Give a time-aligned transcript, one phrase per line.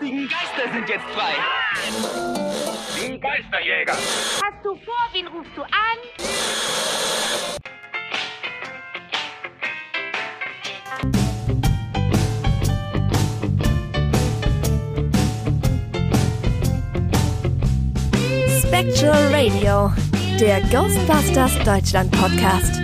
[0.00, 1.34] lustigen Geister sind jetzt frei.
[2.96, 3.92] Die Geisterjäger.
[3.92, 5.70] Hast du vor, wen rufst du an?
[18.62, 19.92] Spectral Radio,
[20.38, 22.80] der Ghostbusters Deutschland Podcast.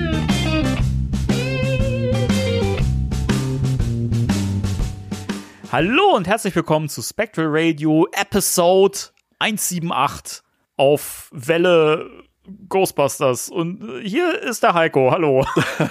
[5.78, 8.98] Hallo und herzlich willkommen zu Spectral Radio Episode
[9.40, 10.42] 178
[10.78, 12.25] auf Welle
[12.68, 13.48] Ghostbusters.
[13.48, 15.10] Und hier ist der Heiko.
[15.10, 15.44] Hallo.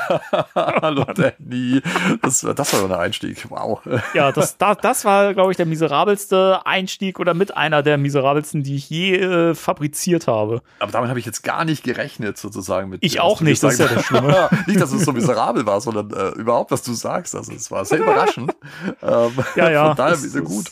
[0.55, 1.82] Hallo Danny.
[2.22, 3.50] Das, das war der Einstieg.
[3.50, 3.82] Wow.
[4.13, 8.63] Ja, das, das, das war, glaube ich, der miserabelste Einstieg oder mit einer der miserabelsten,
[8.63, 10.62] die ich je äh, fabriziert habe.
[10.80, 12.90] Aber damit habe ich jetzt gar nicht gerechnet, sozusagen.
[12.90, 14.49] Mit, ich auch nicht, das ist ja das Schlimme.
[14.68, 17.35] nicht, dass es so miserabel war, sondern äh, überhaupt, was du sagst.
[17.35, 18.55] Also es war sehr überraschend.
[19.02, 19.88] ähm, ja, ja.
[19.88, 20.66] Von daher wieder gut.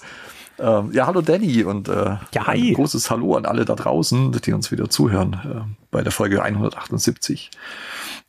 [0.63, 4.53] Ähm, ja, hallo Danny und äh, ja, ein großes Hallo an alle da draußen, die
[4.53, 7.52] uns wieder zuhören äh, bei der Folge 178.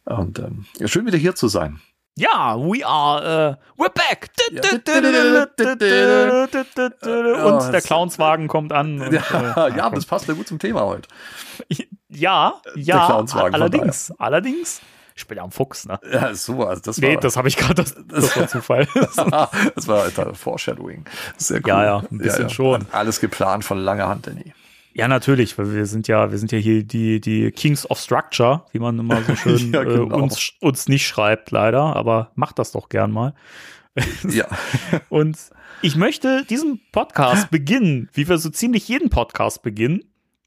[0.06, 1.80] Und ähm, ja, schön wieder hier zu sein.
[2.16, 4.30] Ja, we are, uh, we're back.
[7.44, 9.00] Und der Clownswagen kommt an.
[9.00, 11.08] Und, ja, ja, das passt ja gut zum Thema heute.
[12.08, 14.80] Ja, ja, allerdings, allerdings.
[15.16, 16.00] Ich bin ja am Fuchs, ne?
[16.12, 17.08] Ja, so, also das war.
[17.08, 18.88] Nee, war, das habe ich gerade, das, das war Zufall.
[18.94, 21.04] das war Alter, Foreshadowing.
[21.36, 21.68] Sehr cool.
[21.68, 22.48] Ja, ja, ein bisschen ja, ja.
[22.48, 22.86] schon.
[22.90, 24.52] Alles geplant von langer Hand, Danny.
[24.92, 28.64] Ja, natürlich, weil wir sind ja, wir sind ja hier die, die Kings of Structure,
[28.72, 30.16] wie man immer so schön ja, genau.
[30.16, 33.34] äh, uns, uns nicht schreibt, leider, aber macht das doch gern mal.
[34.28, 34.46] ja.
[35.08, 35.36] Und
[35.82, 40.04] ich möchte diesen Podcast beginnen, wie wir so ziemlich jeden Podcast beginnen,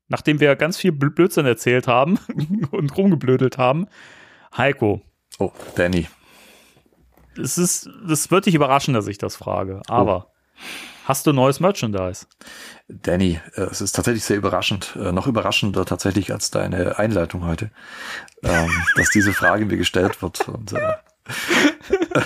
[0.09, 2.17] nachdem wir ganz viel Blödsinn erzählt haben
[2.71, 3.87] und rumgeblödelt haben,
[4.57, 5.01] Heiko.
[5.39, 6.07] Oh, Danny.
[7.37, 10.61] Es ist, das wird dich überraschen, dass ich das frage, aber oh.
[11.05, 12.25] hast du neues Merchandise?
[12.87, 17.69] Danny, äh, es ist tatsächlich sehr überraschend, äh, noch überraschender tatsächlich als deine Einleitung heute,
[18.41, 20.93] ähm, dass diese Frage mir gestellt wird und, äh,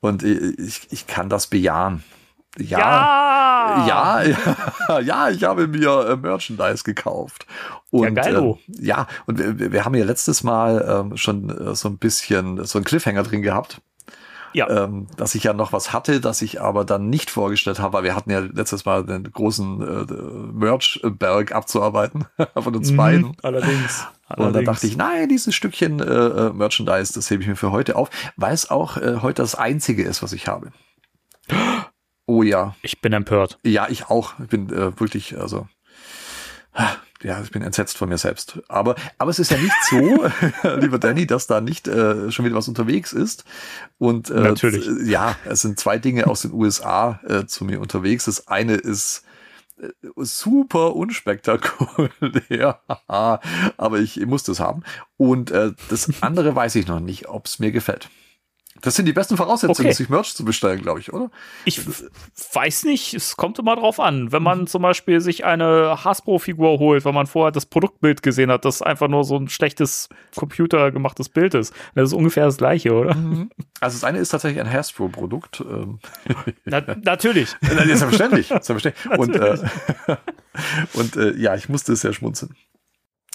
[0.00, 2.04] und ich, ich kann das bejahen.
[2.58, 7.46] Ja, ja, ja, ja, ich habe mir äh, Merchandise gekauft.
[7.90, 8.36] Und, ja, geil.
[8.36, 12.64] Äh, ja, und wir, wir haben ja letztes Mal ähm, schon äh, so ein bisschen
[12.64, 13.80] so ein Cliffhanger drin gehabt.
[14.52, 14.84] Ja.
[14.84, 18.04] Ähm, dass ich ja noch was hatte, das ich aber dann nicht vorgestellt habe, weil
[18.04, 20.12] wir hatten ja letztes Mal den großen äh,
[20.52, 23.36] Merch-Berg abzuarbeiten von uns mhm, beiden.
[23.42, 24.06] Allerdings.
[24.36, 27.72] Und dann dachte ich, nein, dieses Stückchen äh, äh, Merchandise, das hebe ich mir für
[27.72, 30.70] heute auf, weil es auch äh, heute das einzige ist, was ich habe.
[32.26, 32.74] Oh ja.
[32.82, 33.58] Ich bin empört.
[33.64, 34.38] Ja, ich auch.
[34.40, 35.68] Ich bin äh, wirklich, also
[37.22, 38.60] ja, ich bin entsetzt von mir selbst.
[38.68, 40.26] Aber, aber es ist ja nicht so,
[40.76, 43.44] lieber Danny, dass da nicht äh, schon wieder was unterwegs ist.
[43.98, 44.86] Und äh, Natürlich.
[45.08, 48.26] ja, es sind zwei Dinge aus den USA äh, zu mir unterwegs.
[48.26, 49.24] Das eine ist
[49.80, 54.82] äh, super unspektakulär, aber ich, ich muss das haben.
[55.16, 58.10] Und äh, das andere weiß ich noch nicht, ob es mir gefällt.
[58.80, 59.94] Das sind die besten Voraussetzungen, okay.
[59.94, 61.30] sich Merch zu bestellen, glaube ich, oder?
[61.64, 61.80] Ich
[62.52, 64.32] weiß nicht, es kommt immer drauf an.
[64.32, 68.64] Wenn man zum Beispiel sich eine Hasbro-Figur holt, wenn man vorher das Produktbild gesehen hat,
[68.64, 71.72] das einfach nur so ein schlechtes computergemachtes Bild ist.
[71.94, 73.14] Das ist ungefähr das gleiche, oder?
[73.14, 73.50] Mhm.
[73.80, 75.60] Also das eine ist tatsächlich ein Hasbro-Produkt.
[75.60, 76.00] Ähm.
[76.64, 77.50] Na, natürlich.
[77.60, 78.50] Selbstverständlich.
[79.16, 79.58] Und, äh,
[80.94, 82.54] und äh, ja, ich musste sehr schmunzeln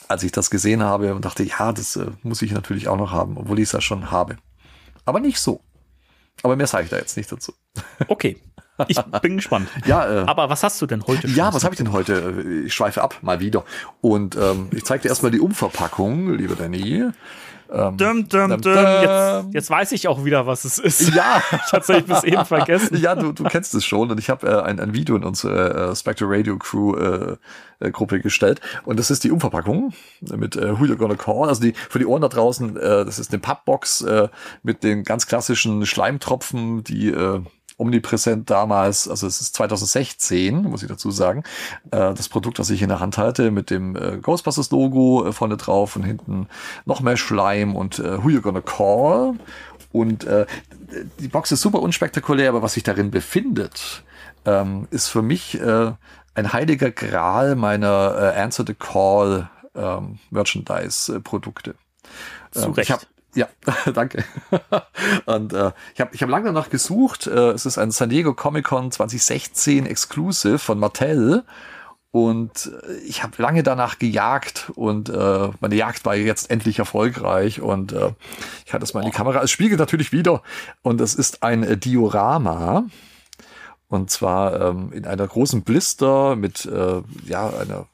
[0.08, 3.12] als ich das gesehen habe und dachte, ja, das äh, muss ich natürlich auch noch
[3.12, 4.38] haben, obwohl ich es ja schon habe.
[5.06, 5.62] Aber nicht so.
[6.44, 7.54] Aber mehr sage ich da jetzt nicht dazu.
[8.08, 8.38] Okay.
[8.88, 9.68] Ich bin gespannt.
[9.86, 11.28] ja, äh, aber was hast du denn heute?
[11.28, 12.64] Ja, was habe ich denn heute?
[12.66, 13.66] Ich schweife ab, mal wieder.
[14.00, 17.10] Und ähm, ich zeige dir erstmal die Umverpackung, lieber Danny.
[17.72, 18.74] Ähm, dum, dum, dum.
[18.74, 21.14] Jetzt, jetzt, weiß ich auch wieder, was es ist.
[21.14, 21.42] Ja.
[21.52, 22.98] ich hatte es bis eben vergessen.
[22.98, 25.92] Ja, du, du kennst es schon und ich habe äh, ein, ein Video in unsere
[25.92, 27.38] äh, Spectre Radio Crew äh,
[27.80, 31.62] äh, Gruppe gestellt und das ist die Umverpackung mit äh, Who You Gonna Call, also
[31.62, 34.30] die für die Ohren da draußen, äh, das ist eine Pappbox äh,
[34.64, 37.42] mit den ganz klassischen Schleimtropfen, die äh,
[37.80, 41.44] omnipräsent damals, also es ist 2016, muss ich dazu sagen,
[41.92, 45.58] äh, das Produkt, das ich in der Hand halte, mit dem äh, Ghostbusters-Logo äh, vorne
[45.58, 46.48] drauf und hinten
[46.86, 49.36] noch mehr Schleim und äh, Who You Gonna Call.
[49.92, 50.46] Und äh,
[51.20, 54.04] die Box ist super unspektakulär, aber was sich darin befindet,
[54.46, 55.94] ähm, ist für mich äh,
[56.36, 61.76] ein heiliger Gral meiner äh, Answer the Call ähm, Merchandise-Produkte.
[62.56, 63.04] Ähm, ich habe
[63.36, 63.48] ja,
[63.94, 64.24] danke.
[65.26, 67.28] Und äh, ich habe ich hab lange danach gesucht.
[67.28, 71.44] Äh, es ist ein San Diego Comic Con 2016 Exclusive von Mattel.
[72.12, 77.62] Und äh, ich habe lange danach gejagt und äh, meine Jagd war jetzt endlich erfolgreich
[77.62, 78.14] und äh,
[78.66, 79.44] ich hatte es mal in die Kamera.
[79.44, 80.42] Es spiegelt natürlich wieder
[80.82, 82.86] und es ist ein äh, Diorama
[83.90, 87.86] Und zwar ähm, in einer großen Blister mit äh, ja, einer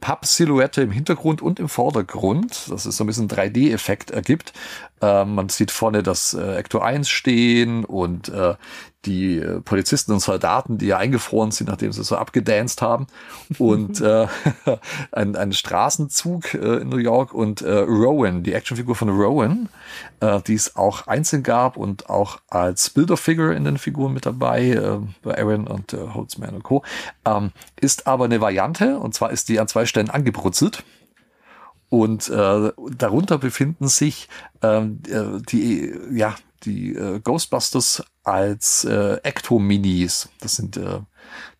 [0.00, 4.52] Papp-Silhouette im Hintergrund und im Vordergrund, dass es so ein bisschen 3D-Effekt ergibt.
[5.00, 8.54] Ähm, man sieht vorne das äh, Ecto 1 stehen und äh,
[9.08, 13.06] die äh, Polizisten und Soldaten, die ja eingefroren sind, nachdem sie so abgedanced haben.
[13.58, 14.26] Und äh,
[15.12, 19.68] ein, ein Straßenzug äh, in New York und äh, Rowan, die Actionfigur von Rowan,
[20.20, 24.68] äh, die es auch einzeln gab und auch als Builder-Figure in den Figuren mit dabei,
[24.68, 26.84] äh, bei Aaron und äh, Holtzman und Co.,
[27.24, 30.84] ähm, ist aber eine Variante und zwar ist die an zwei Stellen angebrutzelt.
[31.90, 34.28] Und äh, darunter befinden sich
[34.60, 36.34] ähm, äh, die, ja,
[36.64, 40.28] die äh, Ghostbusters als äh, Ecto-Minis.
[40.40, 41.00] Das sind äh,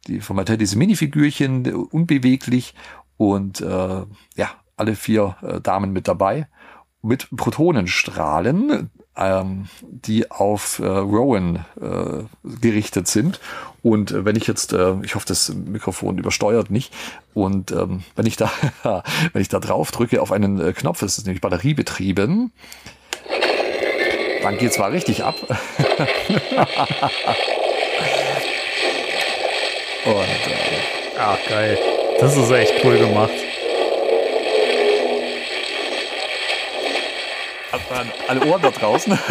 [0.06, 2.74] die von Mattel diese Minifigürchen, äh, unbeweglich
[3.16, 4.04] und äh,
[4.36, 6.46] ja, alle vier äh, Damen mit dabei.
[7.00, 12.24] Mit Protonenstrahlen, ähm, die auf äh, Rowan äh,
[12.60, 13.40] gerichtet sind.
[13.82, 16.92] Und äh, wenn ich jetzt, äh, ich hoffe, das Mikrofon übersteuert nicht.
[17.34, 18.50] Und ähm, wenn ich da,
[19.32, 22.52] wenn ich da drauf drücke auf einen äh, Knopf, das ist nämlich batteriebetrieben,
[24.42, 25.36] dann geht zwar richtig ab.
[30.04, 30.78] Und äh,
[31.18, 31.78] Ach, geil.
[32.20, 33.32] Das ist echt cool gemacht.
[37.72, 39.18] An alle Ohren da draußen.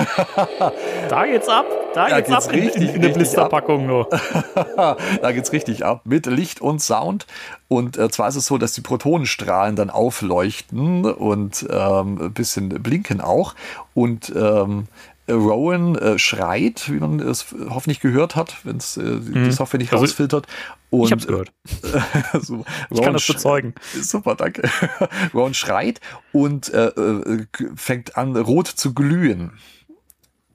[1.09, 1.65] Da geht's ab.
[1.93, 4.09] Da Da geht's, geht's ab in, richtig, in, in eine richtig Blisterpackung nur.
[4.75, 7.25] da geht's richtig ab mit Licht und Sound.
[7.69, 12.69] Und äh, zwar ist es so, dass die Protonenstrahlen dann aufleuchten und ähm, ein bisschen
[12.69, 13.55] blinken auch.
[13.93, 14.87] Und ähm,
[15.29, 19.91] Rowan äh, schreit, wie man es hoffentlich gehört hat, wenn es äh, die Software nicht
[19.91, 20.47] Also, rausfiltert.
[20.89, 21.51] Und, Ich hab's gehört.
[22.41, 23.75] so, Ich kann das bezeugen.
[23.93, 24.69] Super, danke.
[25.33, 25.99] Ron schreit
[26.31, 27.45] und äh, äh,
[27.75, 29.51] fängt an, rot zu glühen.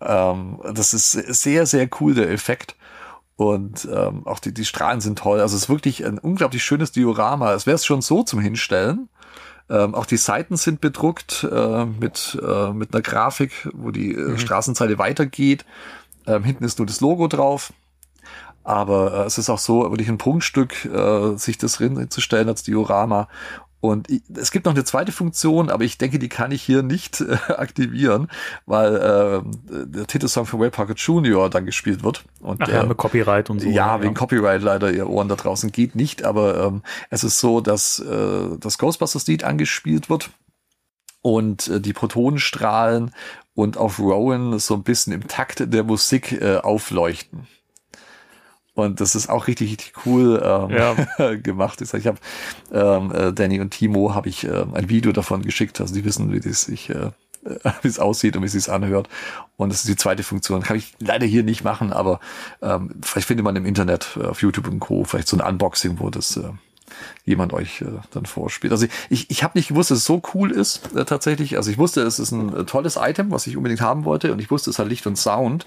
[0.01, 2.77] Ähm, das ist sehr, sehr cool, der Effekt.
[3.37, 5.41] Und ähm, auch die, die Strahlen sind toll.
[5.41, 7.53] Also es ist wirklich ein unglaublich schönes Diorama.
[7.55, 9.09] Es wäre es schon so zum Hinstellen.
[9.71, 14.39] Ähm, auch die Seiten sind bedruckt äh, mit, äh, mit einer Grafik, wo die äh,
[14.39, 15.65] Straßenzeile weitergeht.
[16.27, 17.73] Ähm, hinten ist nur das Logo drauf.
[18.65, 23.29] Aber äh, es ist auch so, wirklich ein Prunkstück, äh, sich das hinzustellen als Diorama.
[23.83, 27.21] Und es gibt noch eine zweite Funktion, aber ich denke, die kann ich hier nicht
[27.21, 28.29] äh, aktivieren,
[28.65, 31.51] weil äh, der Titelsong von Will Parker Jr.
[31.51, 32.25] dann gespielt wird.
[32.41, 33.69] Und Ach ja, mit Copyright und so.
[33.69, 37.61] ja, wegen Copyright leider, ihr Ohren da draußen geht nicht, aber ähm, es ist so,
[37.61, 40.31] dass äh, das Ghostbusters-Lied angespielt wird
[41.21, 43.11] und äh, die Protonenstrahlen
[43.55, 47.49] und auf Rowan so ein bisschen im Takt der Musik äh, aufleuchten.
[48.75, 51.81] Und das ist auch richtig, richtig cool ähm, gemacht.
[51.81, 52.19] Ich, sag, ich habe
[52.73, 56.33] ähm, äh, Danny und Timo habe ich äh, ein Video davon geschickt, also die wissen,
[56.33, 57.11] wie das sich äh,
[57.83, 59.09] wie es aussieht und wie es sich anhört.
[59.57, 60.63] Und das ist die zweite Funktion.
[60.63, 62.21] Kann ich leider hier nicht machen, aber
[62.61, 65.05] ähm, vielleicht findet man im Internet äh, auf YouTube und Co.
[65.05, 66.51] vielleicht so ein Unboxing, wo das äh,
[67.25, 68.73] jemand euch äh, dann vorspielt.
[68.73, 71.57] Also ich, ich habe nicht gewusst, dass es so cool ist äh, tatsächlich.
[71.57, 74.39] Also ich wusste, es ist ein äh, tolles Item, was ich unbedingt haben wollte und
[74.41, 75.67] ich wusste, es hat Licht und Sound.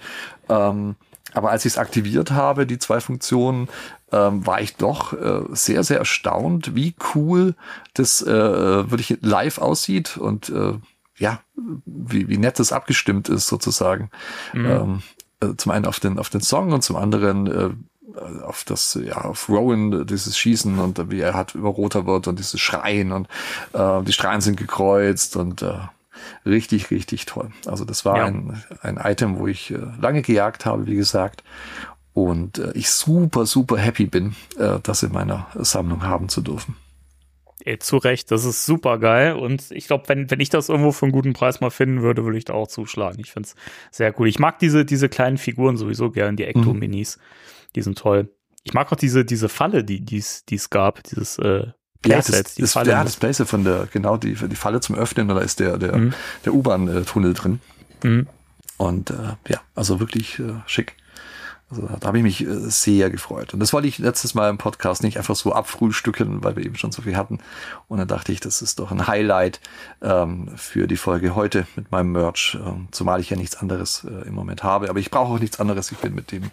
[0.49, 0.95] Ähm,
[1.35, 3.67] aber als ich es aktiviert habe, die zwei Funktionen,
[4.11, 7.55] ähm, war ich doch äh, sehr, sehr erstaunt, wie cool
[7.93, 10.73] das äh, wirklich live aussieht und äh,
[11.17, 11.41] ja,
[11.85, 14.09] wie, wie nett das abgestimmt ist sozusagen.
[14.67, 15.01] Ähm,
[15.39, 17.69] äh, zum einen auf den, auf den Song und zum anderen äh,
[18.43, 22.39] auf das, ja, auf Rowan, dieses Schießen und wie er hat über roter wird und
[22.39, 23.27] dieses Schreien und
[23.73, 25.73] äh, die Strahlen sind gekreuzt und äh,
[26.45, 27.49] richtig, richtig toll.
[27.65, 28.25] Also das war Ja.
[28.25, 31.43] ein, ein Item, wo ich äh, lange gejagt habe, wie gesagt.
[32.13, 36.75] Und äh, ich super, super happy bin, äh, das in meiner Sammlung haben zu dürfen.
[37.63, 39.33] Ey, zu Recht, das ist super geil.
[39.33, 42.23] Und ich glaube, wenn, wenn ich das irgendwo für einen guten Preis mal finden würde,
[42.23, 43.19] würde ich da auch zuschlagen.
[43.19, 43.55] Ich finde es
[43.91, 44.27] sehr cool.
[44.27, 47.17] Ich mag diese, diese kleinen Figuren sowieso gern, die Ecto-Minis.
[47.75, 48.29] Die sind toll.
[48.63, 51.67] Ich mag auch diese, diese Falle, die die es gab, dieses äh,
[52.07, 52.91] Ja, das, die das, Falle.
[52.91, 55.97] ja, das Playset von der, genau, die, die Falle zum Öffnen, da ist der, der,
[55.97, 56.13] Mhm.
[56.45, 57.59] der U-Bahn-Tunnel drin.
[58.03, 58.27] Mhm.
[58.77, 59.13] Und äh,
[59.47, 60.95] ja, also wirklich äh, schick.
[61.69, 63.53] Also da habe ich mich äh, sehr gefreut.
[63.53, 66.75] Und das wollte ich letztes Mal im Podcast nicht einfach so abfrühstücken, weil wir eben
[66.75, 67.39] schon so viel hatten.
[67.87, 69.59] Und dann dachte ich, das ist doch ein Highlight
[70.03, 74.27] ähm, für die Folge heute mit meinem Merch, ähm, zumal ich ja nichts anderes äh,
[74.27, 74.89] im Moment habe.
[74.89, 75.91] Aber ich brauche auch nichts anderes.
[75.91, 76.43] Ich bin mit dem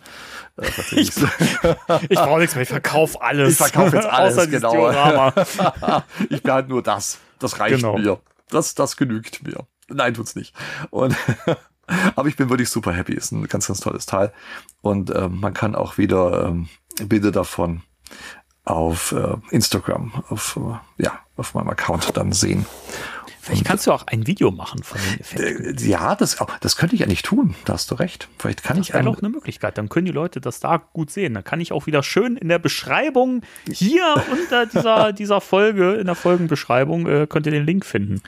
[0.57, 1.26] äh, tatsächlich so.
[2.09, 3.52] Ich brauche nichts mehr, ich verkaufe alles.
[3.52, 5.33] Ich verkaufe jetzt alles, Außer genau.
[6.31, 7.19] Ich behalte nur das.
[7.38, 7.99] Das reicht Genau.
[7.99, 8.19] mir.
[8.49, 9.66] Das, das genügt mir.
[9.88, 10.54] Nein, tut's nicht.
[10.90, 11.14] Und
[12.17, 13.15] aber ich bin wirklich super happy.
[13.15, 14.33] Ist ein ganz, ganz tolles Teil.
[14.81, 16.69] Und ähm, man kann auch wieder ähm,
[17.07, 17.83] Bilder davon
[18.65, 22.67] auf äh, Instagram, auf, äh, ja, auf meinem Account dann sehen.
[23.41, 25.77] Vielleicht kannst du auch ein Video machen von den Effekten.
[25.77, 27.57] Äh, Ja, das, oh, das könnte ich eigentlich tun.
[27.65, 28.29] Da hast du recht.
[28.39, 29.79] Vielleicht kann Das ich wäre ein, doch eine Möglichkeit.
[29.79, 31.35] Dann können die Leute das da gut sehen.
[31.35, 36.07] Dann kann ich auch wieder schön in der Beschreibung hier unter dieser, dieser Folge, in
[36.07, 38.23] der Folgenbeschreibung, äh, könnt ihr den Link finden.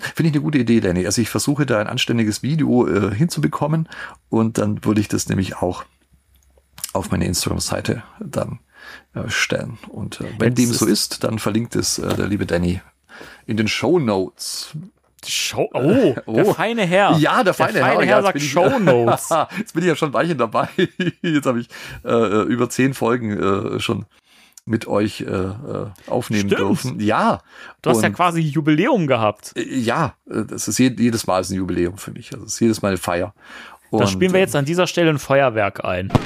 [0.00, 1.04] Finde ich eine gute Idee, Danny.
[1.06, 3.88] Also ich versuche da ein anständiges Video äh, hinzubekommen
[4.30, 5.84] und dann würde ich das nämlich auch
[6.92, 8.58] auf meine Instagram-Seite dann
[9.14, 9.78] äh, stellen.
[9.88, 12.80] Und äh, wenn Jetzt dem so ist- dann verlinkt es äh, der liebe Danny
[13.46, 14.70] in den Show Notes.
[15.24, 16.52] Show oh, der Oh.
[16.54, 17.16] feine Herr.
[17.18, 19.28] Ja, der feine, der feine Herr, Herr ja, sagt Show Notes.
[19.58, 20.68] Jetzt bin ich ja schon ein Weilchen dabei.
[21.22, 21.68] Jetzt habe ich
[22.04, 24.06] äh, äh, über zehn Folgen schon
[24.64, 26.60] mit euch äh, äh, aufnehmen Stimmt.
[26.60, 27.00] dürfen.
[27.00, 27.40] Ja.
[27.82, 29.52] Du hast ja Und, quasi Jubiläum gehabt.
[29.56, 32.32] äh, ja, äh, das ist je, jedes Mal ist ein Jubiläum für mich.
[32.32, 33.34] Also es ist jedes Mal eine Feier.
[33.90, 36.12] Da Und, spielen wir äh, jetzt an dieser Stelle ein Feuerwerk ein.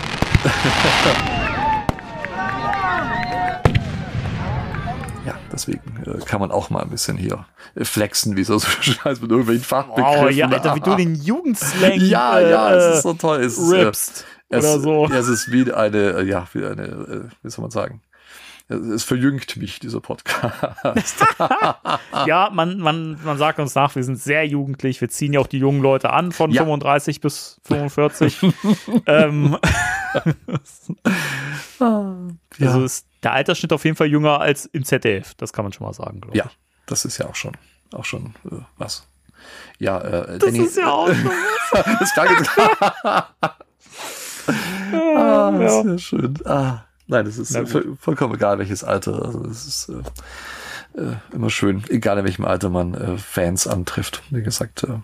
[5.25, 7.47] Ja, deswegen äh, kann man auch mal ein bisschen hier
[7.83, 10.25] flexen, wie so so scheiß mit irgendwelchen Fachbegriffen.
[10.25, 13.41] Oh ja, Alter, wie du den Jugendslang ja, ja, es ist so toll.
[13.41, 15.09] Es ist, äh, rippst es, oder so.
[15.09, 18.01] Ja, es ist wie eine, ja, wie eine, wie soll man sagen?
[18.69, 21.25] Es verjüngt mich, dieser Podcast.
[22.27, 25.01] Ja, man, man, man sagt uns nach, wir sind sehr jugendlich.
[25.01, 26.63] Wir ziehen ja auch die jungen Leute an von Ja.
[26.63, 28.39] 35 bis 45.
[29.07, 29.57] ähm,
[32.61, 35.35] Also ist der Altersschnitt auf jeden Fall jünger als im ZDF.
[35.35, 36.43] Das kann man schon mal sagen, glaube ich.
[36.45, 36.51] ja,
[36.87, 37.53] das ist ja auch schon,
[37.93, 39.07] auch schon äh, was.
[39.79, 41.31] Ja, äh, Das Danny, ist ja auch schon
[42.01, 42.51] das klang jetzt
[44.99, 45.83] ah, ja.
[45.83, 46.35] sehr schön.
[46.45, 49.25] Ah, nein, das ist äh, voll, vollkommen egal, welches Alter.
[49.25, 54.23] Also es ist äh, äh, immer schön, egal in welchem Alter man äh, Fans antrifft.
[54.31, 54.99] Wie gesagt, äh,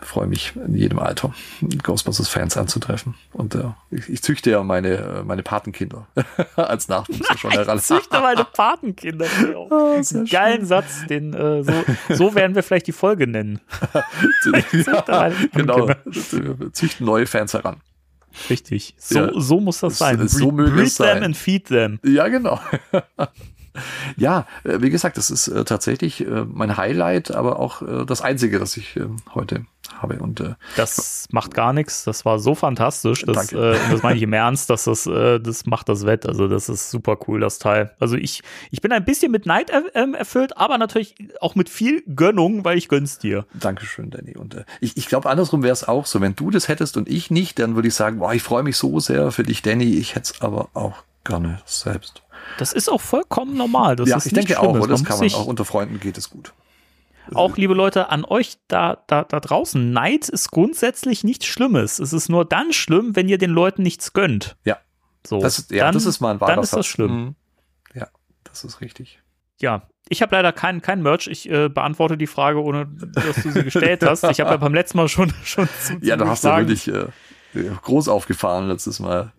[0.00, 1.34] freue mich in jedem Alter
[1.82, 3.14] Ghostbusters-Fans anzutreffen.
[3.32, 6.06] Und äh, ich, ich züchte ja meine, äh, meine Patenkinder
[6.56, 7.78] als Nachwuchs schon heran.
[7.78, 9.26] Ich züchte meine Patenkinder.
[10.00, 11.72] Sehr Geilen Satz, den äh, so,
[12.14, 13.60] so werden wir vielleicht die Folge nennen.
[14.72, 15.90] ja, genau.
[16.72, 17.80] Züchten neue Fans heran.
[18.50, 18.94] Richtig.
[18.98, 19.30] So, Ja.
[19.34, 20.26] so muss das sein.
[20.28, 21.14] so möge Breed es sein.
[21.16, 21.98] them and feed them.
[22.04, 22.60] Ja, genau.
[24.16, 28.58] ja, äh, wie gesagt, das ist äh, tatsächlich äh, mein Highlight, aber auch das einzige,
[28.58, 29.64] das ich äh, heute
[29.94, 30.18] habe.
[30.18, 32.04] Und äh, Das macht gar nichts.
[32.04, 33.22] Das war so fantastisch.
[33.24, 33.72] Das, Danke.
[33.72, 36.26] äh, das meine ich im Ernst, dass das, äh, das macht das Wett.
[36.26, 37.94] Also das ist super cool, das Teil.
[37.98, 41.68] Also ich, ich bin ein bisschen mit Neid er, ähm, erfüllt, aber natürlich auch mit
[41.68, 43.46] viel Gönnung, weil ich gönn's dir.
[43.54, 44.36] Dankeschön, Danny.
[44.36, 46.20] Und ich, ich glaube, andersrum wäre es auch so.
[46.20, 48.76] Wenn du das hättest und ich nicht, dann würde ich sagen, boah, ich freue mich
[48.76, 49.94] so sehr für dich, Danny.
[49.96, 52.22] Ich hätte es aber auch gerne selbst.
[52.58, 53.96] Das ist auch vollkommen normal.
[53.96, 54.82] Das ja, ist ich denke auch, Schlimmes.
[54.82, 54.90] oder?
[54.92, 55.46] das Man kann man auch.
[55.46, 56.52] Unter Freunden geht es gut.
[57.34, 59.92] auch, liebe Leute, an euch da, da, da draußen.
[59.92, 61.98] Neid ist grundsätzlich nichts Schlimmes.
[61.98, 64.56] Es ist nur dann schlimm, wenn ihr den Leuten nichts gönnt.
[64.64, 64.78] Ja.
[65.26, 67.16] So, Das ist, ja, dann, das ist mal ein wahrer Dann ist das schlimm.
[67.16, 67.34] Mhm.
[67.94, 68.08] Ja,
[68.44, 69.20] das ist richtig.
[69.60, 71.26] Ja, ich habe leider kein, kein Merch.
[71.26, 74.22] Ich äh, beantworte die Frage, ohne dass du sie gestellt hast.
[74.24, 77.06] Ich habe ja beim letzten Mal schon schon zum, Ja, du hast ja wirklich äh,
[77.82, 79.32] groß aufgefahren letztes Mal.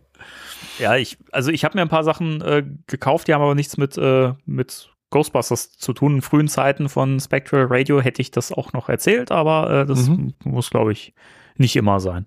[0.79, 3.77] Ja, ich also ich habe mir ein paar Sachen äh, gekauft, die haben aber nichts
[3.77, 6.15] mit äh, mit Ghostbusters zu tun.
[6.15, 10.07] In frühen Zeiten von Spectral Radio hätte ich das auch noch erzählt, aber äh, das
[10.07, 10.34] Mhm.
[10.43, 11.13] muss, glaube ich,
[11.55, 12.25] nicht immer sein.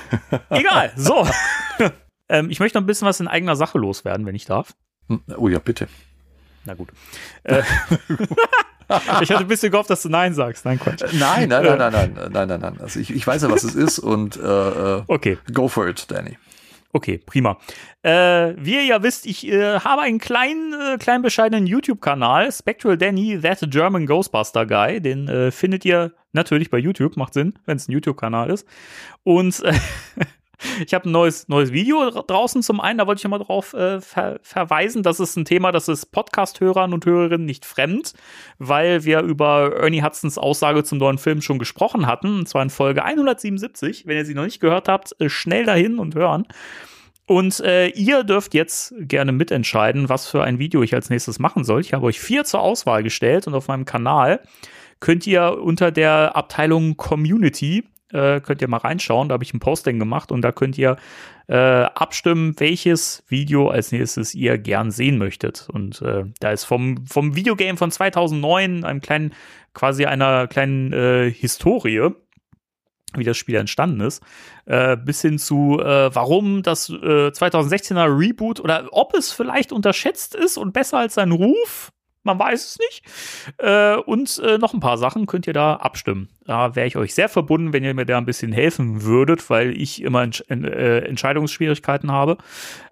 [0.50, 0.92] Egal.
[0.96, 1.26] So.
[2.28, 4.74] ähm, ich möchte noch ein bisschen was in eigener Sache loswerden, wenn ich darf.
[5.08, 5.88] Hm, Oh ja, bitte.
[6.64, 6.90] Na gut.
[7.42, 7.62] Äh,
[9.22, 10.64] ich hatte ein bisschen gehofft, dass du Nein sagst.
[10.64, 11.02] Nein, Quatsch.
[11.12, 12.80] Nein, nein, nein, nein, nein, nein, nein, nein.
[12.80, 14.40] Also ich, ich weiß ja, was es ist und äh,
[14.98, 15.38] äh, Okay.
[15.52, 16.38] go for it, Danny.
[16.94, 17.58] Okay, prima.
[18.02, 22.98] Äh, wie ihr ja wisst, ich äh, habe einen kleinen, äh, kleinen bescheidenen YouTube-Kanal, Spectral
[22.98, 25.00] Danny, That German Ghostbuster Guy.
[25.00, 28.66] Den äh, findet ihr natürlich bei YouTube, macht Sinn, wenn es ein YouTube-Kanal ist.
[29.22, 29.72] Und äh,
[30.86, 33.74] ich habe ein neues, neues Video dra- draußen zum einen, da wollte ich nochmal drauf
[33.74, 35.02] äh, ver verweisen.
[35.02, 38.12] Das ist ein Thema, das ist Podcast-Hörern und Hörerinnen nicht fremd,
[38.58, 42.70] weil wir über Ernie Hudsons Aussage zum neuen Film schon gesprochen hatten, und zwar in
[42.70, 44.06] Folge 177.
[44.06, 46.46] Wenn ihr sie noch nicht gehört habt, äh, schnell dahin und hören.
[47.26, 51.64] Und äh, ihr dürft jetzt gerne mitentscheiden, was für ein Video ich als nächstes machen
[51.64, 51.80] soll.
[51.80, 54.40] Ich habe euch vier zur Auswahl gestellt und auf meinem Kanal
[55.00, 59.28] könnt ihr unter der Abteilung Community äh, könnt ihr mal reinschauen.
[59.28, 60.96] Da habe ich ein Posting gemacht und da könnt ihr
[61.48, 65.68] äh, abstimmen, welches Video als nächstes ihr gern sehen möchtet.
[65.72, 69.34] Und äh, da ist vom, vom Videogame von 2009, einem kleinen,
[69.74, 72.10] quasi einer kleinen äh, Historie,
[73.14, 74.22] wie das Spiel entstanden ist,
[74.64, 80.34] äh, bis hin zu, äh, warum das äh, 2016er Reboot oder ob es vielleicht unterschätzt
[80.34, 81.92] ist und besser als sein Ruf.
[82.24, 83.04] Man weiß es nicht.
[83.58, 86.28] Äh, und äh, noch ein paar Sachen könnt ihr da abstimmen.
[86.44, 89.76] Da wäre ich euch sehr verbunden, wenn ihr mir da ein bisschen helfen würdet, weil
[89.76, 92.38] ich immer Entsch äh, Entscheidungsschwierigkeiten habe.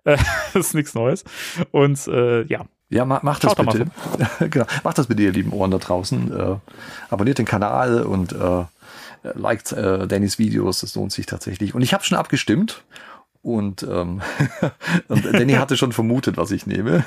[0.04, 0.16] Äh,
[0.54, 1.24] das ist nichts Neues.
[1.72, 3.84] Und äh, ja, Ja, mach, mach das bitte.
[4.48, 4.64] genau.
[4.82, 6.32] Mach das bitte, ihr lieben Ohren da draußen.
[6.34, 6.56] Äh,
[7.10, 8.34] abonniert den Kanal und
[9.22, 10.80] liked Dannys Videos.
[10.80, 11.74] Das lohnt sich tatsächlich.
[11.74, 12.82] Und ich habe schon abgestimmt.
[13.42, 14.22] Und, ähm,
[15.08, 17.04] und Danny hatte schon vermutet, was ich nehme.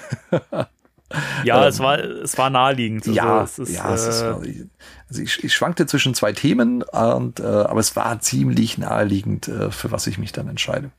[1.43, 3.03] Ja, Ähm, es war, es war naheliegend.
[3.08, 4.65] Also, ja, es ist, ja, es ist, äh,
[5.10, 9.72] also ich, ich schwankte zwischen zwei Themen, und, äh, aber es war ziemlich naheliegend, äh,
[9.72, 10.91] für was ich mich dann entscheide.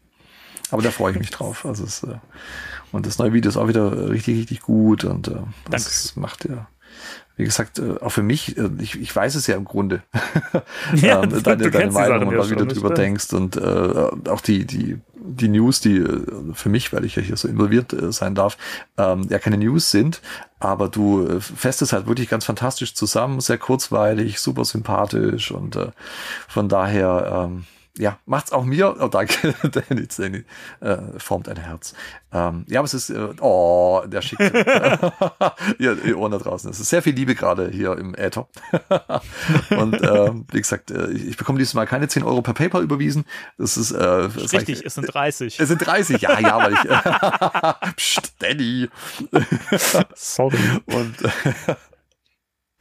[0.71, 1.65] Aber da freue ich mich drauf.
[1.67, 2.15] Also es, äh,
[2.93, 5.33] und das neue Video ist auch wieder äh, richtig, richtig gut und äh,
[5.71, 6.69] das macht ja,
[7.37, 10.03] wie gesagt, äh, auch für mich, äh, ich, ich weiß es ja im Grunde,
[10.95, 14.31] Ja, ähm, du- deine, deine Meinung und was wie du das drüber denkst und äh,
[14.31, 17.93] auch die, die, die News, die äh, für mich, weil ich ja hier so involviert
[17.93, 18.59] äh, sein darf,
[18.99, 20.21] ähm, ja keine News sind,
[20.61, 25.77] aber du äh, fässt es halt wirklich ganz fantastisch zusammen, sehr kurzweilig, super sympathisch und
[25.77, 25.89] äh,
[26.49, 27.65] von daher, ähm,
[27.97, 28.97] ja, macht's auch mir.
[29.01, 29.55] Oh, danke,
[29.89, 30.45] Danny, Danny
[30.81, 31.95] äh, formt ein Herz.
[32.33, 34.41] Ähm, ja, aber es ist, äh, oh, der schickt.
[35.79, 36.69] ihr, ihr Ohren da draußen.
[36.71, 38.49] Es ist sehr viel Liebe gerade hier im Äther.
[39.71, 42.83] Und ähm, wie gesagt, äh, ich, ich bekomme dieses Mal keine 10 Euro per PayPal
[42.83, 43.25] überwiesen.
[43.59, 45.61] Das ist, äh, das richtig, reicht- es sind 30.
[45.61, 47.95] es sind 30, ja, ja, weil ich.
[47.97, 48.89] Psst, Danny.
[50.15, 50.59] Sorry.
[50.87, 51.15] Und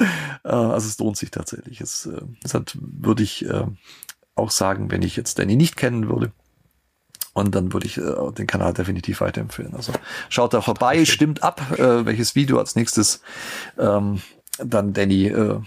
[0.01, 0.05] äh,
[0.43, 1.79] also es lohnt sich tatsächlich.
[1.82, 3.65] Es, äh, deshalb würde ich äh,
[4.36, 6.32] auch sagen, wenn ich jetzt Danny nicht kennen würde.
[7.34, 9.74] Und dann würde ich äh, den Kanal definitiv weiterempfehlen.
[9.74, 9.92] Also
[10.30, 13.22] schaut da vorbei, stimmt ab, äh, welches Video als nächstes
[13.80, 14.22] ähm,
[14.60, 15.60] dann Danny äh,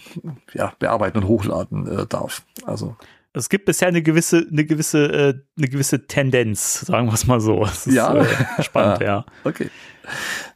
[0.54, 2.42] ja, bearbeiten und hochladen äh, darf.
[2.64, 2.96] Also
[3.32, 7.40] Es gibt bisher eine gewisse, eine gewisse, äh, eine gewisse Tendenz, sagen wir es mal
[7.40, 7.64] so.
[7.64, 8.14] Ist, Ja.
[8.14, 9.24] äh, spannend, ja.
[9.42, 9.68] okay,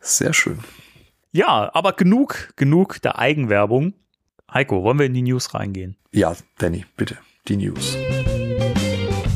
[0.01, 0.61] sehr schön.
[1.33, 3.95] Ja, aber genug, genug der Eigenwerbung.
[4.53, 5.97] Heiko, wollen wir in die News reingehen?
[6.13, 7.19] Ja, Danny, bitte
[7.51, 7.97] die News.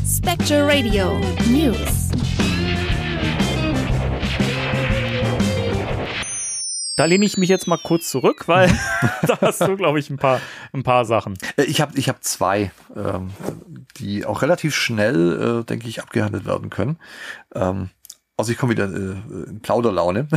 [0.06, 1.18] Spectre Radio
[1.50, 2.10] News.
[6.94, 8.68] Da lehne ich mich jetzt mal kurz zurück, weil
[9.26, 10.40] da hast du, glaube ich, ein paar,
[10.72, 11.36] ein paar Sachen.
[11.56, 13.30] Äh, Ich habe ich hab zwei, ähm,
[13.96, 16.98] die auch relativ schnell, äh, denke ich, abgehandelt werden können.
[17.52, 17.90] Ähm,
[18.36, 20.28] also ich komme wieder äh, in Plauderlaune.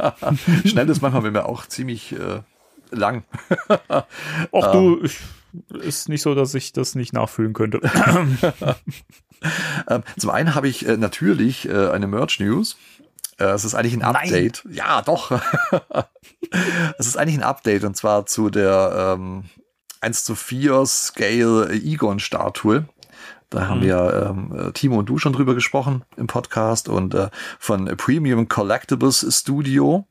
[0.64, 2.40] schnell ist manchmal bei mir auch ziemlich äh,
[2.90, 3.24] lang.
[4.52, 5.18] Och du, ich,
[5.80, 7.80] ist nicht so, dass ich das nicht nachfühlen könnte.
[9.88, 12.76] Ähm, zum einen habe ich äh, natürlich äh, eine Merch-News.
[13.38, 14.14] Äh, es ist eigentlich ein Nein.
[14.16, 14.64] Update.
[14.70, 15.30] Ja, doch.
[16.98, 19.44] es ist eigentlich ein Update und zwar zu der ähm,
[20.02, 22.86] 1 zu 4 Scale Egon-Statue.
[23.48, 23.84] Da haben Mhm.
[23.84, 28.46] wir ähm, äh, Timo und du schon drüber gesprochen im Podcast und äh, von Premium
[28.46, 30.06] Collectibles Studio.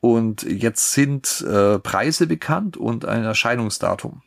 [0.00, 4.22] Und jetzt sind äh, Preise bekannt und ein Erscheinungsdatum.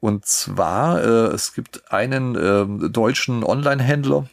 [0.00, 4.26] Und zwar, äh, es gibt einen ähm, deutschen Online-Händler,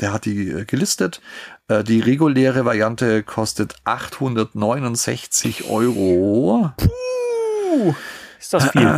[0.00, 1.20] der hat die äh, gelistet.
[1.68, 6.72] Äh, die reguläre Variante kostet 869 Euro.
[8.40, 8.88] Ist das viel?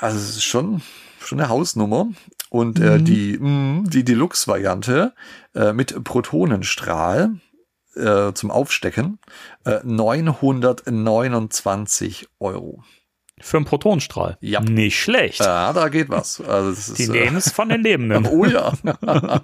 [0.00, 0.82] Also es ist schon,
[1.20, 2.08] schon eine Hausnummer.
[2.48, 5.14] Und äh, die, mh, die Deluxe-Variante
[5.54, 7.36] äh, mit Protonenstrahl
[7.94, 9.20] äh, zum Aufstecken
[9.64, 12.82] äh, 929 Euro.
[13.40, 14.36] Für einen Protonenstrahl.
[14.40, 14.60] Ja.
[14.60, 15.40] Nicht schlecht.
[15.40, 16.40] Ja, da geht was.
[16.40, 18.26] Also das ist, Die äh, nehmen es von den Lebenden.
[18.30, 18.72] Oh ja.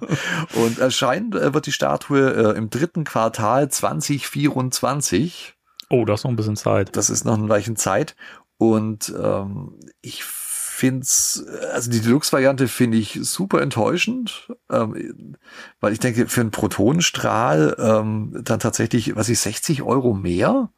[0.53, 5.55] Und erscheint äh, wird die Statue äh, im dritten Quartal 2024.
[5.89, 6.95] Oh, da ist noch ein bisschen Zeit.
[6.95, 8.15] Das ist noch ein Weichen Zeit.
[8.57, 10.23] Und ähm, ich
[10.77, 15.35] find's, also die Deluxe-Variante finde ich super enttäuschend, ähm,
[15.79, 20.69] weil ich denke, für einen Protonenstrahl ähm, dann tatsächlich, was ich 60 Euro mehr.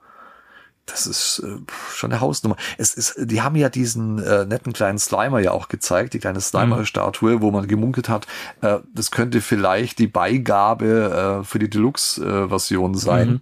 [0.89, 1.57] Das ist äh,
[1.93, 2.55] schon eine Hausnummer.
[2.77, 6.41] Es ist, die haben ja diesen äh, netten kleinen Slimer ja auch gezeigt, die kleine
[6.41, 8.27] Slimer-Statue, wo man gemunkelt hat,
[8.61, 13.29] äh, das könnte vielleicht die Beigabe äh, für die Deluxe-Version sein.
[13.29, 13.41] Mhm.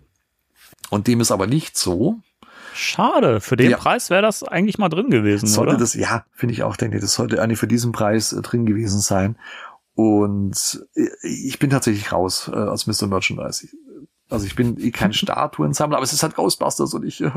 [0.89, 2.17] Und dem ist aber nicht so.
[2.73, 3.41] Schade.
[3.41, 3.77] Für den Ja.
[3.77, 5.79] Preis wäre das eigentlich mal drin gewesen, Sollte oder?
[5.79, 8.65] das, ja, finde ich auch, denke ich, das sollte eigentlich für diesen Preis äh, drin
[8.65, 9.36] gewesen sein.
[9.95, 13.07] Und äh, ich bin tatsächlich raus äh, als Mr.
[13.07, 13.67] Merchandise.
[14.29, 17.29] Also ich bin eh kein Statuensammler, aber es ist halt Ghostbusters und ich, äh,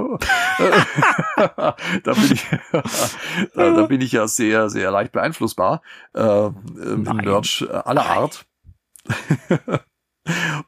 [1.37, 2.46] da bin ich,
[3.55, 5.83] da, da bin ich ja sehr, sehr leicht beeinflussbar
[6.14, 7.03] äh, im.
[7.03, 8.44] Merch aller Art.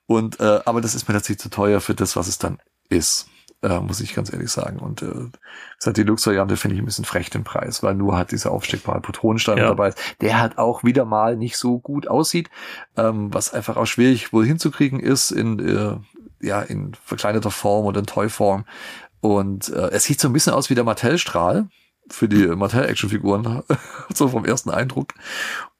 [0.06, 2.58] und äh, aber das ist mir tatsächlich zu teuer für das, was es dann
[2.88, 3.28] ist,
[3.62, 4.78] äh, muss ich ganz ehrlich sagen.
[4.78, 5.30] Und äh,
[5.78, 9.00] seit die Deluxe-Variante finde ich ein bisschen frech den Preis, weil nur halt dieser aufsteckbare
[9.00, 9.68] Patronenstein Ja.
[9.68, 12.50] dabei ist, der halt auch wieder mal nicht so gut aussieht,
[12.96, 15.96] ähm, was einfach auch schwierig wohl hinzukriegen ist in äh,
[16.42, 18.64] ja in verkleinerter Form oder in Toy-Form.
[19.20, 21.68] Und äh, es sieht so ein bisschen aus wie der Mattel-Strahl
[22.08, 23.62] für die Mattel-Action-Figuren,
[24.14, 25.14] so vom ersten Eindruck.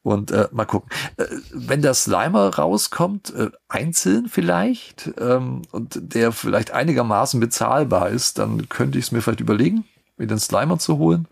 [0.03, 0.90] Und äh, mal gucken.
[1.16, 8.38] Äh, wenn der Slimer rauskommt, äh, einzeln vielleicht, ähm, und der vielleicht einigermaßen bezahlbar ist,
[8.38, 9.85] dann könnte ich es mir vielleicht überlegen,
[10.16, 11.29] mir den Slimer zu holen.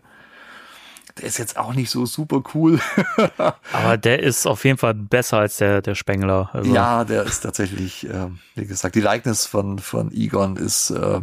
[1.17, 2.79] Der ist jetzt auch nicht so super cool.
[3.73, 6.49] Aber der ist auf jeden Fall besser als der, der Spengler.
[6.53, 6.73] Also.
[6.73, 11.21] Ja, der ist tatsächlich, äh, wie gesagt, die Likeness von, von Egon ist, äh,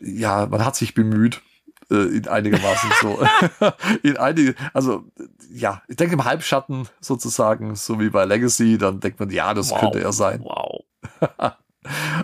[0.00, 1.42] ja, man hat sich bemüht
[1.90, 3.18] äh, in einigermaßen so.
[4.02, 5.04] in einige, also
[5.50, 9.70] ja, ich denke im Halbschatten sozusagen, so wie bei Legacy, dann denkt man, ja, das
[9.70, 10.40] wow, könnte er sein.
[10.42, 10.84] Wow.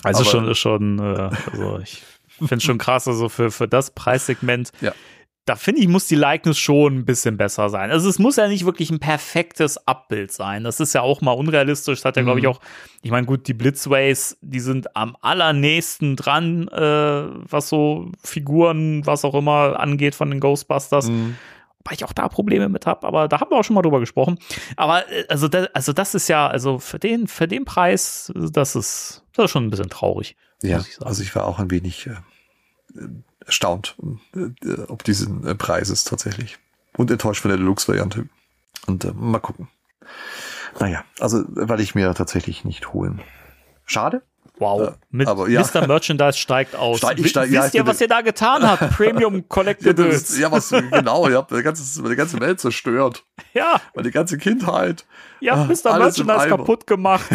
[0.02, 2.04] also Aber, schon, schon, äh, also ich
[2.38, 4.70] finde es schon krass, also für, für das Preissegment.
[4.80, 4.92] Ja
[5.46, 7.90] da finde ich, muss die Likeness schon ein bisschen besser sein.
[7.90, 10.64] Also es muss ja nicht wirklich ein perfektes Abbild sein.
[10.64, 11.98] Das ist ja auch mal unrealistisch.
[11.98, 12.52] Das hat ja, glaube ich, mhm.
[12.52, 12.60] auch,
[13.02, 19.24] ich meine, gut, die Blitzways, die sind am allernächsten dran, äh, was so Figuren, was
[19.26, 21.10] auch immer angeht von den Ghostbusters.
[21.10, 21.36] Mhm.
[21.84, 24.00] Weil ich auch da Probleme mit habe, aber da haben wir auch schon mal drüber
[24.00, 24.38] gesprochen.
[24.76, 28.74] Aber äh, also, das, also das ist ja, also für den, für den Preis, das
[28.74, 30.36] ist, das ist schon ein bisschen traurig.
[30.62, 32.14] Ja, ich also ich war auch ein wenig äh,
[33.44, 33.96] erstaunt,
[34.34, 36.58] äh, ob diesen äh, Preises tatsächlich.
[36.96, 38.28] Und enttäuscht von der Deluxe-Variante.
[38.86, 39.68] Und äh, mal gucken.
[40.78, 43.20] Naja, also weil ich mir tatsächlich nicht holen.
[43.84, 44.22] Schade.
[44.58, 45.62] Wow, mit aber, ja.
[45.62, 45.86] Mr.
[45.88, 46.98] Merchandise steigt aus.
[46.98, 48.88] Steig, ich steig, Wisst ja, ihr, was ihr da getan habt?
[48.96, 50.38] Premium Collectibles.
[50.38, 53.24] ja, was, genau, ihr habt meine ganze, meine ganze Welt zerstört.
[53.52, 53.80] Ja.
[53.94, 55.06] Meine ganze Kindheit.
[55.38, 55.96] Ihr habt Mr.
[55.96, 57.30] Merchandise kaputt gemacht.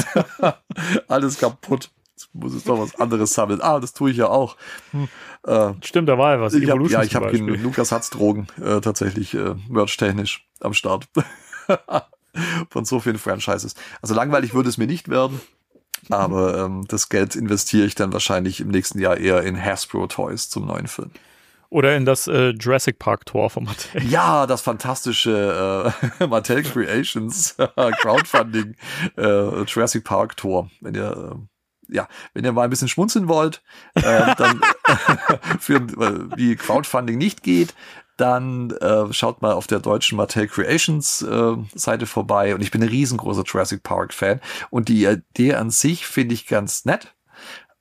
[1.08, 1.92] Alles kaputt.
[2.20, 3.62] Jetzt muss ich noch was anderes sammeln.
[3.62, 4.58] Ah, das tue ich ja auch.
[4.92, 5.08] Hm.
[5.48, 6.54] Äh, Stimmt, da war ja was.
[6.54, 11.08] Ich hab, ja, ich habe Lukas Hatzdrogen äh, tatsächlich äh, merch-technisch am Start.
[12.70, 13.74] Von so vielen Franchises.
[14.02, 15.40] Also langweilig würde es mir nicht werden.
[16.10, 20.50] Aber ähm, das Geld investiere ich dann wahrscheinlich im nächsten Jahr eher in Hasbro Toys
[20.50, 21.12] zum neuen Film.
[21.70, 24.04] Oder in das äh, Jurassic Park Tor von Mattel.
[24.04, 27.56] Ja, das fantastische äh, Mattel Creations
[28.02, 28.76] Crowdfunding
[29.18, 30.70] äh, Jurassic Park Tor.
[30.82, 31.59] Wenn ihr äh,
[31.92, 33.62] ja, wenn ihr mal ein bisschen schmunzeln wollt,
[33.96, 34.62] äh, dann
[35.60, 35.82] für
[36.38, 37.74] wie Crowdfunding nicht geht,
[38.20, 42.54] dann äh, schaut mal auf der deutschen Mattel Creations äh, Seite vorbei.
[42.54, 44.42] Und ich bin ein riesengroßer Jurassic Park Fan.
[44.70, 47.16] Und die Idee an sich finde ich ganz nett.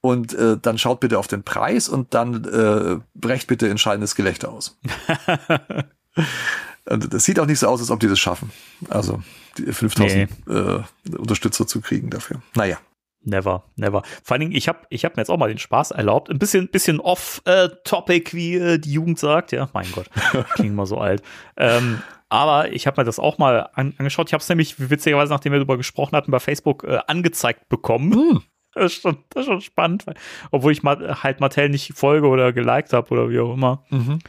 [0.00, 4.50] Und äh, dann schaut bitte auf den Preis und dann äh, brecht bitte entscheidendes Gelächter
[4.50, 4.78] aus.
[6.84, 8.52] und das sieht auch nicht so aus, als ob die das schaffen.
[8.88, 9.20] Also
[9.56, 10.54] die 5000 nee.
[10.54, 10.82] äh,
[11.16, 12.40] Unterstützer zu kriegen dafür.
[12.54, 12.78] Naja.
[13.20, 14.02] Never, never.
[14.22, 16.30] Vor allen Dingen, ich habe ich hab mir jetzt auch mal den Spaß erlaubt.
[16.30, 19.52] Ein bisschen, bisschen off-topic, wie äh, die Jugend sagt.
[19.52, 20.08] Ja, mein Gott,
[20.54, 21.22] klingt mal so alt.
[21.56, 24.28] Ähm, aber ich habe mir das auch mal an, angeschaut.
[24.28, 28.12] Ich habe es nämlich, witzigerweise, nachdem wir darüber gesprochen hatten, bei Facebook äh, angezeigt bekommen.
[28.12, 28.42] Hm.
[28.74, 30.14] Das, ist schon, das ist schon spannend, weil,
[30.52, 33.82] obwohl ich mal, halt Mattel nicht folge oder geliked habe oder wie auch immer.
[33.88, 34.20] Mhm.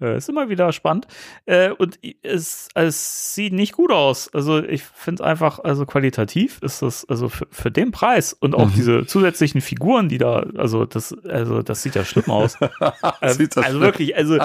[0.00, 1.06] Äh, ist immer wieder spannend.
[1.46, 4.32] Äh, und es, es sieht nicht gut aus.
[4.32, 8.68] Also ich finde einfach, also qualitativ ist das, also für, für den Preis und auch
[8.68, 8.74] mhm.
[8.74, 12.56] diese zusätzlichen Figuren, die da, also das, also das sieht ja schlimm aus.
[12.60, 14.38] ähm, also wirklich, also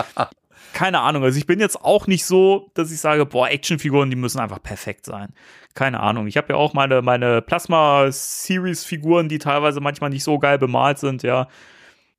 [0.73, 1.23] keine Ahnung.
[1.23, 4.61] Also ich bin jetzt auch nicht so, dass ich sage, boah, Actionfiguren, die müssen einfach
[4.61, 5.33] perfekt sein.
[5.73, 6.27] Keine Ahnung.
[6.27, 11.23] Ich habe ja auch meine, meine Plasma-Series-Figuren, die teilweise manchmal nicht so geil bemalt sind,
[11.23, 11.47] ja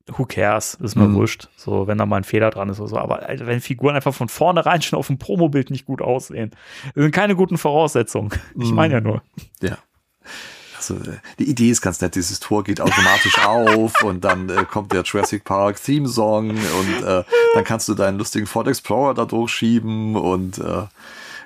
[0.07, 1.15] who cares, ist mir mhm.
[1.15, 1.49] wurscht.
[1.55, 2.97] So, wenn da mal ein Fehler dran ist oder so.
[2.97, 6.51] Aber Alter, wenn Figuren einfach von vornherein schon auf dem Promobild nicht gut aussehen,
[6.95, 8.31] sind keine guten Voraussetzungen.
[8.59, 9.07] Ich meine ja mhm.
[9.07, 9.21] nur.
[9.61, 9.77] Ja.
[10.77, 12.15] Also, äh, die Idee ist ganz nett.
[12.15, 17.03] Dieses Tor geht automatisch auf und dann äh, kommt der Jurassic Park Theme Song und
[17.03, 20.83] äh, dann kannst du deinen lustigen Ford Explorer da durchschieben und äh,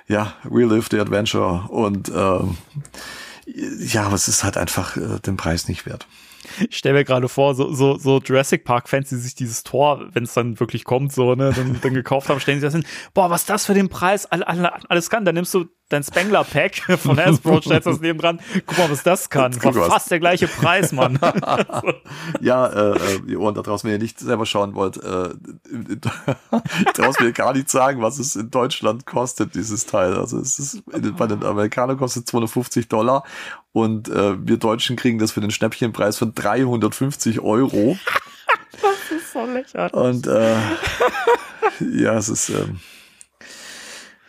[0.08, 2.40] ja, relive the adventure und äh,
[3.46, 6.06] ja, aber es ist halt einfach äh, den Preis nicht wert.
[6.68, 10.24] Ich stelle mir gerade vor, so, so, so Jurassic Park-Fans, die sich dieses Tor, wenn
[10.24, 12.84] es dann wirklich kommt, so, ne, dann, dann gekauft haben, stellen sich das hin,
[13.14, 14.26] boah, was das für den Preis?
[14.26, 18.40] All, all, alles kann, dann nimmst du dein Spengler-Pack von Hasbro, stellst das neben dran,
[18.66, 19.52] guck mal, was das kann.
[19.62, 21.18] War fast der gleiche Preis, Mann.
[22.40, 25.30] ja, äh, äh, ihr Ohren da draußen, wenn ihr nicht selber schauen wollt, äh,
[26.94, 30.14] draußen mir gar nicht sagen, was es in Deutschland kostet, dieses Teil.
[30.14, 33.24] Also es ist, bei den Amerikanern kostet 250 Dollar
[33.72, 37.98] und äh, wir Deutschen kriegen das für den Schnäppchenpreis von 350 Euro.
[38.72, 39.92] das ist so lächerlich.
[39.94, 40.56] Und äh,
[41.80, 42.80] ja, es ist, ähm,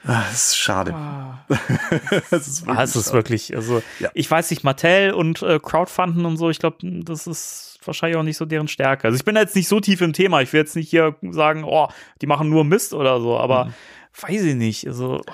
[0.05, 0.93] ah, es ist schade.
[0.93, 1.45] Ah.
[2.31, 4.09] es ist wirklich, ah, es ist wirklich also ja.
[4.13, 8.23] ich weiß nicht, Mattel und äh, Crowdfunden und so, ich glaube, das ist wahrscheinlich auch
[8.23, 9.05] nicht so deren Stärke.
[9.05, 10.41] Also ich bin jetzt nicht so tief im Thema.
[10.41, 11.87] Ich will jetzt nicht hier sagen, oh,
[12.21, 13.73] die machen nur Mist oder so, aber mhm.
[14.21, 14.87] weiß ich nicht.
[14.87, 15.33] Also oh.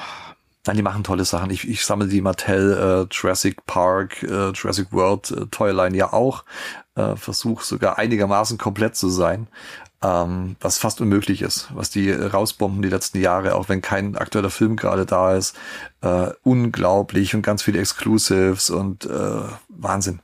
[0.68, 1.50] Nein, die machen tolle Sachen.
[1.52, 6.44] Ich, ich sammle die Mattel äh, Jurassic Park, äh, Jurassic World äh, Toyline ja auch.
[6.96, 9.48] Äh, Versuch sogar einigermaßen komplett zu sein.
[10.02, 14.50] Ähm, was fast unmöglich ist, was die rausbomben die letzten Jahre, auch wenn kein aktueller
[14.50, 15.56] Film gerade da ist.
[16.02, 20.22] Äh, unglaublich und ganz viele Exclusives und äh, Wahnsinn.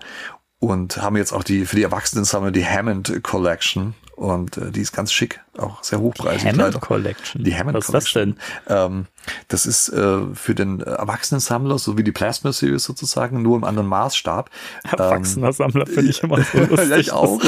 [0.60, 4.94] Und haben jetzt auch die für die Erwachsenen die Hammond Collection und äh, die ist
[4.94, 6.54] ganz schick, auch sehr hochpreisig.
[6.54, 7.44] Die Hammond Collection.
[7.44, 8.30] Die Hammond Was Collection.
[8.30, 8.96] ist das denn?
[8.96, 9.06] Ähm,
[9.50, 13.88] das ist äh, für den Erwachsenen-Sammler, so wie die Plasma Series sozusagen, nur im anderen
[13.88, 14.50] Maßstab.
[14.84, 16.90] Erwachsener Sammler finde ich immer so lustig.
[16.90, 17.42] ja, ich auch.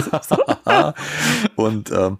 [1.55, 2.17] und ähm,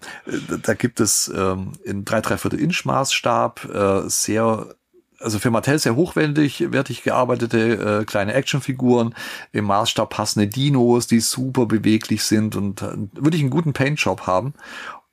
[0.62, 4.74] da gibt es ähm, in drei Dreiviertel Inch Maßstab äh, sehr
[5.20, 9.14] also für Mattel sehr hochwertig, wertig gearbeitete äh, kleine Actionfiguren,
[9.52, 14.54] im Maßstab passende Dinos, die super beweglich sind und äh, wirklich einen guten Paintjob haben.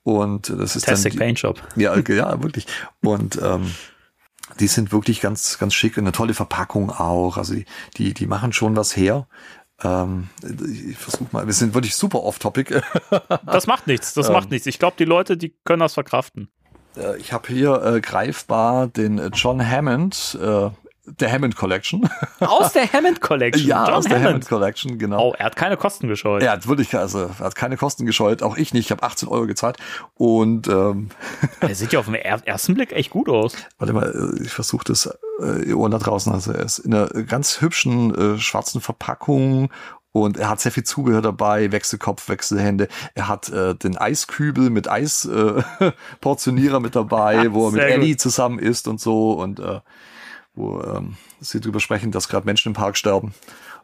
[0.04, 1.62] Und das ist Fantastic dann Paint Shop.
[1.76, 2.68] ja, ja, wirklich.
[3.02, 3.72] Und ähm,
[4.60, 7.38] die sind wirklich ganz, ganz schick und eine tolle Verpackung auch.
[7.38, 7.65] Also die,
[7.98, 9.28] die, die machen schon was her.
[9.84, 12.82] Ähm, ich versuche mal, wir sind wirklich super off-topic.
[13.46, 14.34] Das macht nichts, das Ähm.
[14.34, 14.68] macht nichts.
[14.68, 16.50] Ich glaube, die Leute, die können das verkraften.
[16.97, 20.69] Äh, ich habe hier äh, greifbar den äh, John Hammond, äh,
[21.08, 22.10] der Hammond Collection.
[22.39, 23.67] Aus der Hammond Collection.
[23.67, 24.47] ja, John aus der Hammond Hammond.
[24.47, 25.29] Collection, genau.
[25.29, 26.41] Oh, er hat keine Kosten gescheut.
[26.41, 28.86] Er hat wirklich, also er hat keine Kosten gescheut, auch ich nicht.
[28.86, 29.77] Ich habe 18 Euro gezahlt.
[30.15, 31.10] Und ähm,
[31.60, 33.55] Er sieht ja auf den er ersten Blick echt gut aus.
[33.77, 35.05] warte mal, äh, ich versuche das,
[35.41, 39.69] äh, ihr Ohren da draußen, also er ist in einer ganz hübschen äh, schwarzen Verpackung
[40.15, 42.88] und er hat sehr viel Zubehör dabei, Wechselkopf, Wechselhände.
[43.15, 47.89] Er hat äh, den Eiskübel mit Eisportionierer äh, Portionierer mit dabei, wo er mit gut.
[47.91, 49.82] Ellie zusammen ist und so und äh,
[50.54, 53.34] wo ähm, sie drüber sprechen, dass gerade Menschen im Park sterben.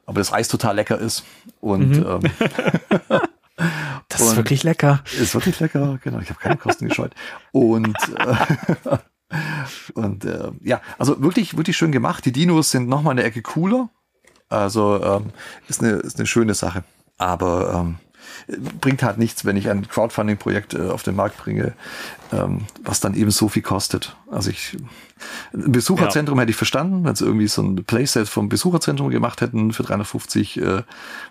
[0.06, 1.26] Aber das Eis total lecker ist.
[1.60, 2.22] Und Mhm.
[2.24, 3.20] ähm,
[4.08, 5.04] Das ist wirklich lecker.
[5.20, 6.20] ist wirklich lecker, genau.
[6.20, 7.14] Ich habe keine Kosten gescheut.
[7.52, 8.98] Und äh,
[9.96, 12.24] und äh, ja, also wirklich, wirklich schön gemacht.
[12.26, 13.90] Die Dinos sind noch mal eine Ecke cooler.
[14.52, 15.32] Also ähm,
[15.68, 16.84] ist eine ist eine schöne Sache.
[17.18, 17.96] Aber ähm,
[18.80, 21.74] bringt halt nichts, wenn ich ein Crowdfunding-Projekt äh, auf den Markt bringe,
[22.32, 24.16] ähm, was dann eben so viel kostet.
[24.30, 24.78] Also ich
[25.54, 29.72] ein Besucherzentrum hätte ich verstanden, wenn sie irgendwie so ein Playset vom Besucherzentrum gemacht hätten
[29.72, 30.84] für 350 äh,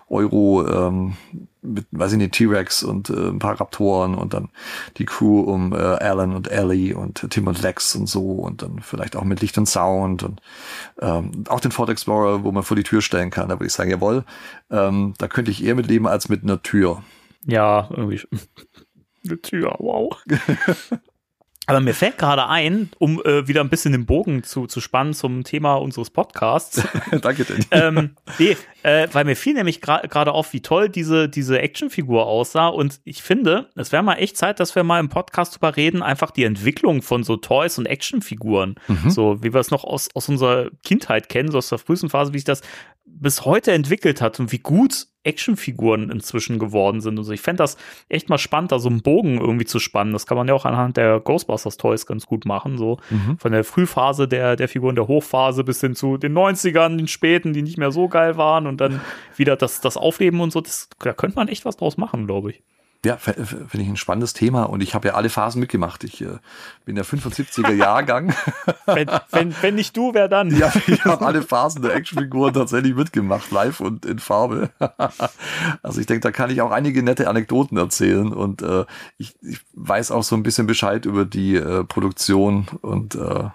[0.07, 1.13] Euro ähm,
[1.61, 4.49] mit, weiß ich nicht, T-Rex und äh, ein paar Raptoren und dann
[4.97, 8.79] die Crew um äh, Alan und Ellie und Tim und Lex und so und dann
[8.79, 10.41] vielleicht auch mit Licht und Sound und
[10.99, 13.49] ähm, auch den Ford Explorer, wo man vor die Tür stellen kann.
[13.49, 14.25] Da würde ich sagen, jawohl,
[14.69, 17.03] ähm, da könnte ich eher mit leben als mit einer Tür.
[17.45, 18.21] Ja, irgendwie.
[19.23, 20.17] Eine Tür, wow.
[21.67, 25.13] Aber mir fällt gerade ein, um äh, wieder ein bisschen den Bogen zu, zu spannen
[25.13, 26.81] zum Thema unseres Podcasts.
[27.21, 27.63] Danke, Danny.
[27.69, 32.25] ähm, nee, äh, weil mir fiel nämlich gra- gerade auf, wie toll diese, diese Actionfigur
[32.25, 32.67] aussah.
[32.67, 36.01] Und ich finde, es wäre mal echt Zeit, dass wir mal im Podcast drüber reden,
[36.01, 38.75] einfach die Entwicklung von so Toys und Actionfiguren.
[39.07, 42.33] So wie wir es noch aus, aus unserer Kindheit kennen, so aus der frühesten Phase,
[42.33, 42.61] wie sich das
[43.05, 47.17] bis heute entwickelt hat und wie gut Actionfiguren inzwischen geworden sind.
[47.17, 47.77] Also ich fände das
[48.09, 50.13] echt mal spannend, da so einen Bogen irgendwie zu spannen.
[50.13, 52.77] Das kann man ja auch anhand der Ghostbusters Toys ganz gut machen.
[52.77, 52.97] So
[53.37, 57.53] von der Frühphase der, der Figuren, der Hochphase bis hin zu den 90ern, den späten,
[57.53, 59.01] die nicht mehr so geil waren und dann
[59.37, 60.61] wieder das, das Aufleben und so.
[60.61, 62.63] Das, da könnte man echt was draus machen, glaube ich.
[63.03, 66.03] Ja, finde ich ein spannendes Thema und ich habe ja alle Phasen mitgemacht.
[66.03, 66.37] Ich äh,
[66.85, 68.35] bin der 75er Jahrgang.
[68.85, 70.55] Wenn, wenn, wenn nicht du, wer dann?
[70.55, 74.69] ja, ich habe alle Phasen der Actionfiguren tatsächlich mitgemacht, live und in Farbe.
[75.81, 78.85] also ich denke, da kann ich auch einige nette Anekdoten erzählen und äh,
[79.17, 83.49] ich, ich weiß auch so ein bisschen Bescheid über die äh, Produktion und äh,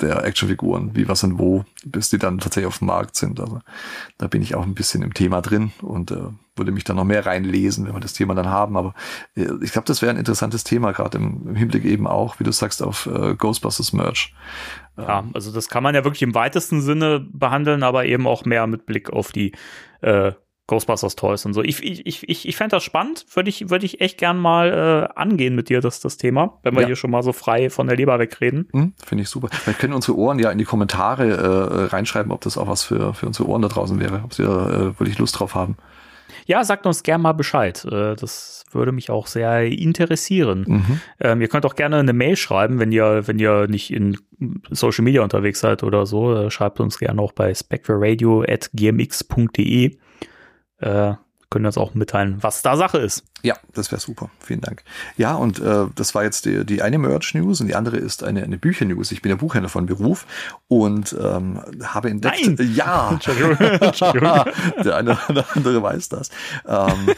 [0.00, 3.38] der Actionfiguren, wie was und wo, bis die dann tatsächlich auf dem Markt sind.
[3.40, 3.60] Also
[4.18, 6.16] da bin ich auch ein bisschen im Thema drin und äh,
[6.56, 8.76] würde mich da noch mehr reinlesen, wenn wir das Thema dann haben.
[8.76, 8.94] Aber
[9.34, 12.44] äh, ich glaube, das wäre ein interessantes Thema, gerade im, im Hinblick eben auch, wie
[12.44, 14.34] du sagst, auf äh, Ghostbusters Merch.
[14.98, 18.66] Ja, also das kann man ja wirklich im weitesten Sinne behandeln, aber eben auch mehr
[18.66, 19.52] mit Blick auf die
[20.02, 20.32] äh,
[20.68, 21.62] Ghostbusters Toys und so.
[21.62, 25.08] Ich, ich, ich, ich, ich fände das spannend, würde ich, würde ich echt gern mal
[25.14, 26.86] äh, angehen mit dir, das, das Thema, wenn wir Ja.
[26.86, 28.68] hier schon mal so frei von der Leber wegreden.
[28.72, 29.48] Hm, Finde ich super.
[29.50, 33.12] Vielleicht können unsere Ohren ja in die Kommentare äh, reinschreiben, ob das auch was für,
[33.12, 35.76] für unsere Ohren da draußen wäre, ob sie da äh, wirklich Lust drauf haben.
[36.52, 37.82] Ja, sagt uns gern mal Bescheid.
[37.86, 40.66] Äh, das würde mich auch sehr interessieren.
[40.68, 41.00] Mhm.
[41.18, 44.18] Ähm, ihr könnt auch gerne eine Mail schreiben, wenn ihr, wenn ihr nicht in
[44.68, 46.36] Social Media unterwegs seid oder so.
[46.36, 49.96] Äh, schreibt uns gerne auch bei spectraradio.gmx.de.
[50.80, 51.14] Äh,
[51.52, 53.24] können uns auch mitteilen, was da Sache ist.
[53.42, 54.30] Ja, das wäre super.
[54.40, 54.82] Vielen Dank.
[55.16, 58.42] Ja, und äh, das war jetzt die, die eine Merch-News und die andere ist eine,
[58.42, 59.12] eine Bücher-News.
[59.12, 60.26] Ich bin ja Buchhändler von Beruf
[60.68, 62.58] und ähm, habe entdeckt.
[62.58, 62.72] Nein!
[62.74, 63.56] Ja, Entschuldigung.
[63.58, 64.44] Entschuldigung.
[64.84, 66.30] der eine oder andere weiß das.
[66.66, 67.10] Ähm,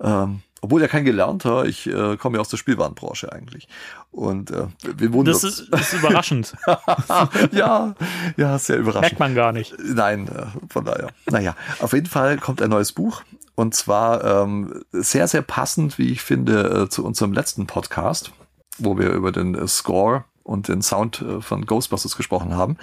[0.00, 3.68] ähm, obwohl ja kein Gelernter, ich äh, komme ja aus der Spielwarenbranche eigentlich.
[4.10, 6.54] Und äh, wir wundern Das ist, ist überraschend.
[7.52, 7.94] ja,
[8.36, 9.02] ja, sehr überraschend.
[9.02, 9.74] Merkt man gar nicht.
[9.82, 11.08] Nein, äh, von daher.
[11.30, 13.22] Naja, auf jeden Fall kommt ein neues Buch
[13.54, 18.32] Und zwar ähm, sehr, sehr passend, wie ich finde, äh, zu unserem letzten Podcast,
[18.78, 22.76] wo wir über den äh, Score und den Sound äh, von Ghostbusters gesprochen haben.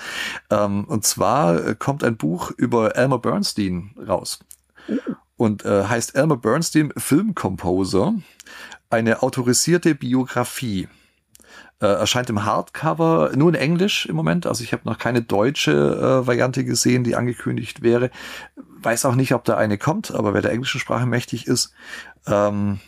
[0.49, 4.39] Ähm, und zwar äh, kommt ein Buch über Elmer Bernstein raus.
[5.37, 8.15] Und äh, heißt Elmer Bernstein Filmcomposer,
[8.89, 10.87] eine autorisierte Biografie.
[11.79, 14.47] Äh, erscheint im Hardcover, nur in Englisch im Moment.
[14.47, 18.09] Also ich habe noch keine deutsche äh, Variante gesehen, die angekündigt wäre.
[18.81, 21.73] Weiß auch nicht, ob da eine kommt, aber wer der englischen Sprache mächtig ist,
[22.25, 22.79] ähm,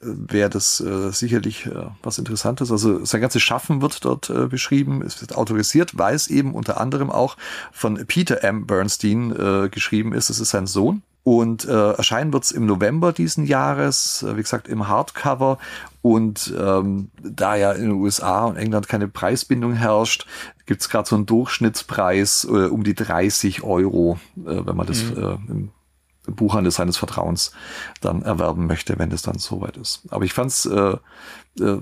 [0.00, 2.70] wäre das äh, sicherlich äh, was Interessantes.
[2.70, 6.78] Also sein ganzes Schaffen wird dort äh, beschrieben, es wird autorisiert, weil es eben unter
[6.78, 7.38] anderem auch
[7.72, 8.66] von Peter M.
[8.66, 10.28] Bernstein äh, geschrieben ist.
[10.28, 11.02] Das ist sein Sohn.
[11.24, 15.58] Und äh, erscheinen wird es im November diesen Jahres, äh, wie gesagt, im Hardcover.
[16.02, 20.26] Und ähm, da ja in den USA und England keine Preisbindung herrscht,
[20.66, 25.02] gibt es gerade so einen Durchschnittspreis äh, um die 30 Euro, äh, wenn man das
[25.02, 25.16] Mhm.
[25.16, 25.72] äh, im
[26.26, 27.52] Buchhandel seines Vertrauens
[28.00, 30.02] dann erwerben möchte, wenn es dann soweit ist.
[30.10, 30.96] Aber ich fand es äh,
[31.60, 31.78] äh,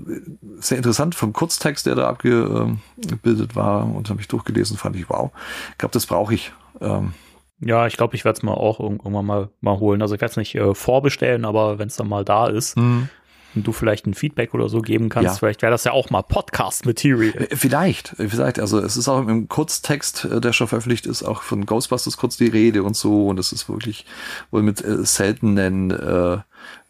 [0.59, 5.31] sehr interessant vom Kurztext, der da abgebildet war und habe ich durchgelesen, fand ich wow.
[5.71, 6.53] Ich glaube, das brauche ich.
[6.81, 7.13] Ähm,
[7.59, 10.01] Ja, ich glaube, ich werde es mal auch irgendwann mal, mal holen.
[10.01, 13.09] Also ich werde es nicht äh, vorbestellen, aber wenn es dann mal da ist und
[13.55, 15.33] du vielleicht ein Feedback oder so geben kannst, Ja.
[15.35, 17.33] vielleicht wäre das ja auch mal Podcast-Material.
[17.49, 18.59] Äh, Vielleicht, äh, vielleicht.
[18.59, 22.35] Also es ist auch im Kurztext, äh, der schon veröffentlicht ist, auch von Ghostbusters kurz
[22.37, 23.27] die Rede und so.
[23.27, 24.05] Und es ist wirklich
[24.51, 26.37] wohl mit seltenen äh,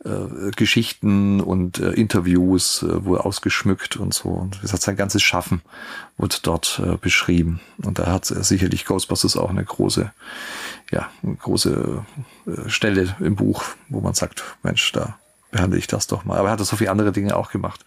[0.05, 4.29] äh, Geschichten und äh, Interviews äh, wohl ausgeschmückt und so.
[4.29, 5.61] Und wie gesagt, sein ganzes Schaffen
[6.17, 7.61] wird dort äh, beschrieben.
[7.83, 10.11] Und da hat äh, sicherlich Ghostbusters auch eine große,
[10.91, 12.05] ja, eine große
[12.47, 15.17] äh, Stelle im Buch, wo man sagt, Mensch, da
[15.51, 16.37] behandle ich das doch mal.
[16.37, 17.85] Aber er hat so viele andere Dinge auch gemacht.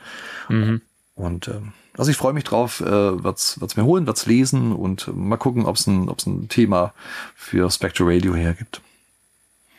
[0.48, 0.80] Mhm.
[1.14, 5.14] Und ähm, also ich freue mich drauf, äh, wird's, wird's mir holen, wird's lesen und
[5.16, 6.92] mal gucken, ob's ein, ob's ein Thema
[7.34, 8.82] für Spectre Radio hergibt.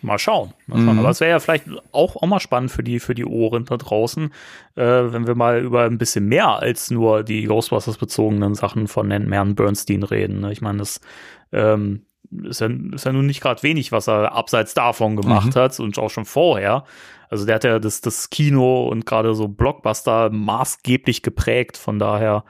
[0.01, 0.53] Mal schauen.
[0.67, 0.93] Mal schauen.
[0.93, 0.99] Mhm.
[0.99, 3.77] Aber es wäre ja vielleicht auch, auch mal spannend für die, für die Ohren da
[3.77, 4.31] draußen,
[4.75, 9.55] äh, wenn wir mal über ein bisschen mehr als nur die Ghostbusters-bezogenen Sachen von Herrn
[9.55, 10.41] Bernstein reden.
[10.41, 10.51] ne?
[10.51, 11.01] Ich meine, das
[11.51, 12.05] ähm,
[12.43, 15.59] ist, ja, ist ja nun nicht gerade wenig, was er abseits davon gemacht Mhm.
[15.59, 16.83] hat und auch schon vorher.
[17.29, 21.75] Also der hat ja das, das Kino und gerade so Blockbuster maßgeblich geprägt.
[21.75, 22.43] Von daher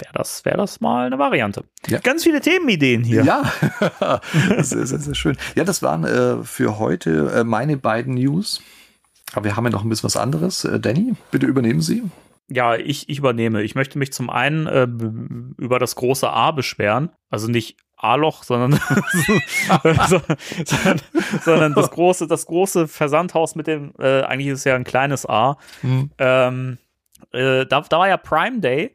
[0.00, 1.64] wäre das, wär das mal eine Variante.
[1.86, 1.98] Ja.
[1.98, 3.24] Ganz viele Themenideen hier.
[3.24, 3.52] Ja,
[4.58, 5.36] sehr, sehr, sehr schön.
[5.54, 8.60] Ja, das waren äh, für heute äh, meine beiden News.
[9.34, 10.64] Aber wir haben ja noch ein bisschen was anderes.
[10.64, 12.02] Äh, Danny, bitte übernehmen Sie.
[12.50, 13.62] Ja, ich, ich übernehme.
[13.62, 14.88] Ich möchte mich zum einen äh,
[15.62, 17.10] über das große A beschweren.
[17.28, 18.72] Also nicht A-Loch, sondern,
[20.08, 20.20] so-
[20.64, 21.00] sondern,
[21.44, 25.28] sondern das große, das große Versandhaus mit dem, äh, eigentlich ist es ja ein kleines
[25.28, 25.58] A.
[26.18, 26.78] Ähm,
[27.32, 28.92] äh, da, da war ja Prime Day.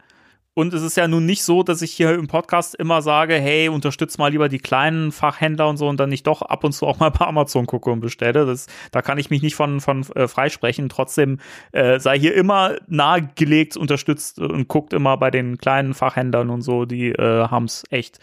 [0.56, 3.70] Und es ist ja nun nicht so, dass ich hier im Podcast immer sage, hey,
[3.70, 6.86] unterstützt mal lieber die kleinen Fachhändler und so und dann nicht doch ab und zu
[6.86, 8.46] auch mal bei Amazon gucke und bestelle.
[8.46, 10.90] Das, da kann ich mich nicht von, von äh, freisprechen.
[10.90, 11.40] Trotzdem
[11.72, 16.86] äh, sei hier immer nahegelegt, unterstützt und guckt immer bei den kleinen Fachhändlern und so,
[16.86, 18.20] die äh, haben es echt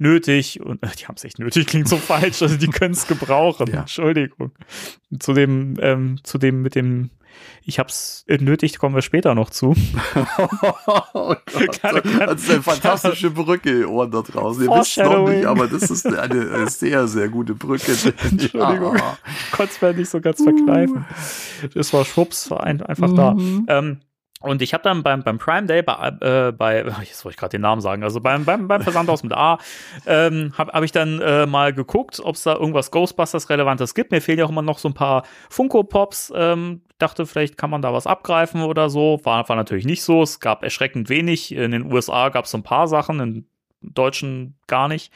[0.00, 3.06] nötig und äh, die haben es echt nötig, klingt so falsch, also die können es
[3.06, 3.68] gebrauchen.
[3.72, 3.80] Ja.
[3.80, 4.52] Entschuldigung.
[5.18, 7.10] Zu dem, ähm, zu dem mit dem,
[7.64, 9.74] ich hab's nötig, kommen wir später noch zu.
[11.14, 14.64] oh Gott, das ist eine fantastische Brücke, Ohren da draußen.
[14.64, 17.92] Ihr wisst noch nicht, aber das ist eine, eine sehr, sehr gute Brücke.
[18.30, 18.96] Entschuldigung.
[18.96, 19.18] Ja.
[19.52, 21.04] Konnte es mir nicht so ganz verkneifen.
[21.74, 23.36] Das war schwupps, war ein, einfach da.
[23.68, 24.00] Ähm,
[24.42, 27.50] und ich habe dann beim, beim Prime Day bei, äh, bei jetzt wollte ich gerade
[27.50, 29.58] den Namen sagen, also beim, beim, beim Versandhaus mit A,
[30.06, 34.12] ähm, habe hab ich dann äh, mal geguckt, ob es da irgendwas Ghostbusters-Relevantes gibt.
[34.12, 36.32] Mir fehlen ja auch immer noch so ein paar Funko-Pops.
[36.34, 39.20] Ähm, dachte, vielleicht kann man da was abgreifen oder so.
[39.24, 40.22] War, war natürlich nicht so.
[40.22, 41.52] Es gab erschreckend wenig.
[41.52, 43.46] In den USA gab es ein paar Sachen, in
[43.80, 45.12] Deutschen gar nicht.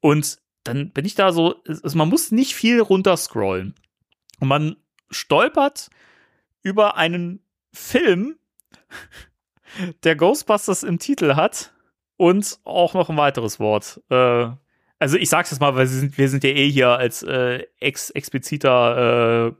[0.00, 3.74] Und dann bin ich da so, es- man muss nicht viel runterscrollen.
[4.40, 4.76] Und man
[5.10, 5.90] stolpert
[6.62, 7.40] über einen
[7.72, 8.36] Film,
[10.04, 11.72] der Ghostbusters im Titel hat
[12.16, 14.00] und auch noch ein weiteres Wort.
[14.10, 14.48] Äh,
[14.98, 17.64] also ich sag's jetzt mal, weil wir sind, wir sind ja eh hier als äh,
[17.80, 19.52] ex expliziter äh,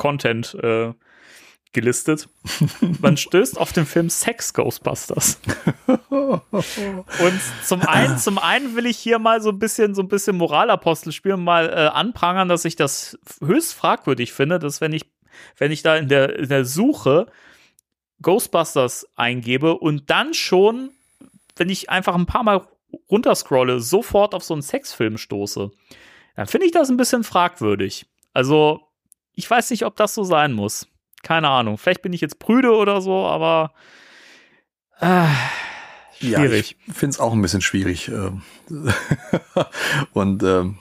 [0.00, 0.94] Content äh,
[1.72, 2.28] gelistet.
[3.00, 5.38] Man stößt auf den Film Sex Ghostbusters.
[6.08, 10.36] Und zum einen, zum einen will ich hier mal so ein bisschen, so ein bisschen
[10.36, 15.04] Moralapostel spielen, mal äh, anprangern, dass ich das höchst fragwürdig finde, dass wenn ich,
[15.58, 17.26] wenn ich da in der, in der Suche
[18.22, 20.90] Ghostbusters eingebe und dann schon,
[21.56, 22.66] wenn ich einfach ein paar Mal
[23.10, 25.70] runterscrolle, sofort auf so einen Sexfilm stoße,
[26.36, 28.06] dann finde ich das ein bisschen fragwürdig.
[28.32, 28.89] Also,
[29.40, 30.86] ich weiß nicht, ob das so sein muss.
[31.22, 31.78] Keine Ahnung.
[31.78, 33.72] Vielleicht bin ich jetzt prüde oder so, aber
[35.00, 35.24] äh,
[36.20, 36.76] Ja, schwierig.
[36.86, 38.08] ich finde es auch ein bisschen schwierig.
[38.08, 38.42] ähm.
[40.12, 40.78] Und ähm,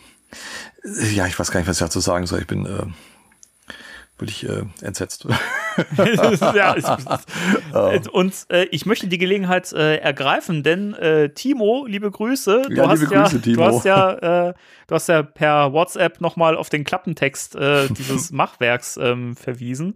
[1.13, 2.41] ja, ich weiß gar nicht, was ich dazu sagen soll.
[2.41, 2.85] Ich bin, äh,
[4.19, 5.25] Bin ich äh, entsetzt.
[6.53, 6.75] ja,
[7.93, 12.73] es, und äh, ich möchte die Gelegenheit äh, ergreifen, denn äh, Timo, liebe Grüße, du
[12.75, 13.55] Ja, hast liebe ja, Grüße, Timo.
[13.55, 14.53] du hast ja, äh,
[14.87, 19.95] du hast ja per WhatsApp nochmal auf den Klappentext äh, dieses Machwerks ähm, verwiesen.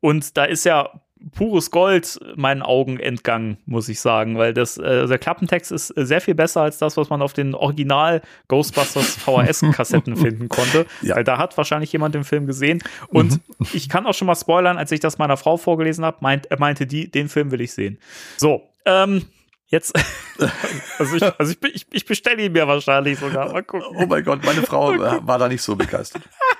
[0.00, 0.90] Und da ist ja
[1.34, 6.06] pures Gold meinen Augen entgangen, muss ich sagen, weil das, äh, der Klappentext ist äh,
[6.06, 10.86] sehr viel besser als das, was man auf den Original Ghostbusters VHS-Kassetten finden konnte.
[11.02, 11.16] Ja.
[11.16, 12.82] Weil da hat wahrscheinlich jemand den Film gesehen.
[13.08, 13.40] Und
[13.72, 16.58] ich kann auch schon mal spoilern, als ich das meiner Frau vorgelesen habe, meint, er
[16.58, 17.98] meinte die, den Film will ich sehen.
[18.36, 19.26] So, ähm,
[19.68, 19.94] jetzt,
[20.98, 23.52] also ich, also ich, ich, ich bestelle ihn mir wahrscheinlich sogar.
[23.52, 23.96] Mal gucken.
[23.96, 26.22] oh mein Gott, meine Frau äh, war da nicht so begeistert.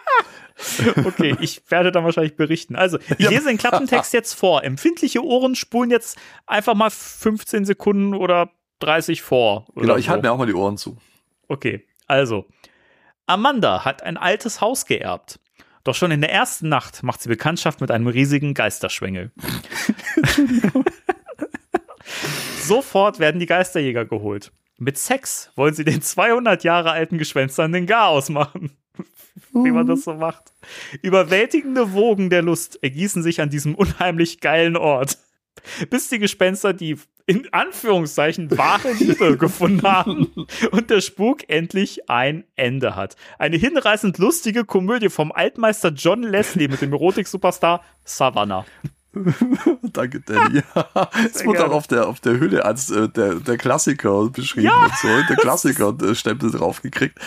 [1.04, 2.76] Okay, ich werde dann wahrscheinlich berichten.
[2.76, 4.62] Also, ich lese den Klappentext jetzt vor.
[4.64, 8.50] Empfindliche Ohren spulen jetzt einfach mal 15 Sekunden oder
[8.80, 9.66] 30 vor.
[9.74, 10.10] Oder Genau, ich so.
[10.10, 10.96] halte mir auch mal die Ohren zu.
[11.48, 12.46] Okay, also.
[13.26, 15.38] Amanda hat ein altes Haus geerbt.
[15.84, 19.32] Doch schon in der ersten Nacht macht sie Bekanntschaft mit einem riesigen Geisterschwengel.
[22.62, 24.52] Sofort werden die Geisterjäger geholt.
[24.78, 28.72] Mit Sex wollen sie den 200 Jahre alten Gespenstern den Garaus machen.
[29.52, 30.52] Wie man das so macht.
[31.02, 35.18] Überwältigende Wogen der Lust ergießen sich an diesem unheimlich geilen Ort.
[35.90, 40.32] Bis die Gespenster die in Anführungszeichen wahre Liebe gefunden haben
[40.72, 43.14] und der Spuk endlich ein Ende hat.
[43.38, 48.66] Eine hinreißend lustige Komödie vom Altmeister John Leslie mit dem Erotik-Superstar Savannah.
[49.92, 50.62] Danke, Danny.
[51.34, 51.72] Es wurde gerne.
[51.72, 54.84] auch auf der, auf der Hülle als äh, der, der Klassiker beschrieben Ja.
[54.84, 55.08] und so.
[55.28, 57.18] Der Klassiker-Stempel drauf gekriegt.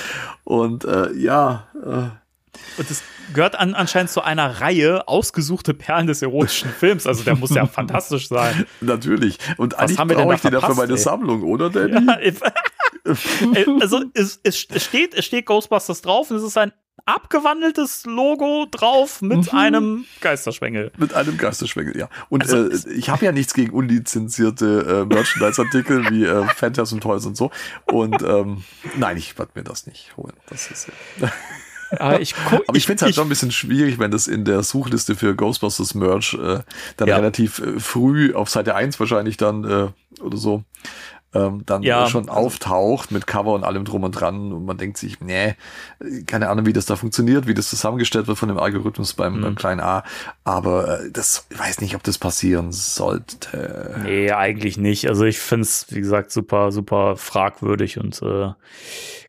[0.44, 3.04] Und äh, ja, äh, Und es
[3.34, 7.08] gehört an, anscheinend zu einer Reihe ausgesuchte Perlen des erotischen Films.
[7.08, 8.66] Also der muss ja fantastisch sein.
[8.82, 9.38] natürlich.
[9.58, 10.98] Und eigentlich haben wir denn brauche ich den ja für verpasst, meine ey?
[11.00, 11.94] Sammlung, oder, Danny?
[12.06, 12.18] Ja,
[13.06, 16.72] Äh, also es, es, steht, es steht Ghostbusters drauf und es ist ein
[17.06, 19.58] abgewandeltes Logo drauf mit Mhm.
[19.58, 20.92] einem Geisterschwengel.
[20.98, 22.10] Mit einem Geisterschwengel, ja.
[22.30, 27.26] Und Also, äh, ich habe ja nichts gegen unlizenzierte äh, Merchandise-Artikel wie äh, Phantasm Toys
[27.26, 27.52] und so.
[27.86, 28.64] Und ähm,
[28.98, 30.34] nein, ich werde mir das nicht holen.
[30.48, 30.88] Das ist
[31.20, 31.32] ja.
[32.00, 32.34] Aber ich,
[32.68, 35.36] Aber ich finde es halt schon ein bisschen schwierig, wenn das in der Suchliste für
[35.36, 36.60] Ghostbusters Merch äh,
[36.98, 37.18] dann Ja.
[37.18, 40.64] relativ äh, früh auf Seite 1 wahrscheinlich dann äh, oder so
[41.34, 44.78] ähm, dann Ja, schon also- auftaucht mit Cover und allem drum und dran und man
[44.78, 45.56] denkt sich, nee,
[46.28, 49.42] keine Ahnung, wie das da funktioniert, wie das zusammengestellt wird von dem Algorithmus beim, Mhm.
[49.42, 50.04] beim kleinen A,
[50.44, 54.00] aber äh, das ich weiß nicht, ob das passieren sollte.
[54.04, 55.08] Nee, eigentlich nicht.
[55.08, 58.50] Also ich finde es, wie gesagt, super, super fragwürdig und äh,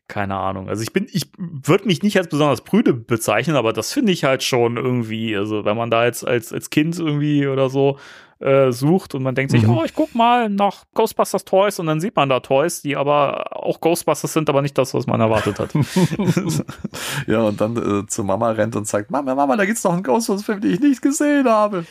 [0.07, 0.69] keine Ahnung.
[0.69, 4.23] Also ich bin, ich würde mich nicht als besonders prüde bezeichnen, aber das finde ich
[4.23, 7.97] halt schon irgendwie, also wenn man da jetzt als, als Kind irgendwie oder so
[8.39, 9.69] äh, sucht und man denkt sich, Mhm.
[9.77, 13.55] oh, ich guck mal nach Ghostbusters Toys und dann sieht man da Toys, die aber
[13.55, 15.69] auch Ghostbusters sind, aber nicht das, was man erwartet hat.
[17.27, 20.03] Ja, und dann äh, zur Mama rennt und sagt, Mama, Mama, da gibt's noch einen
[20.03, 21.77] Ghostbusters-Film, den ich nicht gesehen habe.
[21.77, 21.87] Mit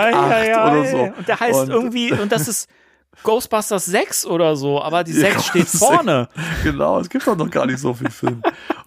[0.00, 0.70] Ei, acht ei, ei.
[0.80, 0.96] oder so.
[1.18, 2.68] Und der heißt Und- irgendwie, und das ist
[3.24, 6.28] Ghostbusters 6 oder so, aber die 6 Ja, steht vorne.
[6.62, 8.42] Genau, es gibt doch noch gar nicht so viel Film.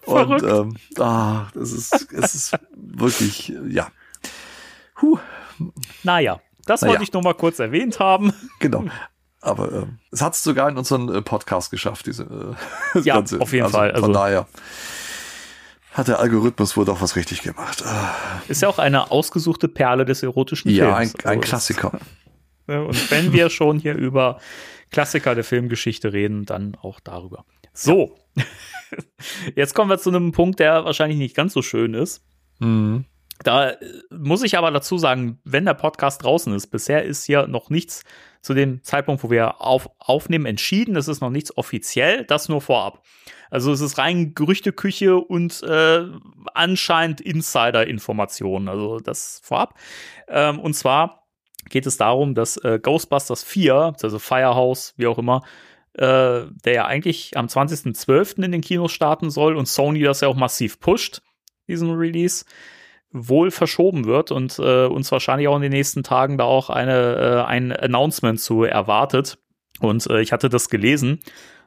[0.06, 3.88] Und ähm, ah, das ist, es ist wirklich, ja.
[5.02, 5.18] Huh,
[6.02, 6.92] Naja, das Naja.
[6.92, 8.32] wollte ich nur mal kurz erwähnt haben.
[8.60, 8.84] genau.
[9.40, 12.56] Aber ähm, es hat es sogar in unseren äh, Podcast geschafft, diese
[12.94, 14.46] äh, Ja, auf jeden Fall, Von also- daher
[15.92, 17.84] hat der Algorithmus wohl doch was richtig gemacht.
[17.86, 18.14] Ah,
[18.48, 21.24] Ist ja auch eine ausgesuchte Perle des erotischen Ja, ein, Films.
[21.24, 21.92] ein Also Klassiker.
[22.66, 24.40] Und wenn wir schon hier über
[24.90, 27.44] Klassiker der Filmgeschichte reden, dann auch darüber.
[27.72, 28.16] So.
[29.54, 32.24] Jetzt kommen wir zu einem Punkt, der wahrscheinlich nicht ganz so schön ist.
[32.58, 33.04] Mhm.
[33.42, 33.76] Da äh,
[34.10, 38.04] muss ich aber dazu sagen, wenn der Podcast draußen ist, bisher ist hier noch nichts
[38.40, 40.96] zu dem Zeitpunkt, wo wir auf, aufnehmen, entschieden.
[40.96, 43.02] Es ist noch nichts offiziell, das nur vorab.
[43.50, 46.02] Also es ist rein Gerüchteküche und äh,
[46.54, 48.68] anscheinend Insider-Informationen.
[48.68, 49.78] Also das vorab.
[50.28, 51.26] Ähm, und zwar
[51.70, 55.42] geht es darum, dass äh, Ghostbusters 4, also Firehouse, wie auch immer,
[55.94, 58.42] äh, der ja eigentlich am 20.12.
[58.42, 61.22] in den Kinos starten soll und Sony das ja auch massiv pusht,
[61.68, 62.44] diesen Release,
[63.14, 67.14] wohl verschoben wird und äh, uns wahrscheinlich auch in den nächsten Tagen da auch eine,
[67.14, 69.38] äh, ein Announcement zu erwartet.
[69.80, 71.20] Und äh, ich hatte das gelesen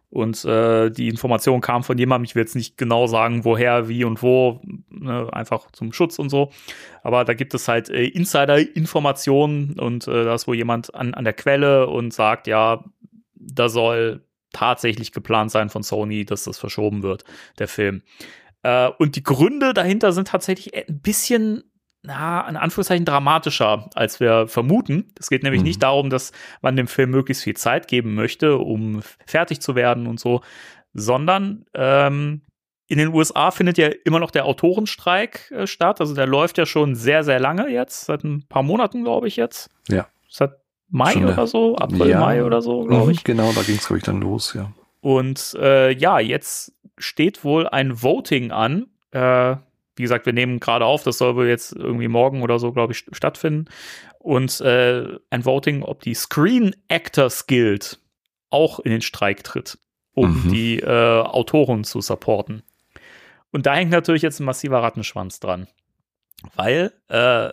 [0.09, 4.03] und äh, die Information kam von jemandem, ich will jetzt nicht genau sagen, woher, wie
[4.03, 6.51] und wo, ne, einfach zum Schutz und so.
[7.01, 11.23] Aber da gibt es halt äh, Insider-Informationen und äh, da ist wohl jemand an, an
[11.23, 12.83] der Quelle und sagt, ja,
[13.35, 14.23] da soll
[14.53, 17.25] tatsächlich geplant sein von Sony, dass das verschoben wird,
[17.59, 18.01] der Film.
[18.67, 21.63] Äh, und die Gründe dahinter sind tatsächlich ein bisschen,
[22.03, 25.13] na, in Anführungszeichen dramatischer, als wir vermuten.
[25.19, 25.67] Es geht nämlich Mhm.
[25.67, 30.07] nicht darum, dass man dem Film möglichst viel Zeit geben möchte, um fertig zu werden
[30.07, 30.41] und so,
[30.93, 32.41] sondern ähm,
[32.89, 35.99] in den USA findet ja immer noch der Autorenstreik äh, statt.
[35.99, 39.35] Also der läuft ja schon sehr, sehr lange jetzt, seit ein paar Monaten, glaube ich
[39.35, 39.69] jetzt.
[39.89, 40.07] Ja.
[40.29, 40.51] Seit
[40.89, 42.19] Mai Schon eine- oder so, April, Ja.
[42.21, 43.23] Mai oder so, glaube Mhm, ich.
[43.25, 44.71] Genau, da ging es, glaube ich, dann los, ja.
[45.07, 48.87] Und äh, ja, jetzt steht wohl ein Voting an.
[49.11, 49.55] Äh,
[49.95, 52.91] wie gesagt, wir nehmen gerade auf, das soll wohl jetzt irgendwie morgen oder so, glaube
[52.91, 53.69] ich, st- stattfinden.
[54.19, 57.99] Und äh, ein Voting, ob die Screen Actors Guild
[58.49, 59.77] auch in den Streik tritt,
[60.13, 60.51] um Mhm.
[60.51, 62.63] die äh, Autoren zu supporten.
[63.53, 65.67] Und da hängt natürlich jetzt ein massiver Rattenschwanz dran.
[66.55, 67.49] Weil äh,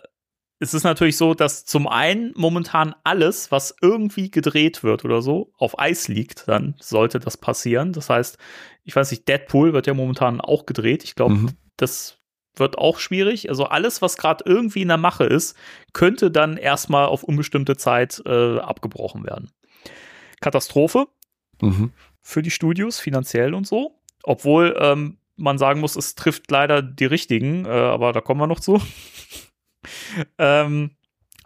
[0.59, 5.51] es ist natürlich so, dass zum einen momentan alles, was irgendwie gedreht wird oder so,
[5.57, 7.91] auf Eis liegt, dann sollte das passieren.
[7.93, 8.37] Das heißt,
[8.83, 11.03] ich weiß nicht, Deadpool wird ja momentan auch gedreht.
[11.03, 11.49] Ich glaube, Mhm.
[11.77, 12.19] das
[12.55, 13.49] wird auch schwierig.
[13.49, 15.57] Also alles, was gerade irgendwie in der Mache ist,
[15.91, 19.51] könnte dann erstmal auf unbestimmte Zeit äh, abgebrochen werden.
[20.39, 21.07] Katastrophe
[21.61, 21.91] Mhm.
[22.21, 23.99] für die Studios, finanziell und so.
[24.23, 28.47] Obwohl ähm, man sagen muss, es trifft leider die richtigen, äh, aber da kommen wir
[28.47, 28.81] noch zu.
[30.37, 30.91] Ähm,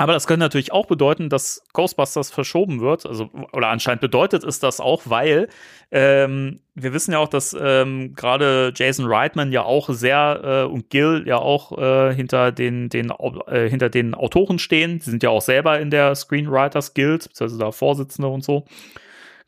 [0.01, 3.05] aber das könnte natürlich auch bedeuten, dass Ghostbusters verschoben wird.
[3.05, 5.49] Also, oder anscheinend bedeutet es das auch, weil
[5.91, 10.89] ähm, wir wissen ja auch, dass ähm, gerade Jason Reitman ja auch sehr äh, und
[10.89, 13.11] Gil ja auch äh, hinter den, den
[13.47, 15.01] äh, hinter den Autoren stehen.
[15.01, 18.63] Sie sind ja auch selber in der Screenwriters Guild, also da Vorsitzende und so,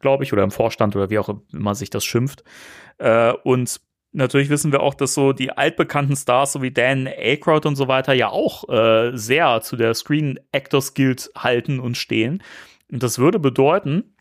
[0.01, 2.43] glaube ich, oder im Vorstand oder wie auch immer sich das schimpft.
[2.97, 3.79] Äh, und
[4.11, 7.87] natürlich wissen wir auch, dass so die altbekannten Stars, so wie Dan Aykroyd und so
[7.87, 12.43] weiter, ja auch äh, sehr zu der Screen Actors Guild halten und stehen.
[12.91, 14.15] Und das würde bedeuten,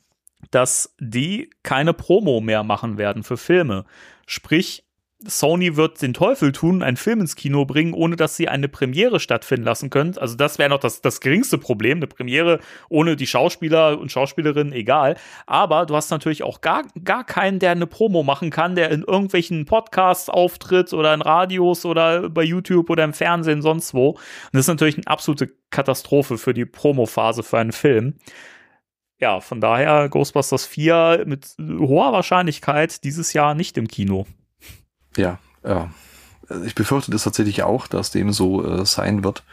[0.50, 3.84] dass die keine Promo mehr machen werden für Filme.
[4.26, 4.84] Sprich,
[5.26, 9.20] Sony wird den Teufel tun, einen Film ins Kino bringen, ohne dass sie eine Premiere
[9.20, 10.16] stattfinden lassen können.
[10.16, 14.72] Also das wäre noch das, das geringste Problem, eine Premiere ohne die Schauspieler und Schauspielerinnen,
[14.72, 15.16] egal.
[15.46, 19.02] Aber du hast natürlich auch gar, gar keinen, der eine Promo machen kann, der in
[19.02, 24.10] irgendwelchen Podcasts auftritt oder in Radios oder bei YouTube oder im Fernsehen, sonst wo.
[24.10, 24.18] Und
[24.52, 28.14] das ist natürlich eine absolute Katastrophe für die Promophase für einen Film.
[29.18, 34.26] Ja, von daher Ghostbusters 4 mit hoher Wahrscheinlichkeit dieses Jahr nicht im Kino.
[35.16, 35.90] Ja, ja.
[36.64, 39.44] Ich befürchte das tatsächlich auch, dass dem so äh, sein wird.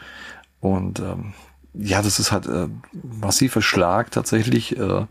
[0.60, 1.32] Und ähm,
[1.74, 2.68] ja, das ist halt äh,
[3.20, 5.06] massiver Schlag tatsächlich äh,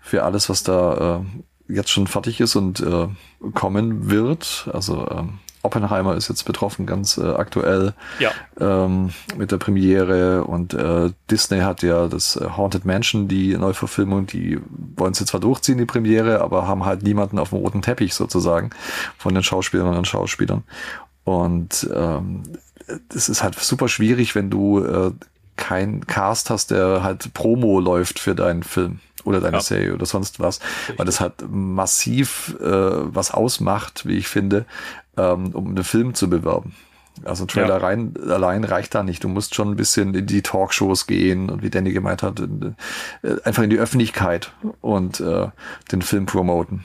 [0.00, 1.22] für alles, was da
[1.68, 3.08] äh, jetzt schon fertig ist und äh,
[3.54, 4.68] kommen wird.
[4.72, 8.30] Also ähm, Oppenheimer ist jetzt betroffen, ganz äh, aktuell Ja.
[8.60, 14.26] ähm, mit der Premiere und äh, Disney hat ja das äh, Haunted Mansion, die Neuverfilmung,
[14.26, 14.60] die
[14.96, 18.70] wollen sie zwar durchziehen, die Premiere, aber haben halt niemanden auf dem roten Teppich sozusagen
[19.18, 20.62] von den Schauspielerinnen und Schauspielern.
[21.24, 22.42] Und ähm,
[23.08, 25.10] das ist halt super schwierig, wenn du äh,
[25.56, 29.62] kein Cast hast, der halt Promo läuft für deinen Film oder deine Ja.
[29.62, 30.60] Serie oder sonst was,
[30.98, 34.66] weil das halt massiv äh, was ausmacht, wie ich finde,
[35.16, 36.74] ähm, um einen Film zu bewerben.
[37.24, 37.86] Also ein Trailer Ja.
[37.86, 39.22] rein, allein reicht da nicht.
[39.22, 42.74] Du musst schon ein bisschen in die Talkshows gehen und wie Danny gemeint hat, in,
[43.22, 45.48] äh, einfach in die Öffentlichkeit und äh,
[45.92, 46.84] den Film promoten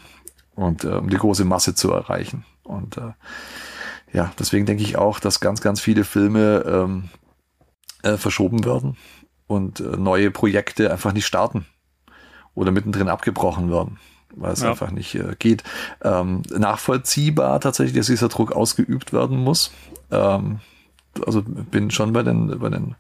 [0.56, 2.46] und äh, um die große Masse zu erreichen.
[2.64, 3.14] Und äh,
[4.14, 7.10] ja, deswegen denke ich auch, dass ganz, ganz viele Filme ähm,
[8.04, 8.98] äh, verschoben werden
[9.48, 11.66] und äh, neue Projekte einfach nicht starten
[12.54, 13.98] oder mittendrin abgebrochen werden,
[14.36, 14.70] weil es Ja.
[14.70, 15.64] einfach nicht äh, geht.
[16.04, 19.72] Ähm, nachvollziehbar tatsächlich, dass dieser Druck ausgeübt werden muss.
[20.12, 20.60] Ähm,
[21.26, 22.96] also bin schon bei den, bei den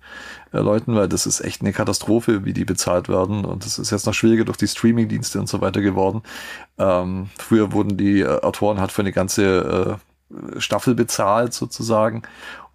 [0.51, 3.45] äh, Leuten, weil das ist echt eine Katastrophe, wie die bezahlt werden.
[3.45, 6.23] Und das ist jetzt noch schwieriger durch die Streaming-Dienste und so weiter geworden.
[6.77, 9.99] Ähm, früher wurden die äh, Autoren halt für eine ganze
[10.35, 12.23] äh, Staffel bezahlt sozusagen.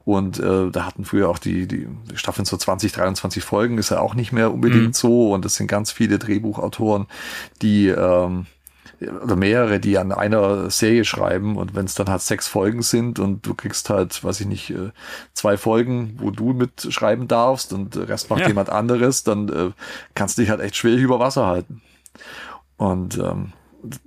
[0.05, 4.01] Und äh, da hatten früher auch die, die Staffeln so 20, 23 Folgen, ist ja
[4.01, 4.93] auch nicht mehr unbedingt Mhm.
[4.93, 5.33] so.
[5.33, 7.07] Und es sind ganz viele Drehbuchautoren,
[7.63, 8.47] die ähm,
[9.25, 13.19] oder mehrere, die an einer Serie schreiben und wenn es dann halt sechs Folgen sind
[13.19, 14.91] und du kriegst halt, weiß ich nicht, äh,
[15.35, 18.49] zwei Folgen, wo du mitschreiben darfst und der Rest macht Ja.
[18.49, 19.71] jemand anderes, dann äh,
[20.15, 21.83] kannst du dich halt echt schwer über Wasser halten.
[22.77, 23.53] Und ähm,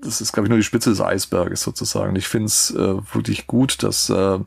[0.01, 2.15] das ist, glaube ich, nur die Spitze des Eisberges sozusagen.
[2.15, 4.39] Ich finde es äh, wirklich gut, dass äh,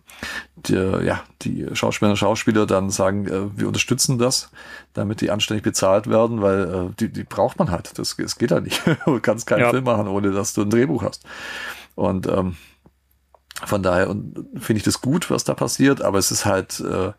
[0.56, 4.50] die, ja, die Schauspielerinnen und Schauspieler dann sagen, äh, wir unterstützen das,
[4.92, 7.98] damit die anständig bezahlt werden, weil äh, die, die braucht man halt.
[7.98, 8.82] Das, das geht halt nicht.
[9.04, 9.70] Du kannst keinen Ja.
[9.70, 11.24] Film machen, ohne dass du ein Drehbuch hast.
[11.94, 12.56] Und ähm,
[13.64, 17.12] von daher finde ich das gut, was da passiert, aber es ist halt äh,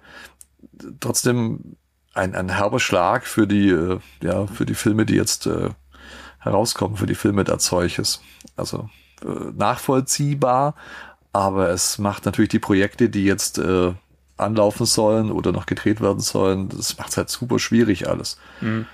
[0.99, 1.75] trotzdem
[2.13, 5.69] ein, ein herber Schlag für die, äh, ja, für die Filme, die jetzt äh,
[6.41, 8.21] herauskommen, für die Filme als solches.
[8.57, 8.89] Also
[9.23, 10.75] äh, nachvollziehbar,
[11.33, 13.93] aber es macht natürlich die Projekte, die jetzt äh,
[14.37, 18.37] anlaufen sollen oder noch gedreht werden sollen, das macht es halt super schwierig alles.
[18.59, 18.87] Mhm.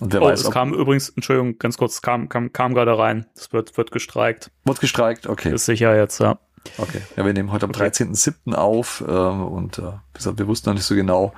[0.00, 2.98] Und wer Oh, weiß, es kam übrigens, Entschuldigung, ganz kurz, es kam, kam, kam gerade
[2.98, 3.26] rein.
[3.36, 4.50] Es wird, wird gestreikt.
[4.64, 5.52] wird gestreikt, okay.
[5.52, 6.38] Ist sicher jetzt, ja.
[6.78, 7.00] Okay.
[7.16, 8.54] Ja, wir nehmen heute am 13.07.
[8.54, 11.32] auf ähm, und äh, wie gesagt, wir wussten noch nicht so genau,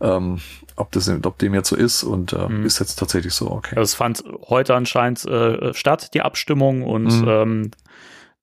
[0.00, 0.40] ähm,
[0.76, 2.64] ob das ob dem jetzt so ist und äh, mhm.
[2.64, 3.76] ist jetzt tatsächlich so, okay.
[3.76, 7.28] Also es fand heute anscheinend äh, statt, die Abstimmung und mhm.
[7.28, 7.70] ähm,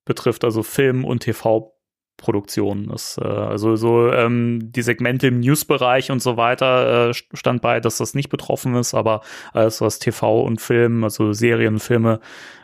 [0.04, 1.74] betrifft also Film und TV
[2.16, 2.88] Produktion.
[2.88, 7.80] Das, äh, also so ähm, die Segmente im Newsbereich und so weiter äh, stand bei,
[7.80, 9.22] dass das nicht betroffen ist, aber
[9.52, 12.20] alles was TV und Film, also Serien, Filme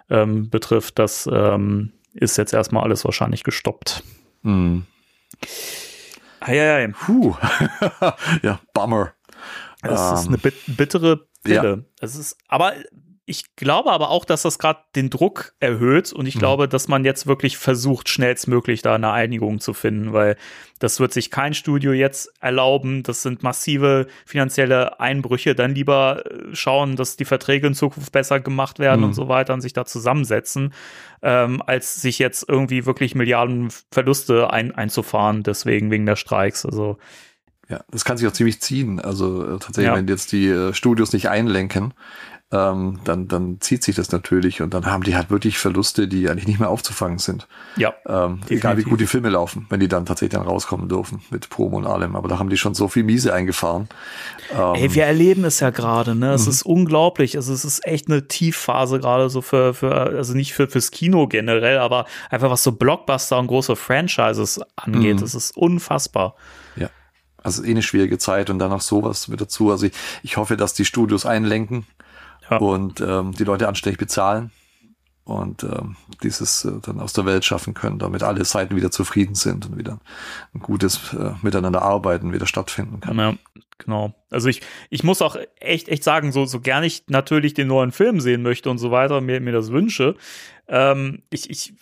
[0.09, 4.03] ähm, betrifft, das ähm, ist jetzt erstmal alles wahrscheinlich gestoppt.
[4.43, 4.87] Mhm.
[6.41, 6.89] Eieiei.
[6.89, 7.37] Puh.
[8.43, 9.13] ja, Bummer.
[9.83, 11.77] Es ist eine bittere Pille.
[11.77, 11.85] Ja.
[12.01, 12.75] Es ist, aber
[13.31, 16.41] ich glaube aber auch, dass das gerade den Druck erhöht und ich mhm.
[16.41, 20.37] glaube, dass man jetzt wirklich versucht, schnellstmöglich da eine Einigung zu finden, weil
[20.81, 23.05] das wird sich kein Studio jetzt erlauben.
[23.05, 25.55] Das sind massive finanzielle Einbrüche.
[25.55, 29.07] Dann lieber äh, schauen, dass die Verträge in Zukunft besser gemacht werden mhm.
[29.07, 30.75] und so weiter und sich da zusammensetzen,
[31.23, 36.67] ähm, als sich jetzt irgendwie wirklich Milliarden Verluste ein, einzufahren, deswegen wegen der Streiks.
[36.67, 36.99] Also
[37.71, 39.01] ja, das kann sich auch ziemlich ziehen.
[39.01, 39.95] Also äh, tatsächlich, ja.
[39.95, 41.95] wenn jetzt die äh, Studios nicht einlenken,
[42.53, 46.29] ähm, dann, dann zieht sich das natürlich und dann haben die halt wirklich Verluste, die
[46.29, 47.47] eigentlich nicht mehr aufzufangen sind.
[47.77, 47.95] Ja.
[48.09, 51.49] Ähm, egal wie gut die Filme laufen, wenn die dann tatsächlich dann rauskommen dürfen mit
[51.49, 52.17] Promo und allem.
[52.17, 53.89] Aber da haben die schon so viel Miese eingefahren.
[54.53, 56.33] Ähm, Ey, wir erleben es ja gerade, ne?
[56.33, 56.51] Es mhm.
[56.51, 57.37] ist unglaublich.
[57.37, 61.29] Also es ist echt eine Tiefphase gerade so für, für, also nicht für fürs Kino
[61.29, 65.19] generell, aber einfach was so Blockbuster und große Franchises angeht.
[65.19, 65.21] Mhm.
[65.21, 66.35] Das ist unfassbar.
[67.43, 69.71] Also eh eine schwierige Zeit und dann noch sowas mit dazu.
[69.71, 71.87] Also ich, ich hoffe, dass die Studios einlenken
[72.51, 72.59] ja.
[72.59, 74.51] und ähm, die Leute anständig bezahlen
[75.25, 79.35] und ähm, dieses äh, dann aus der Welt schaffen können, damit alle Seiten wieder zufrieden
[79.35, 80.01] sind und wieder
[80.55, 83.19] ein gutes äh, Miteinander arbeiten wieder stattfinden kann.
[83.19, 83.35] Ja,
[83.79, 84.15] genau.
[84.31, 84.61] Also ich,
[84.91, 88.43] ich muss auch echt, echt sagen, so, so gern ich natürlich den neuen Film sehen
[88.43, 90.17] möchte und so weiter, mir, mir das wünsche,
[90.69, 91.75] ähm, ich, ich,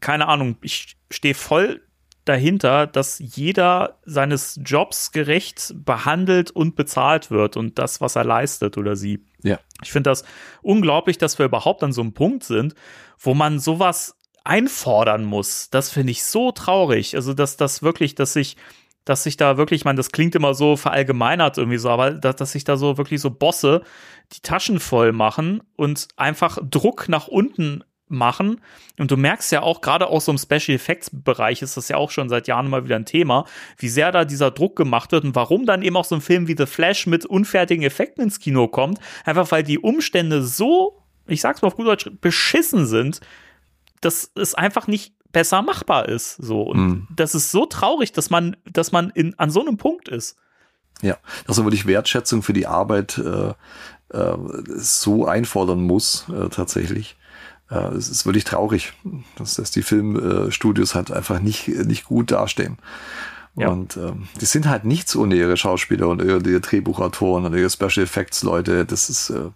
[0.00, 1.82] keine Ahnung, ich stehe voll
[2.26, 8.76] dahinter, dass jeder seines Jobs gerecht behandelt und bezahlt wird und das, was er leistet
[8.76, 9.24] oder sie.
[9.42, 9.58] Ja.
[9.82, 10.24] Ich finde das
[10.60, 12.74] unglaublich, dass wir überhaupt an so einem Punkt sind,
[13.18, 15.70] wo man sowas einfordern muss.
[15.70, 17.14] Das finde ich so traurig.
[17.16, 18.56] Also, dass das wirklich, dass sich
[19.06, 22.34] dass sich da wirklich, ich meine, das klingt immer so verallgemeinert irgendwie so, aber dass,
[22.34, 23.82] dass sich da so wirklich so Bosse
[24.32, 28.60] die Taschen voll machen und einfach Druck nach unten machen.
[28.98, 31.96] Und du merkst ja auch, gerade aus so einem Special Effects Bereich ist das ja
[31.96, 33.44] auch schon seit Jahren mal wieder ein Thema,
[33.78, 36.48] wie sehr da dieser Druck gemacht wird und warum dann eben auch so ein Film
[36.48, 38.98] wie The Flash mit unfertigen Effekten ins Kino kommt.
[39.24, 43.20] Einfach weil die Umstände so, ich sag's mal auf gut Deutsch, beschissen sind,
[44.00, 46.36] dass es einfach nicht besser machbar ist.
[46.36, 46.62] So.
[46.62, 47.08] Und mhm.
[47.14, 50.36] das ist so traurig, dass man, dass man in, an so einem Punkt ist.
[51.02, 53.52] Ja, dass man wirklich Wertschätzung für die Arbeit äh,
[54.16, 54.36] äh,
[54.76, 57.16] so einfordern muss, äh, tatsächlich
[57.70, 58.92] äh, es ist wirklich traurig,
[59.36, 62.78] dass, dass die Filmstudios halt einfach nicht, nicht gut dastehen.
[63.58, 63.68] Ja.
[63.68, 67.70] Und ähm, die sind halt nichts ohne ihre Schauspieler und ihre, ihre Drehbuchautoren und ihre
[67.70, 68.84] Special Effects Leute.
[68.84, 69.48] Das ist, äh,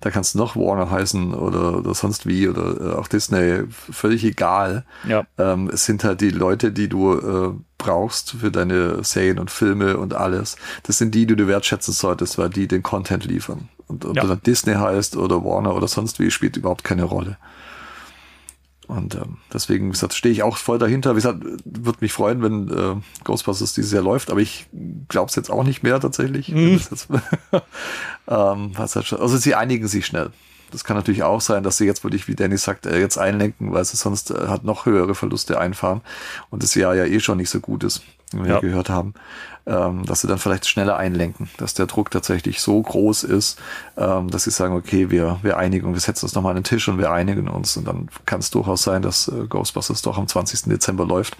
[0.00, 4.24] da kannst du noch Warner heißen oder, oder sonst wie oder äh, auch Disney, völlig
[4.24, 4.84] egal.
[5.08, 5.24] Ja.
[5.38, 9.98] Ähm, es sind halt die Leute, die du äh, brauchst für deine Serien und Filme
[9.98, 10.56] und alles.
[10.82, 13.68] Das sind die, die du wertschätzen solltest, weil die den Content liefern.
[13.86, 14.22] Und ob ja.
[14.22, 17.36] das dann Disney heißt oder Warner oder sonst wie, spielt überhaupt keine Rolle.
[18.86, 21.12] Und ähm, deswegen, wie gesagt, stehe ich auch voll dahinter.
[21.12, 24.66] Wie gesagt, würde mich freuen, wenn äh, Ghostbusters dieses Jahr läuft, aber ich
[25.08, 26.48] glaube es jetzt auch nicht mehr tatsächlich.
[26.48, 26.80] Mhm.
[26.90, 27.08] Jetzt,
[28.28, 30.30] ähm, also sie einigen sich schnell.
[30.70, 33.72] Das kann natürlich auch sein, dass sie jetzt wirklich, wie Danny sagt, äh, jetzt einlenken,
[33.72, 36.00] weil sie sonst äh, hat noch höhere Verluste einfahren
[36.50, 38.02] und das Jahr ja eh schon nicht so gut ist,
[38.40, 38.60] wie wir ja.
[38.60, 39.14] gehört haben
[39.66, 43.58] ähm, dass sie dann vielleicht schneller einlenken, dass der Druck tatsächlich so groß ist,
[43.96, 46.88] ähm, dass sie sagen, okay, wir, wir einigen, wir setzen uns nochmal an den Tisch
[46.88, 50.28] und wir einigen uns und dann kann es durchaus sein, dass äh, Ghostbusters doch am
[50.28, 50.64] 20.
[50.64, 51.36] Dezember läuft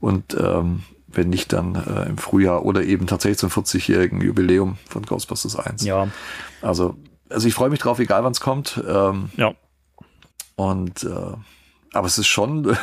[0.00, 5.04] und ähm, wenn nicht dann äh, im Frühjahr oder eben tatsächlich zum 40-jährigen Jubiläum von
[5.04, 5.84] Ghostbusters 1.
[5.84, 6.08] Ja.
[6.60, 6.96] Also,
[7.28, 8.82] also ich freue mich drauf, egal wann es kommt.
[8.86, 9.54] Ähm, ja.
[10.56, 11.08] Und äh,
[11.94, 12.64] aber es ist schon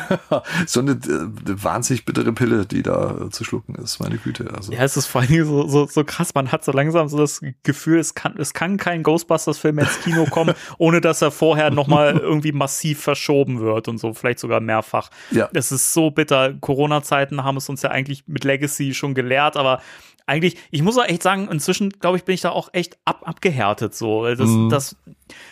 [0.65, 4.51] so eine, eine, wahnsinnig bittere Pille, die da zu schlucken ist, meine Güte.
[4.55, 4.71] Also.
[4.71, 6.33] Ja, es ist vor allem so, so, so krass.
[6.33, 10.25] Man hat so langsam so das Gefühl, es kann, es kann kein Ghostbusters-Film ins Kino
[10.25, 15.09] kommen, ohne dass er vorher nochmal irgendwie massiv verschoben wird und so, vielleicht sogar mehrfach.
[15.31, 15.49] Ja.
[15.53, 16.53] Es ist so bitter.
[16.53, 19.81] Corona-Zeiten haben es uns ja eigentlich mit Legacy schon gelehrt, aber
[20.25, 23.23] eigentlich, ich muss auch echt sagen, inzwischen, glaube ich, bin ich da auch echt ab,
[23.25, 24.25] abgehärtet so.
[24.25, 24.69] Das, mm.
[24.69, 24.95] das,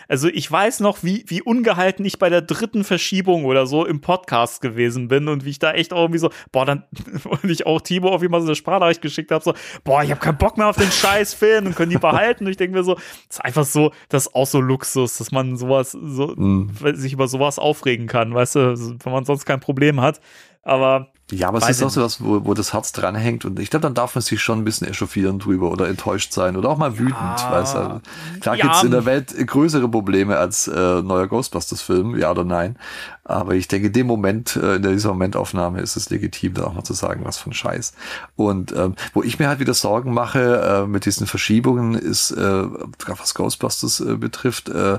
[0.08, 4.02] also ich weiß noch, wie, wie ungehalten ich bei der dritten Verschiebung oder so im
[4.02, 6.84] Podcast gewesen bin und wie ich da echt auch irgendwie so, boah, dann,
[7.24, 9.54] und ich auch Timo auf immer so eine Sprachnachricht geschickt habe, so,
[9.84, 12.46] boah, ich habe keinen Bock mehr auf den scheiß Film und können die behalten.
[12.46, 15.32] Und ich denke mir so, das ist einfach so, das ist auch so Luxus, dass
[15.32, 16.72] man sowas, so, mm.
[16.94, 20.22] sich über sowas aufregen kann, weißt du, wenn man sonst kein Problem hat.
[20.62, 23.70] Aber Ja, aber es ist auch so was, wo, wo das Herz dranhängt und ich
[23.70, 26.78] glaube, dann darf man sich schon ein bisschen echauffieren drüber oder enttäuscht sein oder auch
[26.78, 27.16] mal wütend.
[27.20, 27.52] Ja.
[27.52, 28.02] Weißt du?
[28.40, 28.66] Klar Ja.
[28.66, 32.78] gibt's in der Welt größere Probleme als äh, neuer Ghostbusters-Film, ja oder nein.
[33.24, 36.74] Aber ich denke, in dem Moment, äh, in dieser Momentaufnahme ist es legitim, da auch
[36.74, 37.94] mal zu sagen, was für ein Scheiß.
[38.36, 42.64] Und ähm, wo ich mir halt wieder Sorgen mache äh, mit diesen Verschiebungen, ist, äh,
[43.06, 44.98] was Ghostbusters äh, betrifft, äh,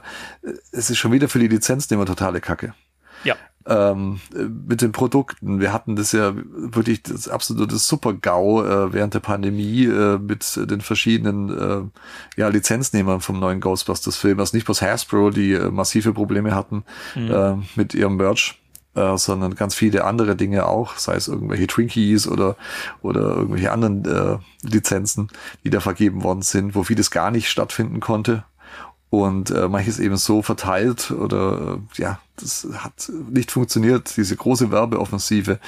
[0.71, 2.75] es ist schon wieder für die Lizenznehmer totale Kacke
[3.25, 3.35] ja,
[3.67, 5.61] ähm, äh, mit den Produkten.
[5.61, 10.81] Wir hatten das ja wirklich das absolute Super-GAU äh, während der Pandemie äh, mit den
[10.81, 14.41] verschiedenen äh, ja, Lizenznehmern vom neuen Ghostbusters-Film.
[14.41, 16.85] Also nicht bloß Hasbro, die äh, massive Probleme hatten
[17.15, 18.57] äh, mit ihrem Merch.
[18.97, 22.57] Äh, sondern ganz viele andere Dinge auch, sei es irgendwelche Twinkies oder
[23.03, 25.29] oder irgendwelche anderen Lizenzen,
[25.63, 28.43] die da vergeben worden sind, wo vieles gar nicht stattfinden konnte
[29.11, 34.71] und äh, manches eben so verteilt oder äh, ja, das hat nicht funktioniert, diese große
[34.71, 35.59] Werbeoffensive,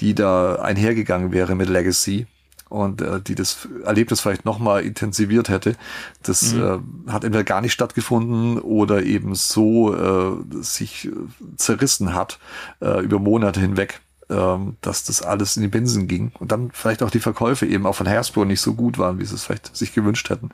[0.00, 2.26] die da einhergegangen wäre mit Legacy
[2.68, 5.76] und äh, die das Erlebnis vielleicht nochmal intensiviert hätte.
[6.22, 6.78] Das äh,
[7.08, 11.10] hat entweder gar nicht stattgefunden oder eben so äh, sich äh,
[11.56, 12.38] zerrissen hat
[12.80, 14.00] äh, über Monate hinweg
[14.30, 17.86] ähm, dass das alles in die Binsen ging und dann vielleicht auch die Verkäufe eben
[17.86, 20.50] auch von Hasbro nicht so gut waren, wie sie es vielleicht sich gewünscht hätten.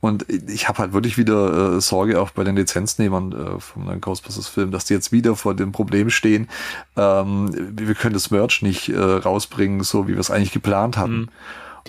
[0.00, 4.00] Und ich habe halt wirklich wieder äh, Sorge auch bei den Lizenznehmern äh, vom neuen
[4.00, 6.48] Ghostbusters-Film, dass die jetzt wieder vor dem Problem stehen,
[6.96, 11.28] ähm, wir können das Merch nicht äh, rausbringen, so wie wir es eigentlich geplant hatten.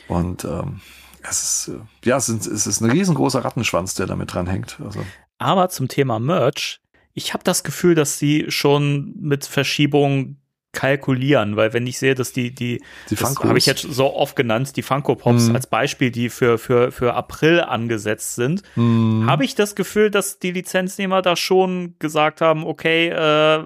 [0.08, 0.82] Und ähm,
[1.22, 4.78] es ist, äh, ja, es ist, es ist ein riesengroßer Rattenschwanz, der damit dran hängt.
[4.84, 5.02] Also,
[5.38, 6.82] aber zum Thema Merch,
[7.14, 10.38] ich habe das Gefühl, dass sie schon mit Verschiebung
[10.72, 14.36] kalkulieren, weil wenn ich sehe, dass die die, Die das habe ich jetzt so oft
[14.36, 15.56] genannt, die Funko Pops Mhm.
[15.56, 19.26] als Beispiel, die für für für April angesetzt sind, Mhm.
[19.28, 23.64] habe ich das Gefühl, dass die Lizenznehmer da schon gesagt haben, okay, äh,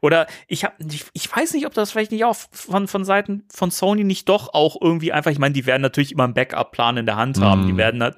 [0.00, 3.42] oder ich habe ich, ich weiß nicht, ob das vielleicht nicht auch von von Seiten
[3.52, 6.96] von Sony nicht doch auch irgendwie einfach, ich meine, die werden natürlich immer einen Backup-Plan
[6.96, 7.66] in der Hand haben, Mhm.
[7.66, 8.16] die werden halt-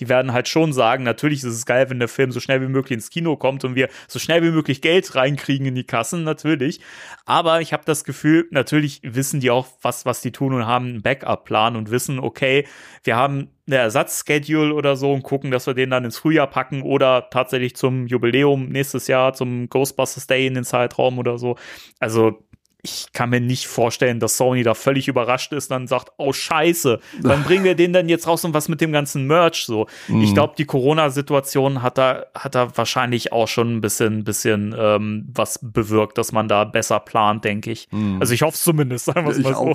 [0.00, 2.66] die werden halt schon sagen, natürlich ist es geil, wenn der Film so schnell wie
[2.68, 6.24] möglich ins Kino kommt und wir so schnell wie möglich Geld reinkriegen in die Kassen,
[6.24, 6.80] natürlich,
[7.26, 10.86] aber ich habe das Gefühl, natürlich wissen die auch, was, was die tun und haben
[10.86, 12.66] einen Backup-Plan und wissen, okay,
[13.04, 16.82] wir haben eine Ersatzschedule oder so und gucken, dass wir den dann ins Frühjahr packen
[16.82, 21.56] oder tatsächlich zum Jubiläum nächstes Jahr, zum Ghostbusters Day in den Zeitraum oder so.
[21.98, 22.42] Also
[22.82, 27.00] ich kann mir nicht vorstellen, dass Sony da völlig überrascht ist, dann sagt, oh Scheiße,
[27.22, 29.86] wann bringen wir den denn jetzt raus und was mit dem ganzen Merch so?
[30.08, 35.28] Ich glaube, die Corona-Situation hat da, hat da wahrscheinlich auch schon ein bisschen, bisschen ähm,
[35.34, 37.88] was bewirkt, dass man da besser plant, denke ich.
[38.18, 39.74] Also ich hoffe es zumindest, sagen wir es mal so.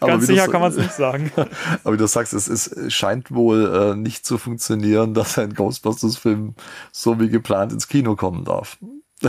[0.06, 1.30] Ganz sicher du- kann man es nicht sagen.
[1.84, 6.54] Aber wie du sagst, es, ist, scheint wohl äh, nicht zu funktionieren, dass ein Ghostbusters-Film
[6.92, 8.78] so wie geplant ins Kino kommen darf.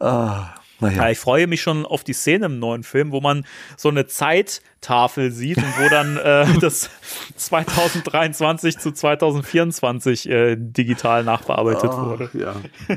[0.00, 1.04] ah, naja.
[1.04, 3.44] Ja, ich freue mich schon auf die Szene im neuen Film, wo man
[3.76, 6.90] so eine Zeittafel sieht und wo dann äh, das
[7.36, 12.30] 2023 zu 2024 äh, digital nachbearbeitet Ah, wurde.
[12.34, 12.54] ja.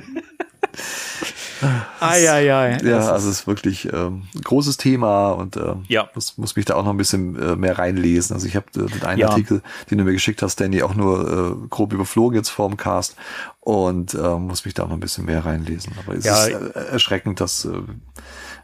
[2.00, 2.78] Eieiei.
[2.84, 6.10] ja, also es ist wirklich ähm, ein großes Thema und ähm, Ja.
[6.14, 8.34] muss, muss mich da auch noch ein bisschen äh, mehr reinlesen.
[8.36, 9.30] Also ich habe äh, den einen Ja.
[9.30, 13.16] Artikel, den du mir geschickt hast, Danny, auch nur äh, grob überflogen jetzt vorm Cast
[13.62, 15.94] und äh, muss mich da auch noch ein bisschen mehr reinlesen.
[15.98, 16.46] Aber es Ja.
[16.46, 17.72] ist äh, erschreckend, dass äh,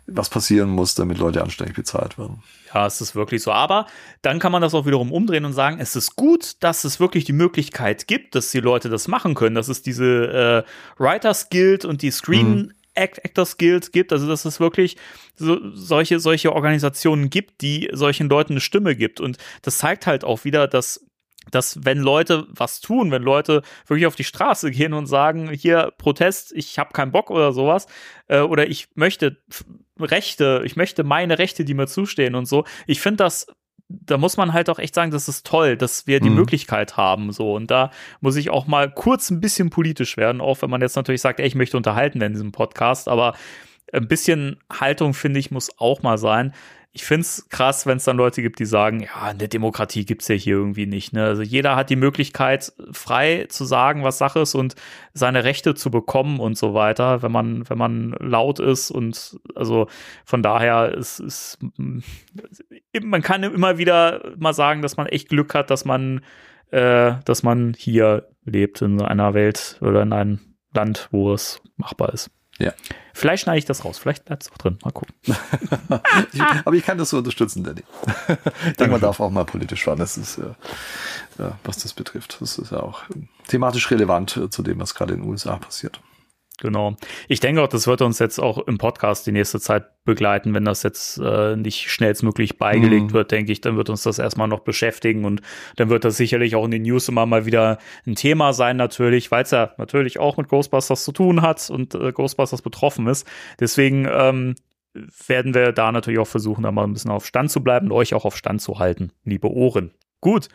[0.07, 2.41] was passieren muss, damit Leute anständig bezahlt werden.
[2.73, 3.51] Ja, es ist wirklich so.
[3.51, 3.85] Aber
[4.21, 7.23] dann kann man das auch wiederum umdrehen und sagen, es ist gut, dass es wirklich
[7.25, 10.65] die Möglichkeit gibt, dass die Leute das machen können, dass es diese
[10.97, 14.97] äh, Writers Guild und die Screen Act Actors Guild gibt, also dass es wirklich
[15.35, 19.19] so, solche, solche Organisationen gibt, die solchen Leuten eine Stimme gibt.
[19.19, 21.05] Und das zeigt halt auch wieder, dass
[21.49, 25.91] dass wenn Leute was tun, wenn Leute wirklich auf die Straße gehen und sagen, hier
[25.97, 27.87] Protest, ich habe keinen Bock oder sowas,
[28.27, 29.41] äh, oder ich möchte
[29.99, 32.65] Rechte, ich möchte meine Rechte, die mir zustehen und so.
[32.85, 33.47] Ich finde das,
[34.05, 36.35] da muss man halt auch echt sagen, das ist toll, dass wir die Mhm.
[36.35, 37.53] Möglichkeit haben, so.
[37.53, 40.95] Und da muss ich auch mal kurz ein bisschen politisch werden, auch wenn man jetzt
[40.95, 43.35] natürlich sagt, ey, ich möchte unterhalten in diesem Podcast, aber
[43.93, 46.53] ein bisschen Haltung, finde ich, muss auch mal sein.
[46.93, 50.27] Ich finde es krass, wenn es dann Leute gibt, die sagen, ja, eine Demokratie gibt's
[50.27, 51.13] ja hier irgendwie nicht.
[51.13, 51.23] Ne?
[51.23, 54.75] Also jeder hat die Möglichkeit, frei zu sagen, was Sache ist und
[55.13, 58.91] seine Rechte zu bekommen und so weiter, wenn man, wenn man laut ist.
[58.91, 59.87] Und also
[60.25, 61.59] von daher ist, ist
[63.01, 66.19] man kann immer wieder mal sagen, dass man echt Glück hat, dass man,
[66.71, 70.39] äh, dass man hier lebt in einer Welt oder in einem
[70.73, 72.31] Land, wo es machbar ist.
[72.61, 72.73] Ja.
[73.13, 74.77] Vielleicht schneide ich das raus, vielleicht bleibt es auch drin.
[74.83, 75.13] Mal gucken.
[76.65, 77.83] Aber ich kann das so unterstützen, Danny.
[78.67, 79.99] Ich denke, man darf auch mal politisch fahren.
[79.99, 82.37] Das ist, äh, was das betrifft.
[82.39, 83.03] Das ist ja auch
[83.47, 85.99] thematisch relevant äh, zu dem, was gerade in den USA passiert.
[86.61, 86.95] Genau.
[87.27, 90.53] Ich denke auch, das wird uns jetzt auch im Podcast die nächste Zeit begleiten.
[90.53, 93.13] Wenn das jetzt äh, nicht schnellstmöglich beigelegt Mhm.
[93.13, 95.41] wird, denke ich, dann wird uns das erstmal noch beschäftigen und
[95.75, 99.31] dann wird das sicherlich auch in den News immer mal wieder ein Thema sein, natürlich,
[99.31, 103.27] weil es ja natürlich auch mit Ghostbusters zu tun hat und äh, Ghostbusters betroffen ist.
[103.59, 104.53] Deswegen ähm,
[105.25, 107.93] werden wir da natürlich auch versuchen, da mal ein bisschen auf Stand zu bleiben und
[107.93, 109.91] euch auch auf Stand zu halten, liebe Ohren.
[110.19, 110.47] Gut.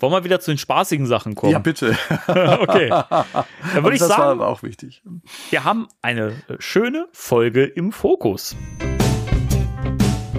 [0.00, 1.52] Wollen wir wieder zu den spaßigen Sachen kommen?
[1.52, 1.96] Ja, bitte.
[2.26, 2.88] okay.
[2.88, 5.04] Dann würde ich das war sagen, aber auch wichtig.
[5.50, 8.56] wir haben eine äh, schöne Folge im Fokus.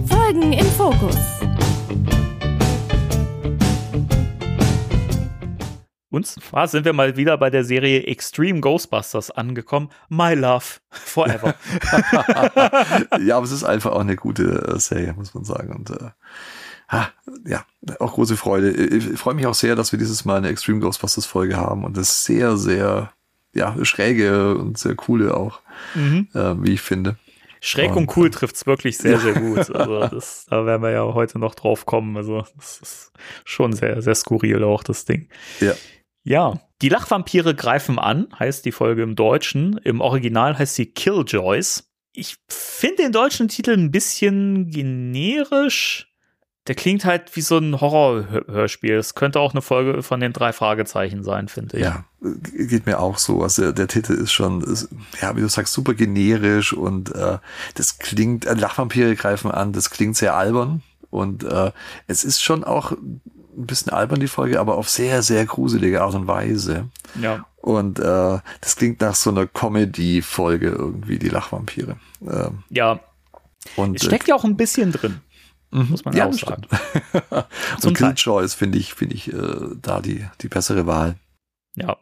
[0.10, 1.16] Folgen im Fokus.
[6.10, 9.90] Und zwar sind wir mal wieder bei der Serie Extreme Ghostbusters angekommen.
[10.10, 11.56] My Love Forever.
[13.22, 15.74] ja, aber es ist einfach auch eine gute äh, Serie, muss man sagen.
[15.74, 16.10] Und äh,
[16.88, 17.10] ha,
[17.46, 17.66] ja,
[18.00, 18.72] auch große Freude.
[18.72, 21.98] Ich, freue mich auch sehr, dass wir dieses Mal eine Extreme Ghostbusters Folge haben und
[21.98, 23.12] das sehr, sehr,
[23.54, 25.62] ja, schräge und sehr coole auch,
[25.94, 26.28] mhm.
[26.34, 27.18] äh, wie ich finde.
[27.62, 29.72] Schräg Und, und cool trifft's wirklich sehr, sehr gut.
[29.72, 32.16] Also das, da werden wir ja heute noch drauf kommen.
[32.16, 33.12] Also das ist
[33.44, 35.30] schon sehr, sehr skurril auch das Ding.
[35.60, 35.74] Ja.
[36.28, 39.78] Ja, die Lachvampire greifen an, heißt die Folge im Deutschen.
[39.84, 41.88] Im Original heißt sie Killjoys.
[42.14, 46.15] Ich finde den deutschen Titel ein bisschen generisch.
[46.68, 48.96] Der klingt halt wie so ein Horrorhörspiel.
[48.96, 51.84] Es könnte auch eine Folge von den drei Fragezeichen sein, finde ich.
[51.84, 53.44] Ja, äh, geht mir auch so.
[53.44, 54.90] Also der Titel ist schon, ist,
[55.22, 57.38] ja, wie du sagst, super generisch und äh,
[57.76, 61.72] das klingt, äh, Lachvampire greifen an, das klingt sehr albern und äh,
[62.08, 63.22] es ist schon auch ein
[63.68, 66.90] bisschen albern, die Folge, aber auf sehr, sehr gruselige Art und Weise.
[67.22, 67.46] Ja.
[67.58, 71.98] Und äh, das klingt nach so einer Comedy-Folge irgendwie, die Lachvampire.
[72.22, 73.00] Ähm, Ja,
[73.76, 75.22] und es steckt ja auch ein bisschen drin,
[75.76, 76.64] äh, muss man ja, auch sagen.
[77.84, 78.14] und Teil.
[78.14, 81.16] Killjoys finde ich, finde ich äh, da die, die bessere Wahl.
[81.76, 81.98] Ja.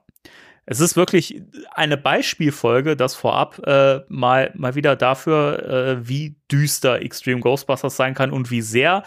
[0.65, 1.41] Es ist wirklich
[1.73, 8.13] eine Beispielfolge, das vorab äh, mal, mal wieder dafür, äh, wie düster Extreme Ghostbusters sein
[8.13, 9.03] kann und wie sehr,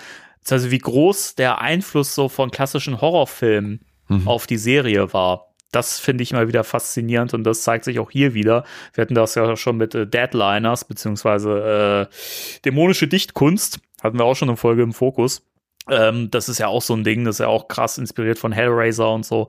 [0.50, 4.28] also wie groß der Einfluss so von klassischen Horrorfilmen Mhm.
[4.28, 5.52] auf die Serie war.
[5.72, 8.64] Das finde ich mal wieder faszinierend und das zeigt sich auch hier wieder.
[8.94, 14.36] Wir hatten das ja schon mit äh, Deadliners, beziehungsweise äh, dämonische Dichtkunst, hatten wir auch
[14.36, 15.42] schon eine Folge im Fokus.
[15.88, 18.50] Ähm, das ist ja auch so ein Ding, das ist ja auch krass inspiriert von
[18.50, 19.48] Hellraiser und so.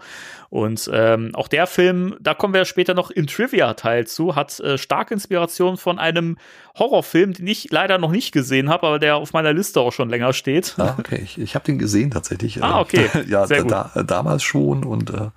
[0.50, 4.78] Und ähm, auch der Film, da kommen wir später noch im Trivia-Teil zu, hat äh,
[4.78, 6.38] starke Inspiration von einem
[6.78, 10.10] Horrorfilm, den ich leider noch nicht gesehen habe, aber der auf meiner Liste auch schon
[10.10, 10.76] länger steht.
[10.78, 11.22] Ah, okay.
[11.24, 12.64] Ich, ich habe den gesehen tatsächlich.
[12.64, 13.10] Ah, Äh, okay.
[13.28, 15.30] ja, Sehr da, da, damals schon und äh,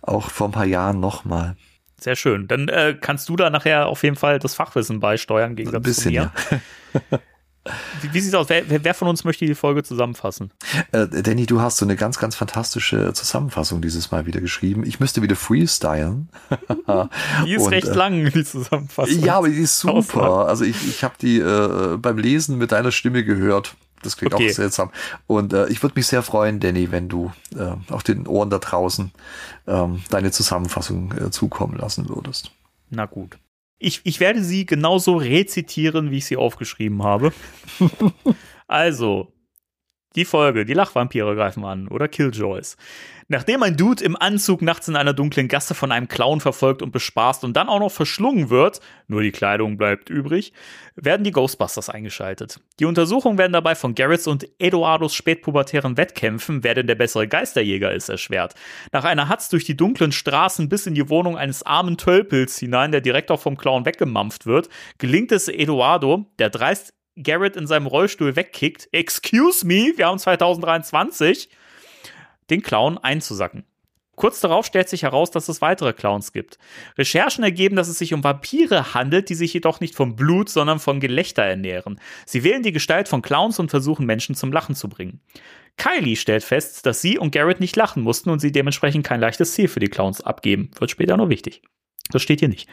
[0.00, 1.54] auch vor ein paar Jahren nochmal.
[1.98, 2.48] Sehr schön.
[2.48, 6.12] Dann äh, kannst du da nachher auf jeden Fall das Fachwissen beisteuern gegen Ein bisschen,
[6.12, 6.32] mir.
[8.00, 8.48] Wie, wie sieht's aus?
[8.48, 10.50] Wer, wer, von uns möchte die Folge zusammenfassen?
[10.92, 14.84] Äh, Danny, du hast so eine ganz, ganz fantastische Zusammenfassung dieses Mal wieder geschrieben.
[14.84, 16.30] Ich müsste wieder freestylen.
[17.44, 19.22] Die ist Und, recht äh, lang, die Zusammenfassung.
[19.22, 20.46] Ja, aber die ist super.
[20.46, 23.74] Also ich, ich habe die äh, beim Lesen mit deiner Stimme gehört.
[24.02, 24.50] Das klingt Okay.
[24.50, 24.90] auch seltsam.
[25.26, 28.58] Und äh, ich würde mich sehr freuen, Danny, wenn du äh, auf den Ohren da
[28.58, 29.12] draußen
[29.66, 32.50] ähm, deine Zusammenfassung äh, zukommen lassen würdest.
[32.88, 33.38] Na gut.
[33.82, 37.32] Ich, ich werde sie genauso rezitieren, wie ich sie aufgeschrieben habe.
[38.68, 39.32] also,
[40.16, 42.76] die Folge, die Lachvampire greifen an oder Killjoys.
[43.28, 46.90] Nachdem ein Dude im Anzug nachts in einer dunklen Gasse von einem Clown verfolgt und
[46.90, 50.52] bespaßt und dann auch noch verschlungen wird, nur die Kleidung bleibt übrig,
[50.96, 52.58] werden die Ghostbusters eingeschaltet.
[52.80, 57.92] Die Untersuchungen werden dabei von Garretts und Eduardos spätpubertären Wettkämpfen, wer denn der bessere Geisterjäger
[57.92, 58.56] ist, erschwert.
[58.90, 62.90] Nach einer Hatz durch die dunklen Straßen bis in die Wohnung eines armen Tölpels hinein,
[62.90, 67.86] der direkt auch vom Clown weggemampft wird, gelingt es Eduardo, der dreist Garrett in seinem
[67.86, 71.48] Rollstuhl wegkickt, excuse me, wir haben 2023,
[72.50, 73.64] den Clown einzusacken.
[74.20, 76.58] Kurz darauf stellt sich heraus, dass es weitere Clowns gibt.
[76.98, 80.78] Recherchen ergeben, dass es sich um Vampire handelt, die sich jedoch nicht vom Blut, sondern
[80.78, 81.98] von Gelächter ernähren.
[82.26, 85.20] Sie wählen die Gestalt von Clowns und versuchen Menschen zum Lachen zu bringen.
[85.78, 89.54] Kylie stellt fest, dass sie und Garrett nicht lachen mussten und sie dementsprechend kein leichtes
[89.54, 90.70] Ziel für die Clowns abgeben.
[90.78, 91.62] Wird später noch wichtig.
[92.10, 92.68] Das steht hier nicht.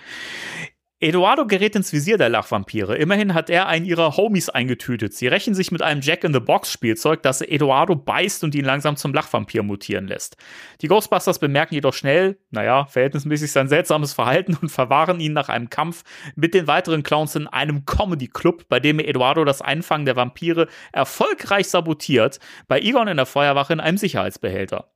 [0.99, 2.97] Eduardo gerät ins Visier der Lachvampire.
[2.97, 5.13] Immerhin hat er einen ihrer Homies eingetütet.
[5.13, 10.07] Sie rächen sich mit einem Jack-in-the-Box-Spielzeug, das Eduardo beißt und ihn langsam zum Lachvampir mutieren
[10.07, 10.37] lässt.
[10.81, 15.69] Die Ghostbusters bemerken jedoch schnell, naja, verhältnismäßig sein seltsames Verhalten und verwahren ihn nach einem
[15.69, 16.03] Kampf
[16.35, 21.67] mit den weiteren Clowns in einem Comedy-Club, bei dem Eduardo das Einfangen der Vampire erfolgreich
[21.67, 24.89] sabotiert, bei Egon in der Feuerwache in einem Sicherheitsbehälter.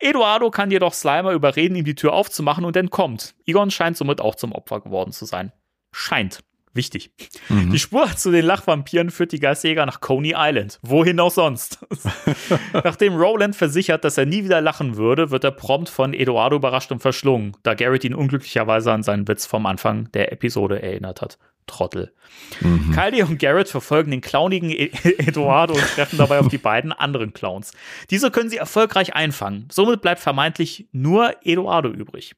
[0.00, 3.34] Eduardo kann jedoch Slimer überreden, ihm die Tür aufzumachen und entkommt.
[3.46, 5.52] Egon scheint somit auch zum Opfer geworden zu sein.
[5.92, 6.40] Scheint.
[6.72, 7.10] Wichtig.
[7.48, 10.78] Die Spur zu den Lachvampiren führt die Geistjäger nach Coney Island.
[10.82, 11.84] Wohin auch sonst.
[12.72, 16.92] Nachdem Roland versichert, dass er nie wieder lachen würde, wird er prompt von Eduardo überrascht
[16.92, 21.38] und verschlungen, da Garrett ihn unglücklicherweise an seinen Witz vom Anfang der Episode erinnert hat.
[21.70, 22.12] Trottel.
[22.60, 22.92] Mhm.
[22.92, 27.32] Kylie und Garrett verfolgen den clownigen E- Eduardo und treffen dabei auf die beiden anderen
[27.32, 27.72] Clowns.
[28.10, 29.68] Diese können sie erfolgreich einfangen.
[29.70, 32.34] Somit bleibt vermeintlich nur Eduardo übrig.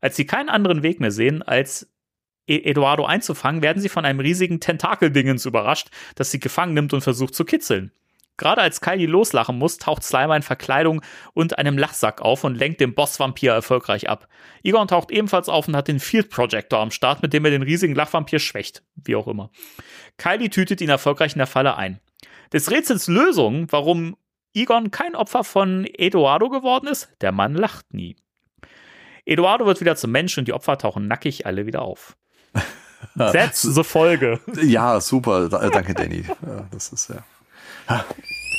[0.00, 1.88] Als sie keinen anderen Weg mehr sehen, als
[2.48, 7.00] E- Eduardo einzufangen, werden sie von einem riesigen Tentakeldingens überrascht, das sie gefangen nimmt und
[7.02, 7.92] versucht zu kitzeln.
[8.36, 11.02] Gerade als Kylie loslachen muss, taucht Slimer in Verkleidung
[11.34, 14.26] und einem Lachsack auf und lenkt den Boss-Vampir erfolgreich ab.
[14.62, 17.62] Egon taucht ebenfalls auf und hat den Field Projector am Start, mit dem er den
[17.62, 18.82] riesigen Lachvampir schwächt.
[18.96, 19.50] Wie auch immer.
[20.16, 22.00] Kylie tütet ihn erfolgreich in der Falle ein.
[22.52, 24.16] Des Rätsels Lösung, warum
[24.54, 28.16] Egon kein Opfer von Eduardo geworden ist, der Mann lacht nie.
[29.24, 32.16] Eduardo wird wieder zum Mensch und die Opfer tauchen nackig alle wieder auf.
[33.16, 34.40] That's the Folge.
[34.62, 35.46] Ja, super.
[35.46, 36.24] Äh, danke, Danny.
[36.70, 37.24] Das ist ja.
[37.88, 38.04] Ha,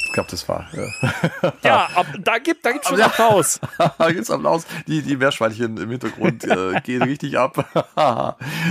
[0.05, 0.67] Ich glaube, das war.
[0.73, 1.51] Ja.
[1.63, 3.59] Ja, ab, da gibt da gibt's schon Applaus.
[4.13, 4.65] Jetzt Applaus.
[4.87, 7.65] Die, die Meerschweinchen im Hintergrund äh, gehen richtig ab.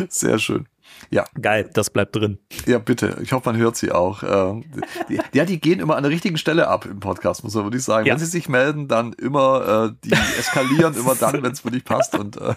[0.09, 0.67] Sehr schön.
[1.11, 2.39] Ja, Geil, das bleibt drin.
[2.67, 3.19] ja, bitte.
[3.23, 4.23] Ich hoffe, man hört sie auch.
[4.23, 4.65] Ähm,
[5.09, 7.83] die, ja, die gehen immer an der richtichen Stelle ab im Podcast, muss man wirklich
[7.83, 8.07] sagen.
[8.07, 8.13] Ja.
[8.15, 12.15] Wenn sie sich melden, dann immer, äh, die eskalieren immer dann, wenn es wirklich passt.
[12.17, 12.55] Und äh,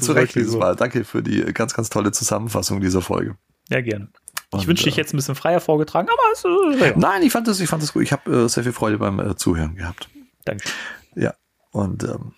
[0.00, 0.58] zu Recht dieses so.
[0.58, 0.76] Mal.
[0.76, 3.36] Danke für die ganz, ganz tolle Zusammenfassung dieser Folge.
[3.68, 4.08] Ja, gerne.
[4.58, 6.86] Ich wünschte, ich äh, hätte es ein bisschen freier vorgetragen, aber es ist.
[6.88, 6.96] Ja.
[6.96, 8.02] Nein, ich fand das, ich fand das gut.
[8.02, 10.08] Ich habe äh, sehr viel Freude beim äh, Zuhören gehabt.
[10.44, 10.64] Danke.
[11.14, 11.34] Ja,
[11.70, 12.32] und ähm,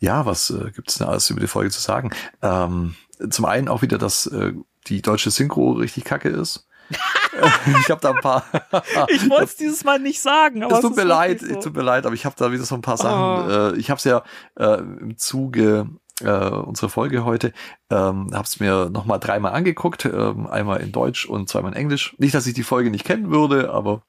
[0.00, 2.10] ja, was äh, gibt es denn alles über die Folge zu sagen?
[2.42, 2.94] Ähm,
[3.30, 4.52] zum einen auch wieder, dass äh,
[4.86, 6.66] die deutsche Synchro richtig kacke ist.
[7.80, 8.44] ich habe da ein paar.
[9.08, 11.60] Ich wollte es dieses Mal nicht sagen, aber Es es tut mir leid, es so.
[11.60, 13.50] tut mir leid, aber ich habe da wieder so ein paar Sachen.
[13.50, 13.72] Oh.
[13.74, 14.22] Äh, ich habe es ja
[14.56, 15.88] äh, im Zuge
[16.22, 17.52] äh, unserer Folge heute,
[17.90, 22.14] ähm, habe es mir nochmal dreimal angeguckt, ähm, einmal in Deutsch und zweimal in Englisch.
[22.18, 24.02] Nicht, dass ich die Folge nicht kennen würde, aber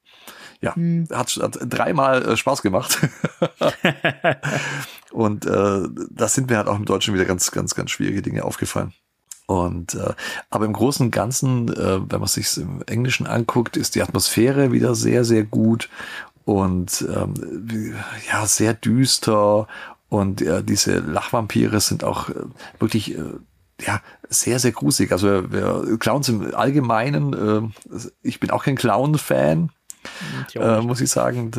[0.60, 1.06] ja, Hm.
[1.12, 2.98] hat, hat dreimal äh, Spaß gemacht.
[5.12, 8.44] und äh, da sind mir halt auch im Deutschen wieder ganz, ganz, ganz schwierige Dinge
[8.44, 8.94] aufgefallen.
[9.46, 10.14] Und äh,
[10.48, 14.72] aber im Großen und Ganzen, äh, wenn man sich im Englischen anguckt, ist die Atmosphäre
[14.72, 15.90] wieder sehr, sehr gut
[16.46, 17.94] und ähm,
[18.30, 19.66] ja sehr düster
[20.14, 22.34] und äh, diese Lachvampire sind auch äh,
[22.78, 23.22] wirklich äh,
[23.80, 25.10] ja sehr, sehr gruselig.
[25.10, 29.70] Also wer Clowns im Allgemeinen, äh, ich bin auch kein Clown-Fan,
[30.56, 31.50] auch äh, muss ich sagen.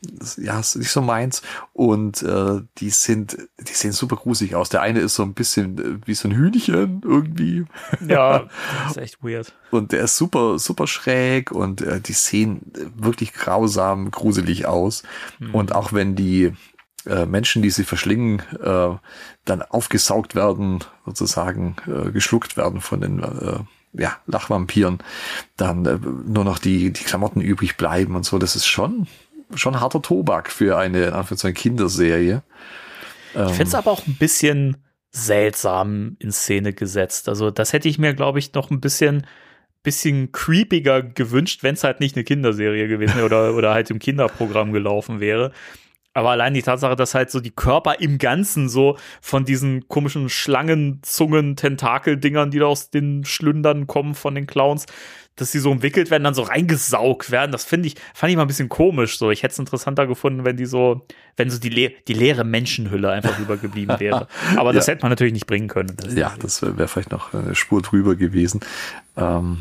[0.00, 1.42] Das, ja, ist nicht so meins.
[1.74, 4.70] Und äh, die sind, die sehen super gruselig aus.
[4.70, 7.66] Der eine ist so ein bisschen äh, wie so ein Hühnchen irgendwie.
[8.06, 8.48] ja,
[8.84, 9.52] das ist echt weird.
[9.70, 15.02] Und der ist super, super schräg und äh, die sehen wirklich grausam, gruselig aus.
[15.52, 16.54] Und auch wenn die
[17.06, 18.96] äh, Menschen, die sie verschlingen, äh,
[19.44, 23.58] dann aufgesaugt werden, sozusagen äh, geschluckt werden von den äh,
[23.94, 24.98] ja, Lachvampiren,
[25.56, 28.38] dann äh, nur noch die, die Klamotten übrig bleiben und so.
[28.38, 29.06] Das ist schon,
[29.54, 32.42] schon harter Tobak für eine, in Anführungszeichen, Kinderserie.
[33.34, 34.78] Ich finde es aber auch ein bisschen
[35.10, 37.28] seltsam in Szene gesetzt.
[37.28, 39.26] Also, das hätte ich mir, glaube ich, noch ein bisschen,
[39.82, 43.98] bisschen creepiger gewünscht, wenn es halt nicht eine Kinderserie gewesen wäre oder, oder halt im
[43.98, 45.52] Kinderprogramm gelaufen wäre.
[46.18, 50.28] Aber allein die Tatsache, dass halt so die Körper im Ganzen so von diesen komischen
[50.28, 54.86] Schlangen, Zungen, Tentakel-Dingern, die da aus den Schlündern kommen von den Clowns,
[55.36, 58.42] dass sie so umwickelt werden, dann so reingesaugt werden, das finde ich, fand ich mal
[58.42, 59.16] ein bisschen komisch.
[59.16, 61.06] So, ich hätte es interessanter gefunden, wenn die so,
[61.36, 64.26] wenn so die, le die leere Menschenhülle einfach übergeblieben wäre.
[64.56, 64.94] Aber das Ja.
[64.94, 65.94] hätte man natürlich nicht bringen können.
[65.96, 68.58] Das Ja, das wäre wär vielleicht noch eine Spur drüber gewesen.
[69.16, 69.58] Ähm,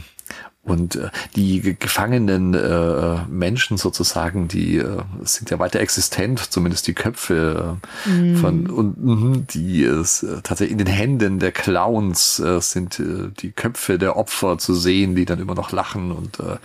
[0.68, 6.88] und äh, die ge- gefangenen äh, Menschen sozusagen, die äh, sind ja weiter existent, zumindest
[6.88, 12.40] die Köpfe äh, von und mh, die ist äh, tatsächlich in den Händen der Clowns
[12.40, 16.40] äh, sind äh, die Köpfe der Opfer zu sehen, die dann immer noch lachen und
[16.40, 16.58] äh,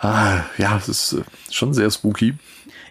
[0.00, 2.34] ah, ja, es ist äh, schon sehr spooky.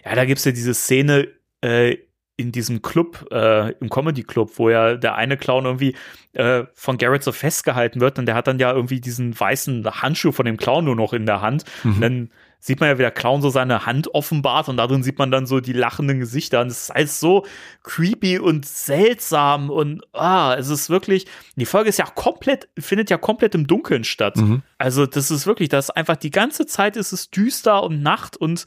[0.04, 1.28] Ja, da gibt's ja diese Szene
[1.62, 1.96] äh,
[2.42, 5.96] in diesem Club, äh, im Comedy Club, wo ja der eine Clown irgendwie
[6.34, 10.32] äh, von Garrett so festgehalten wird und der hat dann ja irgendwie diesen weißen Handschuh
[10.32, 11.64] von dem Clown nur noch in der Hand.
[11.84, 12.30] Und dann
[12.62, 15.46] sieht man ja, wie der Clown so seine Hand offenbart und darin sieht man dann
[15.46, 17.44] so die lachenden Gesichter und es ist alles so
[17.82, 21.26] creepy und seltsam und ah, es ist wirklich,
[21.56, 24.36] die Folge ist ja komplett, findet ja komplett im Dunkeln statt.
[24.36, 24.62] Mhm.
[24.78, 28.36] Also das ist wirklich, das ist einfach die ganze Zeit ist es düster und Nacht
[28.36, 28.64] und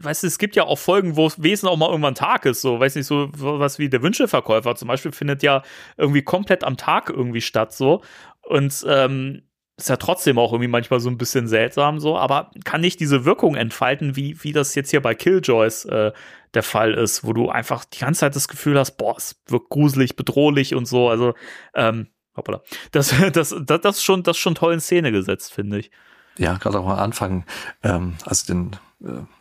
[0.00, 2.60] weißt du, es gibt ja auch Folgen, wo es wesentlich auch mal irgendwann Tag ist,
[2.60, 5.62] so, weiß nicht, so was wie der Wünscheverkäufer zum Beispiel findet ja
[5.96, 8.02] irgendwie komplett am Tag irgendwie statt, so.
[8.42, 9.42] Und ähm,
[9.76, 13.24] ist ja trotzdem auch irgendwie manchmal so ein bisschen seltsam, so, aber kann nicht diese
[13.24, 16.12] Wirkung entfalten, wie, wie das jetzt hier bei Killjoys äh,
[16.54, 19.68] der Fall ist, wo du einfach die ganze Zeit das Gefühl hast, boah, es wirkt
[19.68, 21.10] gruselig, bedrohlich und so.
[21.10, 21.34] Also,
[21.74, 22.62] ähm, hoppala.
[22.90, 25.90] Das, das, das, das, schon, das schon toll in Szene gesetzt, finde ich.
[26.38, 27.44] Ja, gerade auch am Anfang,
[27.82, 28.76] ähm, als den, äh,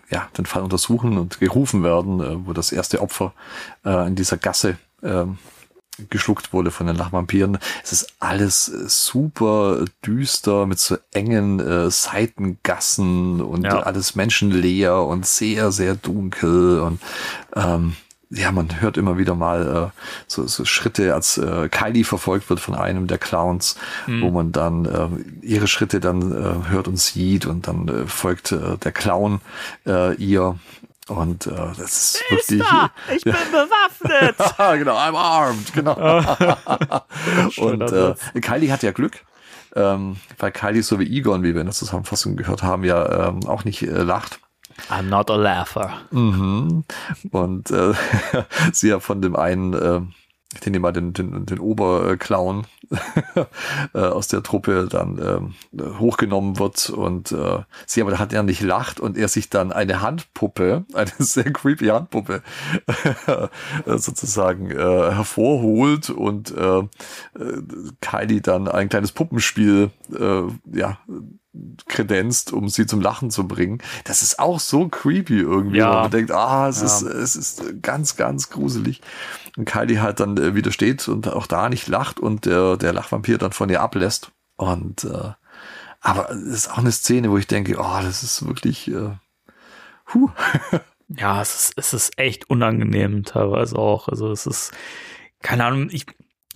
[0.09, 3.33] ja, den Fall untersuchen und gerufen werden, äh, wo das erste Opfer
[3.85, 5.37] äh, in dieser Gasse ähm,
[6.09, 7.57] geschluckt wurde von den Lachvampiren.
[7.83, 13.79] Es ist alles äh, super düster mit so engen äh, Seitengassen und Ja.
[13.79, 16.99] alles menschenleer und sehr, sehr dunkel und
[17.55, 17.95] ähm,
[18.35, 22.59] ja, man hört immer wieder mal äh, so, so Schritte, als äh, Kylie verfolgt wird
[22.59, 23.77] von einem der Clowns,
[24.07, 28.51] wo man dann äh, ihre Schritte dann äh, hört und sieht und dann äh, folgt
[28.51, 29.41] äh, der Clown
[29.87, 30.59] äh, ihr
[31.07, 32.63] und äh, das ist wirklich
[33.15, 34.35] ich bin bewaffnet.
[34.57, 35.93] Ah, genau, I'm armed, genau.
[37.57, 39.23] Und äh, Kylie hat ja Glück,
[39.75, 43.45] ähm, weil Kylie so wie Egon, wie wir in der Zusammenfassung gehört haben, ja ähm,
[43.45, 44.39] auch nicht äh, lacht.
[44.89, 46.01] I'm not a laugher.
[46.11, 46.83] Mhm.
[47.31, 47.93] Und äh,
[48.73, 50.01] sie ja von dem einen, äh,
[50.53, 52.65] ich nehme mal den, den, den Oberclown
[53.93, 58.61] äh, aus der Truppe dann ähm, hochgenommen wird und äh, sie aber hat er nicht
[58.61, 62.41] lacht und er sich dann eine Handpuppe, eine sehr creepy Handpuppe
[63.27, 66.87] äh, sozusagen äh, hervorholt und äh, äh,
[68.01, 70.99] Kylie dann ein kleines Puppenspiel äh, ja
[71.87, 73.79] kredenzt, um sie zum Lachen zu bringen.
[74.03, 75.77] Das ist auch so creepy irgendwie.
[75.77, 76.01] Ja.
[76.01, 76.85] Man denkt, ah, es Ja.
[76.87, 79.01] ist, es ist ganz, ganz gruselig.
[79.57, 83.37] Und Kylie halt dann äh, widersteht und auch da nicht lacht und der, der Lachvampir
[83.37, 84.31] dann von ihr ablässt.
[84.57, 85.31] Und äh,
[86.01, 89.11] aber es ist auch eine Szene, wo ich denke, oh, das ist wirklich äh,
[90.13, 90.29] huh.
[91.07, 94.07] Ja, es ist, es ist echt unangenehm teilweise auch.
[94.07, 94.71] Also es ist,
[95.43, 96.07] keine Ahnung, ich,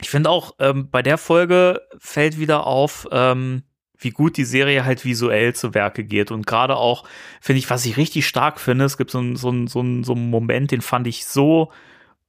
[0.02, 3.64] ich finde auch, ähm, bei der Folge fällt wieder auf, ähm,
[4.00, 6.32] wie gut die Serie halt visuell zu Werke geht.
[6.32, 7.04] Und gerade auch,
[7.42, 10.14] finde ich, was ich richtig stark finde, es gibt so einen so so einen- so
[10.14, 11.72] einen Moment, den fand ich so,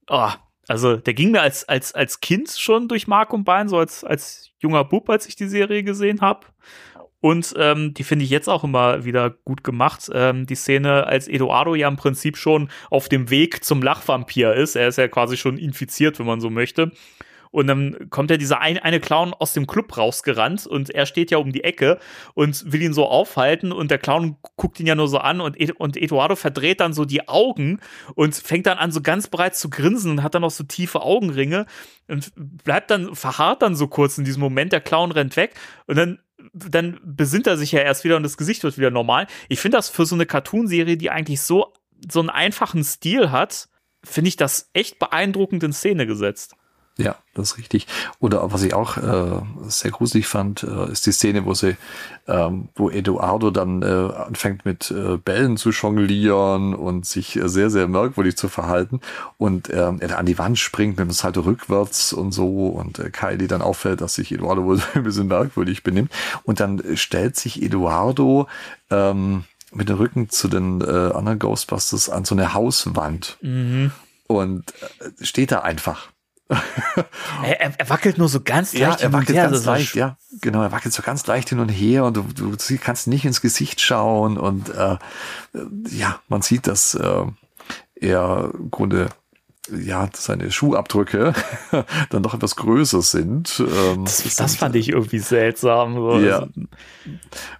[0.09, 0.35] ah,
[0.68, 4.05] also der ging mir als, als, als Kind schon durch Mark und Bein, so als,
[4.05, 6.47] als junger Bub, als ich die Serie gesehen habe.
[7.23, 10.11] Und ähm, die finde ich jetzt auch immer wieder gut gemacht.
[10.14, 14.75] Ähm, die Szene, als Eduardo ja im Prinzip schon auf dem Weg zum Lachvampir ist.
[14.75, 16.93] Er ist ja quasi schon infiziert, wenn man so möchte.
[17.51, 21.33] Und dann kommt ja dieser ein, eine Clown aus dem Club rausgerannt und er steht
[21.33, 21.99] ja um die Ecke
[22.35, 25.61] und will ihn so aufhalten und der Clown guckt ihn ja nur so an und,
[25.61, 27.81] Ed und Eduardo verdreht dann so die Augen
[28.15, 31.03] und fängt dann an so ganz breit zu grinsen und hat dann noch so tiefe
[31.03, 31.67] Augenringe
[32.07, 35.55] und bleibt dann, verharrt dann so kurz in diesem Moment, der Clown rennt weg
[35.87, 36.19] und dann
[36.55, 39.27] dann besinnt er sich ja erst wieder und das Gesicht wird wieder normal.
[39.49, 41.75] Ich finde das für so eine Cartoonserie, die eigentlich so,
[42.11, 43.69] so einen einfachen Stil hat,
[44.03, 46.57] finde ich das echt beeindruckend in Szene gesetzt.
[47.05, 47.87] Ja, das ist richtig.
[48.19, 51.77] Oder was ich auch äh, sehr gruselig fand, äh, ist die Szene, wo sie,
[52.29, 57.71] ähm, wo Eduardo dann äh, anfängt mit äh, Bällen zu jonglieren und sich äh, sehr,
[57.71, 59.01] sehr merkwürdig zu verhalten
[59.39, 63.11] und ähm, er an die Wand springt mit dem Salto rückwärts und so und äh,
[63.11, 66.13] Kylie dann auffällt, dass sich Eduardo wohl ein bisschen merkwürdig benimmt
[66.45, 68.49] und dann äh, stellt sich Eduardo
[68.91, 73.39] ähm, mit dem Rücken zu den äh, anderen Ghostbusters an so eine Hauswand
[74.27, 76.09] und äh, steht da einfach.
[77.43, 79.65] Er, er, er wackelt nur so ganz Ja, leicht er hin und wackelt her, ganz
[79.65, 80.17] leicht, ja.
[80.41, 83.41] Genau, er wackelt so ganz leicht hin und her und du, du kannst nicht ins
[83.41, 84.97] Gesicht schauen und äh,
[85.89, 87.23] ja, man sieht, dass äh,
[87.95, 89.09] er im Grunde
[89.73, 91.33] ja seine Schuhabdrücke
[92.11, 93.61] dann doch etwas größer sind.
[93.61, 95.95] Ähm, Das, das sind, fand ich irgendwie seltsam.
[96.25, 96.41] Ja.
[96.41, 96.49] Also,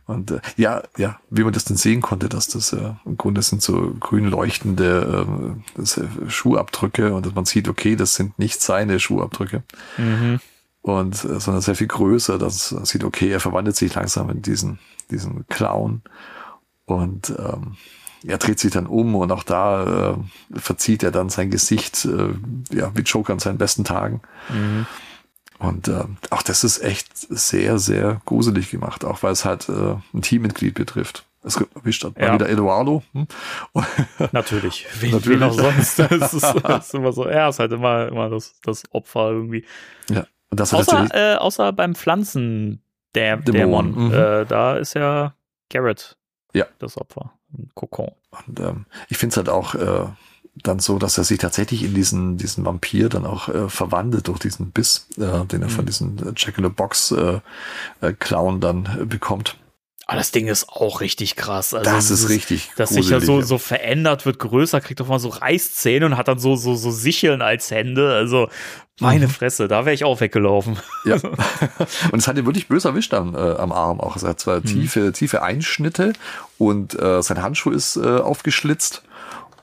[0.07, 3.43] Und äh, ja, ja, wie man das denn sehen konnte, dass das äh, im Grunde
[3.43, 8.39] sind so grün leuchtende ähm, das, äh, Schuhabdrücke und dass man sieht, okay, das sind
[8.39, 9.63] nicht seine Schuhabdrücke.
[9.97, 10.41] mhm.
[10.83, 14.43] und äh, sondern sehr viel größer, dass man sieht, okay, er verwandelt sich langsam in
[14.43, 14.79] diesen,
[15.11, 16.03] diesen Clown
[16.87, 17.77] und ähm,
[18.27, 20.13] er dreht sich dann um und auch da
[20.55, 22.35] äh, verzieht er dann sein Gesicht, äh,
[22.75, 24.21] ja, wie Joker an seinen besten Tagen.
[24.49, 24.87] Mhm.
[25.59, 29.97] Und äh, auch das ist echt sehr, sehr gruselig gemacht, auch weil es halt äh,
[30.15, 31.25] ein Teammitglied betrifft.
[31.43, 32.35] Es erwischt halt mal Ja.
[32.35, 33.03] wieder Eduardo.
[33.13, 33.27] Hm?
[34.33, 34.87] Natürlich.
[35.01, 35.41] Wen, Natürlich.
[35.41, 35.99] wen auch sonst.
[36.21, 37.25] Das ist, das ist immer so.
[37.25, 39.65] Er ist halt immer, immer das, das Opfer irgendwie.
[40.11, 40.27] ja.
[40.59, 42.83] Außer, äh, außer beim Pflanzen
[43.15, 44.07] der Dämon, Dämon.
[44.09, 44.13] mhm.
[44.13, 45.35] Äh, da ist ja
[45.71, 46.17] Garrett
[46.53, 46.67] Ja.
[46.81, 47.33] das Opfer.
[47.53, 48.13] Ein Kokon.
[48.47, 50.07] Und ähm, ich finde es halt auch äh,
[50.63, 54.39] dann so, dass er sich tatsächlich in diesen, diesen Vampir dann auch äh, verwandelt durch
[54.41, 57.41] diesen Biss, äh, den er von diesem Jack in the Box äh,
[58.01, 59.57] äh, Clown dann äh, bekommt.
[60.11, 61.73] Aber das Ding ist auch richtig krass.
[61.73, 65.21] Also das ist richtig Dass sich ja so, so verändert, wird größer, kriegt auf mal
[65.21, 68.13] so Reißzähne und hat dann so, so, so Sicheln als Hände.
[68.13, 68.49] Also,
[68.99, 69.31] meine Mhm.
[69.31, 70.81] Fresse, da wäre ich auch weggelaufen.
[71.05, 71.15] Ja.
[72.11, 74.15] und es hat ihn wirklich bös erwischt am, äh, am Arm auch.
[74.15, 74.43] Also er hat Mhm.
[74.43, 76.13] zwar tiefe, tiefe Einschnitte
[76.59, 79.03] und äh, sein Handschuh ist äh, aufgeschlitzt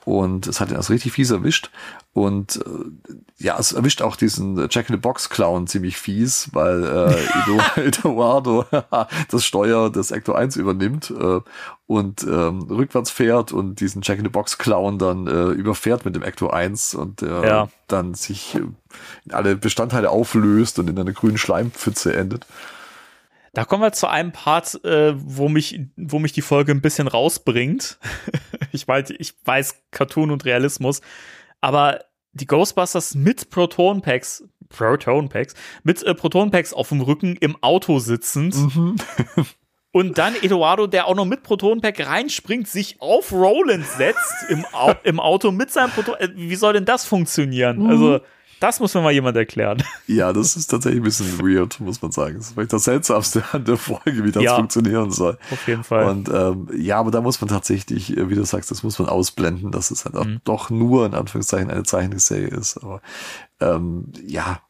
[0.06, 1.70] und es hat ihn also richtig fies erwischt.
[2.14, 3.14] Und äh,
[3.44, 6.84] ja, es erwischt auch diesen Jack in the Box Clown ziemlich fies, weil
[7.76, 8.64] äh, Eduardo
[9.30, 11.40] das Steuer des Ecto 1 übernimmt äh,
[11.86, 16.16] und ähm, rückwärts fährt und diesen Jack in the Box Clown dann äh, überfährt mit
[16.16, 17.68] dem Ecto 1 und äh, Ja.
[17.86, 18.62] dann sich äh,
[19.26, 22.46] in alle Bestandteile auflöst und in einer grünen Schleimpfütze endet.
[23.54, 27.06] Da kommen wir zu einem Part, äh, wo mich, wo mich die Folge ein bisschen
[27.08, 27.98] rausbringt.
[28.72, 31.00] ich weiß, ich weiß Cartoon und Realismus,
[31.60, 32.00] aber
[32.32, 37.56] die Ghostbusters mit Proton Packs, Proton Packs, mit äh, Proton Packs auf dem Rücken im
[37.62, 38.54] Auto sitzend.
[39.90, 44.92] Und dann Eduardo, der auch noch mit Protonpack reinspringt, sich auf Roland setzt im, Au
[45.02, 46.14] im Auto mit seinem Proton.
[46.18, 47.86] Äh, Wie soll denn das funktionieren?
[47.88, 48.20] Also,
[48.60, 49.82] das muss mir mal jemand erklären.
[50.06, 52.36] Ja, das ist tatsächlich ein bisschen weird, muss man sagen.
[52.36, 54.56] Das ist vielleicht das Seltsamste an der Folge, wie das Ja.
[54.56, 55.38] funktionieren soll.
[55.50, 56.06] Auf jeden Fall.
[56.06, 59.08] Und ähm, ja, aber da muss man tatsächlich, äh, wie du sagst, das muss man
[59.08, 60.40] ausblenden, dass es halt auch Mhm.
[60.44, 62.78] doch nur in Anführungszeichen eine Zeichenserie ist.
[62.78, 63.00] Aber
[63.60, 64.60] ähm, ja,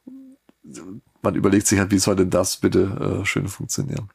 [1.21, 4.09] man überlegt sich halt, wie soll denn das bitte äh, schön funktionieren?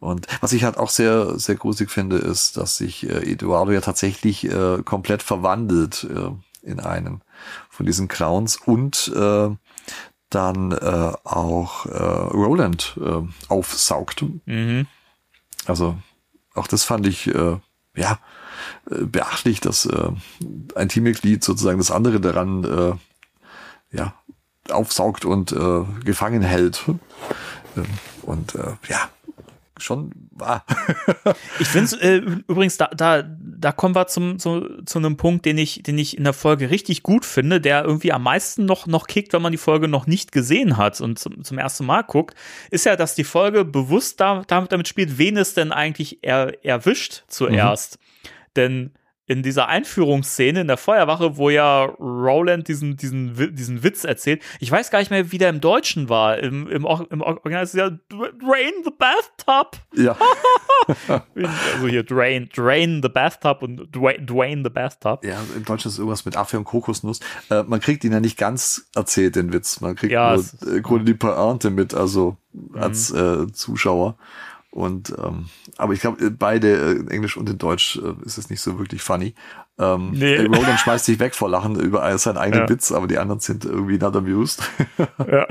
[0.00, 3.80] Und was ich halt auch sehr, sehr gruselig finde, ist, dass sich äh, Eduardo ja
[3.80, 6.30] tatsächlich äh, komplett verwandelt äh,
[6.68, 7.20] in einen
[7.74, 9.50] von diesen Clowns und äh,
[10.30, 14.24] dann äh, auch äh, Roland äh, aufsaugt.
[14.46, 14.86] Mhm.
[15.66, 15.96] Also
[16.54, 17.56] auch das fand ich äh,
[17.96, 18.18] ja
[18.90, 20.10] äh, beachtlich, dass äh,
[20.74, 24.14] ein Teammitglied sozusagen das andere daran äh, ja
[24.70, 26.84] aufsaugt und äh, gefangen hält.
[27.76, 27.86] Ähm,
[28.22, 29.10] Und äh, ja,
[29.84, 30.64] schon wahr.
[31.60, 32.16] Ich finde äh,
[32.48, 36.18] übrigens, da, da, da kommen wir zum, zu, zu einem Punkt, den ich, den ich
[36.18, 39.52] in der Folge richtig gut finde, der irgendwie am meisten noch, noch kickt, wenn man
[39.52, 42.34] die Folge noch nicht gesehen hat und zum, zum ersten Mal guckt,
[42.70, 46.64] ist ja, dass die Folge bewusst da, damit, damit spielt, wen es denn eigentlich er,
[46.64, 47.98] erwischt zuerst.
[48.56, 48.92] Denn
[49.26, 54.70] in dieser Einführungsszene in der Feuerwache, wo ja Roland diesen, diesen, diesen Witz erzählt, ich
[54.70, 56.38] weiß gar nicht mehr, wie der im Deutschen war.
[56.38, 59.78] Im, im, im Original ist es ja Drain the Bathtub.
[59.94, 60.16] ja,
[61.74, 65.24] Also hier Drain, Drain the Bathtub und Dwayne, the Bathtub.
[65.24, 67.20] ja, im Deutschen ist irgendwas mit Affe und Kokosnuss.
[67.50, 69.80] Äh, man kriegt ihn ja nicht ganz erzählt, den Witz.
[69.80, 72.36] Man kriegt Ja, nur äh, Grunde die Pointe mit, also
[72.74, 74.16] als äh, Zuschauer.
[74.74, 75.44] Und ähm,
[75.76, 78.76] aber ich glaube, beide äh, in Englisch und in Deutsch äh, ist es nicht so
[78.76, 79.36] wirklich funny.
[79.78, 80.34] Ähm, Nee.
[80.34, 82.68] äh, Roland schmeißt sich weg vor Lachen über seinen eigenen Ja.
[82.68, 84.68] Witz, aber die anderen sind irgendwie not amused.
[85.30, 85.46] Ja.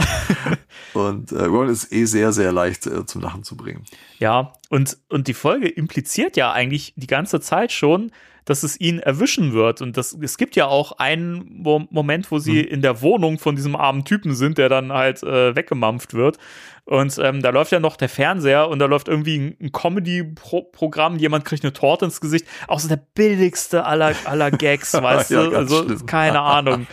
[0.94, 3.84] Und äh, Roland ist eh sehr, sehr leicht äh, zum Lachen zu bringen.
[4.20, 8.12] Ja, und, und die Folge impliziert ja eigentlich die ganze Zeit schon,
[8.46, 9.82] dass es ihn erwischen wird.
[9.82, 13.56] Und das, es gibt ja auch einen Mo Moment, wo sie in der Wohnung von
[13.56, 16.38] diesem armen Typen sind, der dann halt äh, weggemampft wird.
[16.86, 21.18] Und ähm, da läuft ja noch der Fernseher und da läuft irgendwie ein, ein Comedy-Programm,
[21.18, 22.46] jemand kriegt eine Torte ins Gesicht.
[22.68, 25.56] Auch so der billigste aller, aller Gags, weißt Ja, du?
[25.56, 26.06] Also, schlimm.
[26.06, 26.88] keine Ahnung.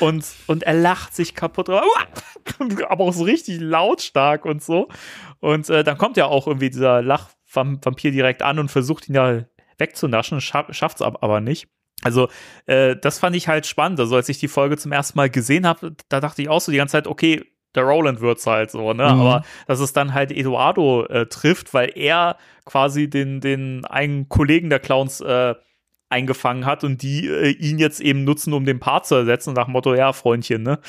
[0.00, 1.68] Und, und er lacht sich kaputt,
[2.88, 4.88] aber auch so richtig lautstark und so.
[5.40, 9.42] Und äh, dann kommt ja auch irgendwie dieser Lachvampir direkt an und versucht ihn ja
[9.80, 11.68] wegzunaschen, scha schafft's ab aber nicht.
[12.02, 12.28] Also,
[12.66, 14.00] äh, das fand ich halt spannend.
[14.00, 16.72] Also, als ich die Folge zum ersten Mal gesehen habe, da dachte ich auch so
[16.72, 17.44] die ganze Zeit, okay,
[17.74, 19.04] der Roland wird's halt so, ne?
[19.04, 19.20] Mhm.
[19.20, 24.70] Aber dass es dann halt Eduardo äh, trifft, weil er quasi den, den einen Kollegen
[24.70, 25.54] der Clowns äh,
[26.08, 29.66] eingefangen hat und die äh, ihn jetzt eben nutzen, um den Part zu ersetzen, nach
[29.66, 30.80] dem Motto, ja, Freundchen, ne?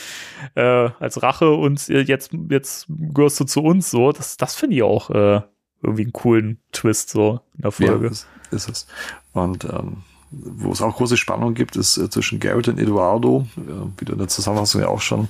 [0.56, 4.12] Äh, als Rache und äh, jetzt, jetzt gehörst du zu uns so.
[4.12, 5.42] Das, das finde ich auch äh,
[5.84, 8.08] irgendwie einen coolen Twist so in der Folge.
[8.08, 8.88] Ja, ist es.
[9.34, 9.98] Und ähm,
[10.32, 13.62] wo es auch große Spannung gibt, ist äh, zwischen Garrett und Eduardo, äh,
[13.98, 15.28] wie du in der Zusammenfassung ja auch schon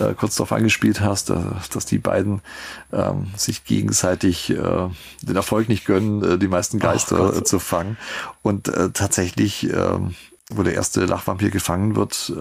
[0.00, 1.36] äh, kurz darauf angespielt hast, äh,
[1.72, 2.40] dass die beiden
[2.92, 4.88] ähm, sich gegenseitig äh,
[5.22, 7.96] den Erfolg nicht gönnen, äh, die meisten Geister äh, zu fangen.
[8.42, 10.14] Und tatsächlich, ähm,
[10.50, 12.32] wo der erste Lachvampir gefangen wird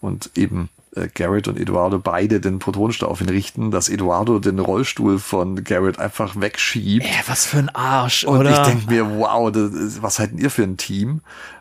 [0.00, 4.58] und eben äh, Garrett und Eduardo beide den Protonenstau auf ihn richten, dass Eduardo den
[4.58, 7.04] Rollstuhl von Garrett einfach wegschiebt.
[7.04, 8.50] Ey, was für ein Arsch, Und oder?
[8.50, 11.20] ich denke mir, wow, das, was seid ihr für ein Team?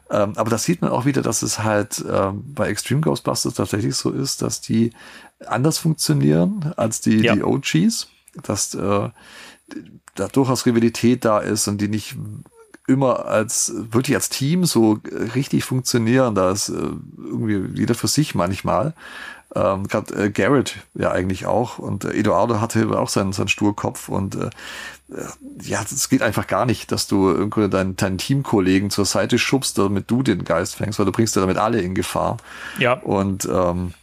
[0.10, 3.95] Ähm, aber das sieht man auch wieder, dass es halt ähm, bei Extreme Ghostbusters tatsächlich
[3.95, 4.91] so ist, dass die
[5.48, 7.36] anders funktionieren als die, Ja.
[7.36, 8.07] die OGs.
[8.44, 9.10] Dass äh,
[10.16, 12.16] da durchaus Rivalität da ist und die nicht
[12.88, 16.36] immer als wirklich als Team so äh, richtig funktionieren.
[16.36, 16.74] Da ist äh,
[17.18, 18.94] irgendwie jeder für sich manchmal.
[19.56, 24.10] Ähm, Gerade äh, Garrett ja eigentlich auch und äh, Eduardo hatte auch seinen, seinen Sturkopf
[24.10, 24.49] und äh,
[25.10, 25.24] äh,
[25.62, 29.78] ja, es geht einfach gar nicht, dass du irgendwie deinen, deinen Teamkollegen zur Seite schubst,
[29.78, 32.38] damit du den Geist fängst, weil du bringst ja damit alle in Gefahr.
[32.80, 32.94] Ja.
[32.94, 33.94] Und ähm,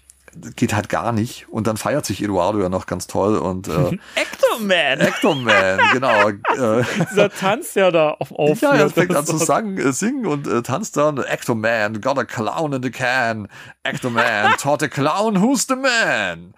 [0.56, 1.48] geht halt gar nicht.
[1.48, 3.72] Und dann feiert sich Eduardo ja noch ganz toll und äh,
[4.14, 5.00] Ectoman!
[5.00, 6.28] Ectoman, genau.
[6.52, 10.26] Äh, Dieser Tanz ja da auf, auf ja, er fängt an zu sagen, äh, singen
[10.26, 11.18] und äh, tanzt dann.
[11.18, 13.48] Ectoman, got a clown in the can.
[13.82, 16.54] Ectoman, taught a clown, who's the man?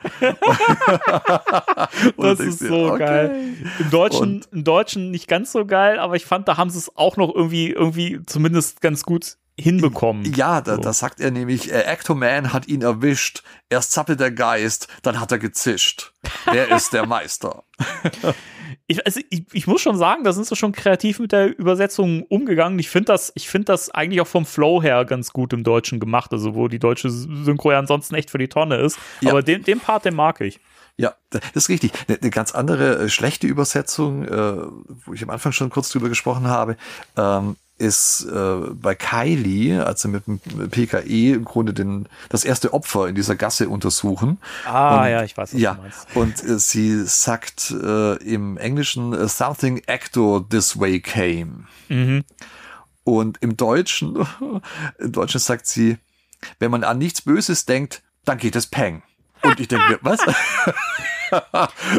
[2.16, 2.98] Das ist dir, so okay.
[2.98, 3.54] geil.
[3.78, 6.78] Im Deutschen, Und- Im Deutschen nicht ganz so geil, aber ich fand, da haben sie
[6.78, 10.24] es auch noch irgendwie, irgendwie zumindest ganz gut hinbekommen.
[10.34, 10.80] Ja, da, So.
[10.82, 13.42] da sagt er nämlich, äh, Ectoman hat ihn erwischt.
[13.70, 16.12] Erst zappelt der Geist, dann hat er gezischt.
[16.50, 17.64] Wer ist der Meister?
[18.86, 22.22] Ich, also ich, ich muss schon sagen, da sind sie schon kreativ mit der Übersetzung
[22.24, 22.78] umgegangen.
[22.78, 26.00] Ich finde das, ich finde das eigentlich auch vom Flow her ganz gut im Deutschen
[26.00, 28.98] gemacht, also wo die deutsche Synchro ja ansonsten echt für die Tonne ist.
[29.22, 29.30] Ja.
[29.30, 30.60] Aber den, den Part, den mag ich.
[30.98, 31.92] Ja, das ist richtig.
[32.08, 34.56] Eine, eine ganz andere äh, schlechte Übersetzung, äh,
[35.06, 36.76] wo ich am Anfang schon kurz drüber gesprochen habe,
[37.16, 42.72] ähm, ist äh, bei Kylie, als sie mit dem PKE im Grunde den, das erste
[42.72, 44.38] Opfer in dieser Gasse untersuchen.
[44.64, 46.06] Ah, Und- ja, ich weiß, was ja, du meinst.
[46.14, 51.64] und äh, sie sagt äh, im Englischen, äh, something actor this way came.
[51.88, 52.24] Mhm.
[53.02, 54.24] Und im Deutschen,
[54.98, 55.98] im Deutschen sagt sie,
[56.60, 59.02] wenn man an nichts Böses denkt, dann geht es Peng.
[59.42, 60.20] Und ich denke mir, was?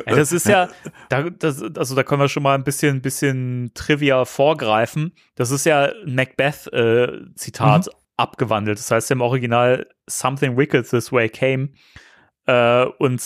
[0.05, 0.69] Das ist ja,
[1.09, 5.13] da, das, also da können wir schon mal ein bisschen, bisschen Trivia vorgreifen.
[5.35, 8.79] Das ist ja Macbeth-Zitat abgewandelt.
[8.79, 11.69] Das heißt im Original Something Wicked This Way Came.
[12.45, 13.21] Äh, und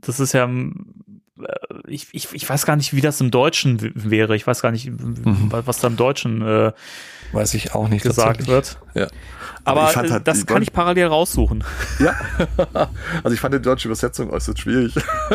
[0.00, 1.52] das ist ja, äh,
[1.88, 4.36] ich, ich, ich weiß gar nicht, wie das im Deutschen wäre.
[4.36, 6.72] Ich weiß gar nicht, w- was da im Deutschen äh,
[7.32, 8.78] Weiß ich auch nicht gesagt wird.
[8.94, 9.08] Ja.
[9.64, 11.64] Aber, ich fand äh, halt das kann ich parallel raussuchen.
[11.98, 12.14] Ja.
[13.22, 14.94] also ich fand die deutsche Übersetzung äußerst schwierig.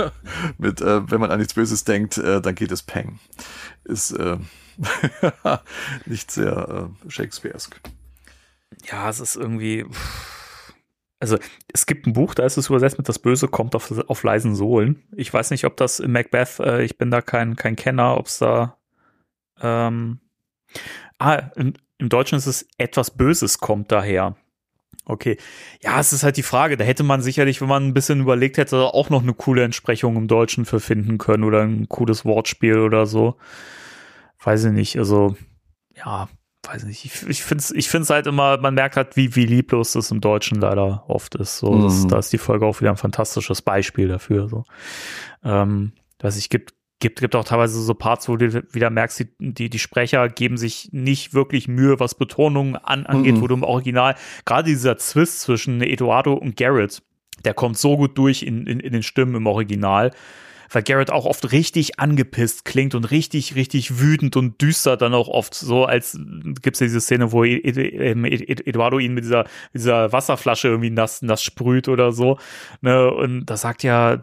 [0.57, 3.19] Mit, äh, wenn man an nichts Böses denkt, äh, dann geht es Peng.
[3.84, 4.38] Ist äh,
[6.06, 7.80] nicht sehr äh, Shakespearesk.
[8.89, 9.85] Ja, es ist irgendwie.
[11.19, 11.38] Also,
[11.73, 14.56] es gibt ein Buch, da ist es übersetzt mit Das Böse kommt auf, auf leisen
[14.56, 15.03] Sohlen.
[15.15, 18.27] Ich weiß nicht, ob das in Macbeth, äh, ich bin da kein, kein Kenner, ob
[18.27, 18.77] es da.
[19.61, 20.19] Ähm,
[21.18, 24.35] ah, im, im Deutschen ist es etwas Böses kommt daher.
[25.05, 25.38] Okay.
[25.81, 26.77] Ja, es ist halt die Frage.
[26.77, 30.15] Da hätte man sicherlich, wenn man ein bisschen überlegt hätte, auch noch eine coole Entsprechung
[30.17, 33.35] im Deutschen für finden können oder ein cooles Wortspiel oder so.
[34.43, 34.97] Weiß ich nicht.
[34.97, 35.35] Also,
[35.95, 36.30] ja,
[36.63, 37.05] weiß nicht.
[37.05, 40.11] Ich, ich finde es ich find's halt immer, man merkt halt, wie, wie lieblos das
[40.11, 41.57] im Deutschen leider oft ist.
[41.57, 42.07] So, das, Mhm.
[42.09, 44.47] da ist die Folge auch wieder ein fantastisches Beispiel dafür.
[44.47, 44.63] So.
[45.43, 49.27] Ähm, weiß ich, gibt, gibt, gibt auch teilweise so Parts, wo du wieder merkst, die,
[49.39, 53.41] die, die Sprecher geben sich nicht wirklich Mühe, was Betonungen an, angeht, Mhm.
[53.41, 54.15] wo du im Original,
[54.45, 57.01] gerade dieser Zwist zwischen Eduardo und Garrett,
[57.45, 60.11] der kommt so gut durch in, in, in den Stimmen im Original
[60.71, 65.27] weil Garrett auch oft richtig angepisst klingt und richtig, richtig wütend und düster dann auch
[65.27, 66.15] oft so, als
[66.61, 70.67] gibt's ja diese Szene, wo Ed, ähm, Ed, Ed, Eduardo ihn mit dieser, dieser Wasserflasche
[70.67, 72.38] irgendwie nass, nass sprüht oder so.
[72.81, 73.11] Ne?
[73.11, 74.19] Und da sagt ja,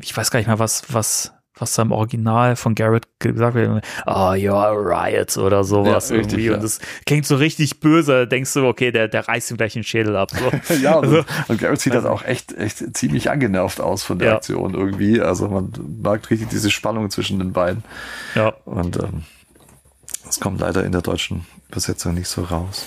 [0.00, 1.32] ich weiß gar nicht mehr, was, was,
[1.62, 3.84] was da im Original von Garrett gesagt wird.
[4.06, 6.46] Oh, you're a riot oder sowas Ja, richtig, irgendwie.
[6.50, 6.54] ja.
[6.54, 8.12] Und das klingt so richtig böse.
[8.12, 10.30] Da denkst du, okay, der, der reißt ihm gleich den Schädel ab.
[10.30, 10.74] So.
[10.82, 14.28] Ja, und, Also- und Garrett sieht halt auch echt, echt ziemlich angenervt aus von der
[14.28, 14.36] Ja.
[14.36, 15.20] Aktion irgendwie.
[15.20, 15.72] Also man
[16.02, 17.84] merkt richtig diese Spannung zwischen den beiden.
[18.34, 18.52] ja.
[18.64, 19.22] Und ähm,
[20.24, 22.86] das kommt leider in der deutschen Übersetzung nicht so raus.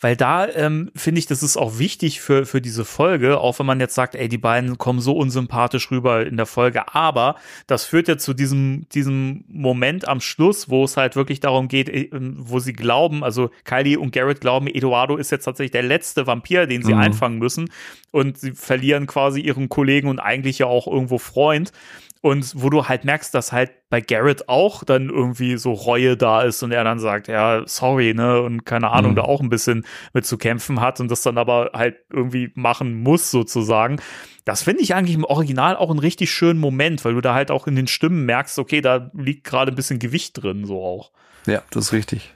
[0.00, 3.66] Weil da ähm, finde ich, das ist auch wichtig für, für diese Folge, auch wenn
[3.66, 7.36] man jetzt sagt, ey, die beiden kommen so unsympathisch rüber in der Folge, aber
[7.66, 11.88] das führt ja zu diesem, diesem Moment am Schluss, wo es halt wirklich darum geht,
[11.88, 16.26] äh, wo sie glauben, also Kylie und Garrett glauben, Eduardo ist jetzt tatsächlich der letzte
[16.26, 17.00] Vampir, den sie Mhm.
[17.00, 17.70] einfangen müssen
[18.10, 21.72] und sie verlieren quasi ihren Kollegen und eigentlich ja auch irgendwo Freund.
[22.20, 26.42] Und wo du halt merkst, dass halt bei Garrett auch dann irgendwie so Reue da
[26.42, 29.16] ist und er dann sagt, ja, sorry, ne, und keine Ahnung, Mhm.
[29.16, 32.94] da auch ein bisschen mit zu kämpfen hat und das dann aber halt irgendwie machen
[33.02, 34.00] muss, sozusagen.
[34.44, 37.50] Das finde ich eigentlich im Original auch einen richtig schönen Moment, weil du da halt
[37.52, 41.12] auch in den Stimmen merkst, okay, da liegt gerade ein bisschen Gewicht drin, so auch.
[41.46, 42.34] Ja, das ist richtig.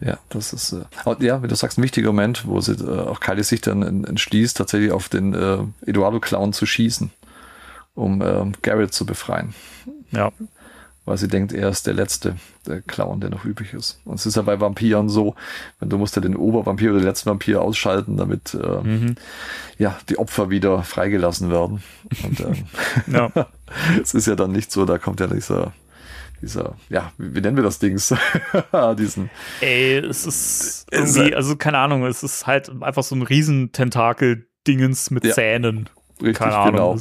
[0.00, 3.20] Ja, das ist, äh, ja, wie du sagst, ein wichtiger Moment, wo sie äh, auch
[3.20, 7.10] Kylie sich dann en- entschließt, tatsächlich auf den äh, Eduardo-Clown zu schießen,
[7.94, 9.54] um ähm, Garrett zu befreien.
[10.10, 10.32] Ja.
[11.04, 13.98] Weil sie denkt, er ist der letzte der Clown, der noch übrig ist.
[14.04, 15.34] Und es ist ja bei Vampiren so,
[15.80, 19.16] wenn du musst ja den Obervampir oder den letzten Vampir ausschalten, damit äh, Mhm.
[19.78, 21.82] ja, die Opfer wieder freigelassen werden.
[22.22, 22.64] Und ähm,
[23.12, 23.32] Ja.
[24.00, 25.72] es ist ja dann nicht so, da kommt ja dieser,
[26.40, 28.14] dieser, ja, wie, wie nennen wir das Dings?
[28.96, 29.28] Diesen,
[29.60, 33.22] Ey, es ist Es irgendwie, ist- also keine Ahnung, es ist halt einfach so ein
[33.22, 35.32] Riesententakel-Dingens mit Ja.
[35.34, 35.88] Zähnen.
[36.20, 36.72] richtig, Keine Ahnung.
[36.72, 36.96] genau.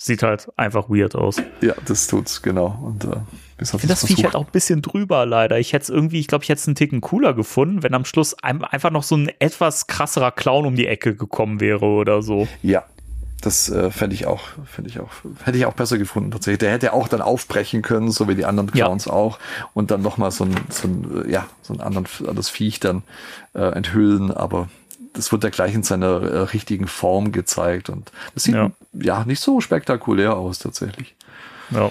[0.00, 1.42] Sieht halt einfach weird aus.
[1.60, 2.78] Ja, das tut's, genau.
[2.84, 3.16] Und äh,
[3.60, 5.58] ich finde das Viech halt auch ein bisschen drüber, leider.
[5.58, 8.04] Ich hätte es irgendwie, ich glaube, ich hätte es einen Ticken cooler gefunden, wenn am
[8.04, 12.22] Schluss ein, einfach noch so ein etwas krasserer Clown um die Ecke gekommen wäre oder
[12.22, 12.46] so.
[12.62, 12.84] Ja,
[13.40, 15.10] das äh, fände ich auch, fände ich auch,
[15.42, 16.60] hätte ich auch besser gefunden tatsächlich.
[16.60, 19.12] Der hätte auch dann aufbrechen können, so wie die anderen Clowns ja.
[19.12, 19.40] auch,
[19.74, 23.02] und dann nochmal so ein, so ein, äh, ja, so ein anderen, anderes Viech dann
[23.54, 24.68] äh, enthüllen, aber
[25.18, 28.70] das wird ja gleich in seiner äh, richtigen Form gezeigt und das sieht ja.
[28.92, 31.16] ja nicht so spektakulär aus tatsächlich.
[31.70, 31.90] Ja.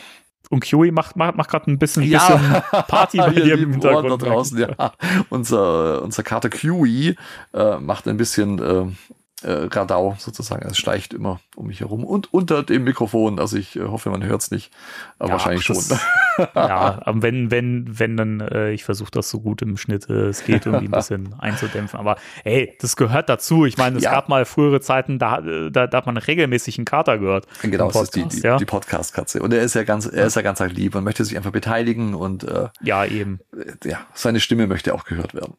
[0.50, 2.26] Und Kiwi macht, macht, macht gerade ein bisschen, ja.
[2.26, 4.22] bisschen Party bei dir im Hintergrund.
[4.22, 4.94] Da draußen, ja.
[5.30, 7.18] Unser, unser Kater Kiwi
[7.54, 8.96] äh, macht ein bisschen
[9.44, 10.68] äh, äh, Radau sozusagen.
[10.68, 13.40] Es schleicht immer um mich herum und unter dem Mikrofon.
[13.40, 14.72] Also ich äh, hoffe, man hört es nicht,
[15.20, 15.78] aber ja, wahrscheinlich schon.
[16.56, 20.28] ja, aber wenn, wenn, wenn, dann, äh, ich versuche das so gut im Schnitt äh,
[20.28, 22.00] es geht, irgendwie ein bisschen einzudämpfen.
[22.00, 23.66] Aber hey, das gehört dazu.
[23.66, 24.12] Ich meine, es ja.
[24.12, 27.46] gab mal frühere Zeiten, da, da, da hat man regelmäßig einen Kater gehört.
[27.62, 28.58] Genau, das ist die, die, ja?
[28.58, 29.42] die Podcast-Katze.
[29.42, 32.16] Und er ist ja ganz, er ist ja ganz lieb und möchte sich einfach beteiligen
[32.16, 33.40] und äh, ja, eben.
[33.56, 35.54] Äh, ja, seine Stimme möchte auch gehört werden.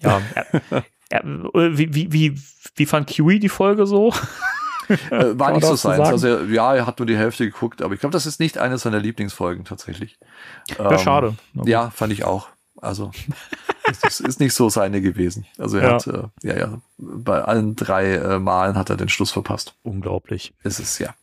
[0.00, 0.20] Ja,
[1.12, 2.40] Ja, wie, wie, wie,
[2.74, 4.14] wie fand Kiwi die Folge so?
[5.10, 6.00] Äh, war nicht so seins.
[6.00, 8.78] Also ja, er hat nur die Hälfte geguckt, aber ich glaube, das ist nicht eine
[8.78, 10.18] seiner Lieblingsfolgen tatsächlich.
[10.78, 11.34] Ja, ähm, schade.
[11.64, 12.48] Ja, fand ich auch.
[12.80, 13.10] Also
[14.04, 15.46] es ist nicht so seine gewesen.
[15.58, 15.94] Also er ja.
[15.94, 19.76] hat äh, ja ja bei allen drei äh, Malen hat er den Schluss verpasst.
[19.82, 20.54] Unglaublich.
[20.62, 21.14] Es ist ja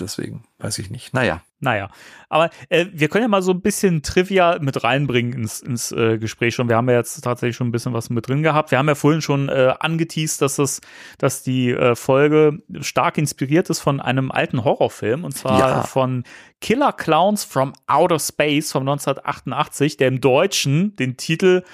[0.00, 1.14] deswegen weiß ich nicht.
[1.14, 1.42] Naja.
[1.60, 1.90] Naja,
[2.28, 6.16] aber äh, wir können ja mal so ein bisschen Trivia mit reinbringen ins, ins äh,
[6.16, 6.68] Gespräch schon.
[6.68, 8.70] Wir haben ja jetzt tatsächlich schon ein bisschen was mit drin gehabt.
[8.70, 10.80] Wir haben ja vorhin schon äh, angeteased, dass es,
[11.18, 15.82] dass die äh, Folge stark inspiriert ist von einem alten Horrorfilm und zwar ja.
[15.82, 16.22] von
[16.60, 21.64] Killer Clowns from Outer Space von 1988, der im Deutschen den Titel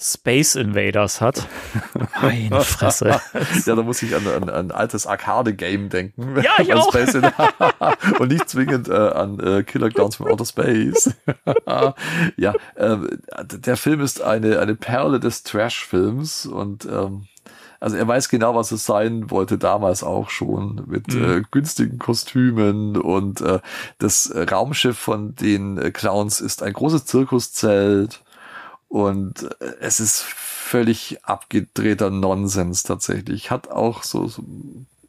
[0.00, 1.46] Space Invaders hat.
[2.22, 3.20] Meine Fresse.
[3.66, 6.40] ja, da muss ich an, an, an ein altes Arcade-Game denken.
[6.42, 6.90] Ja, ich auch.
[8.18, 11.14] Und nicht zwingend äh, an äh, Killer Clowns from Outer Space.
[12.36, 12.96] ja, äh,
[13.44, 17.26] der Film ist eine, eine Perle des Trash-Films und ähm,
[17.80, 21.24] also er weiß genau, was es sein wollte damals auch schon mit mhm.
[21.24, 23.60] äh, günstigen Kostümen und äh,
[23.98, 28.22] das Raumschiff von den äh, Clowns ist ein großes Zirkuszelt
[28.90, 33.50] und äh, es ist völlig abgedrehter Nonsens tatsächlich.
[33.52, 34.42] Hat auch so, so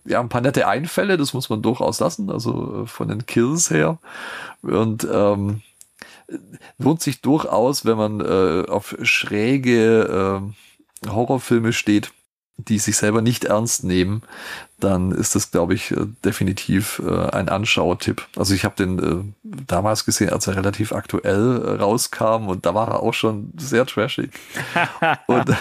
[0.05, 3.71] ja, ein paar nette Einfälle, das muss man durchaus lassen, also äh, von den Kills
[3.71, 3.97] her.
[4.61, 5.63] Und ähm,
[6.77, 10.43] lohnt sich durchaus, wenn man äh, auf schräge
[11.03, 12.13] äh, Horrorfilme steht,
[12.65, 14.23] die sich selber nicht ernst nehmen,
[14.79, 18.27] dann ist das, glaube ich, äh, definitiv äh, ein Anschautipp.
[18.35, 22.89] Also ich habe den äh, damals gesehen, als er relativ aktuell rauskam und da war
[22.89, 24.31] er auch schon sehr trashig.
[25.27, 25.55] und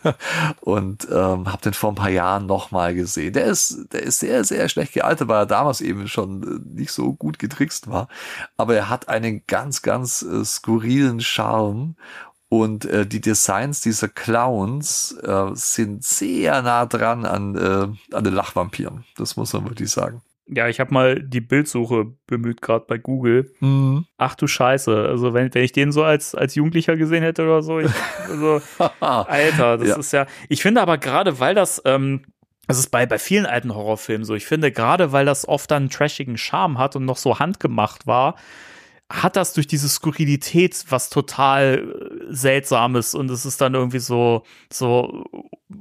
[0.60, 3.34] und ähm, habe den vor ein paar Jahren nochmal gesehen.
[3.34, 7.12] Der ist, der ist sehr, sehr schlecht gealtert, weil er damals eben schon nicht so
[7.12, 8.08] gut getrickst war.
[8.56, 11.96] Aber er hat einen ganz, ganz skurrilen Charme
[12.52, 18.34] und äh, die Designs dieser Clowns äh, sind sehr nah dran an, äh, an den
[18.34, 19.06] Lachvampiren.
[19.16, 20.20] Das muss man wirklich sagen.
[20.48, 23.50] Ja, ich habe mal die Bildsuche bemüht, gerade bei Google.
[23.60, 24.04] Mhm.
[24.18, 24.94] Ach du Scheiße.
[24.94, 27.90] Also, wenn, wenn ich den so als, als Jugendlicher gesehen hätte oder so, ich,
[28.28, 28.60] also,
[29.00, 29.96] Alter, das ja.
[29.96, 30.26] ist ja.
[30.50, 32.26] Ich finde aber gerade, weil das, ähm,
[32.66, 34.34] das ist bei, bei vielen alten Horrorfilmen so.
[34.34, 38.06] Ich finde, gerade weil das oft dann einen trashigen Charme hat und noch so handgemacht
[38.06, 38.36] war,
[39.12, 44.42] hat das durch diese Skurrilität was total äh, seltsames und es ist dann irgendwie so
[44.72, 45.24] so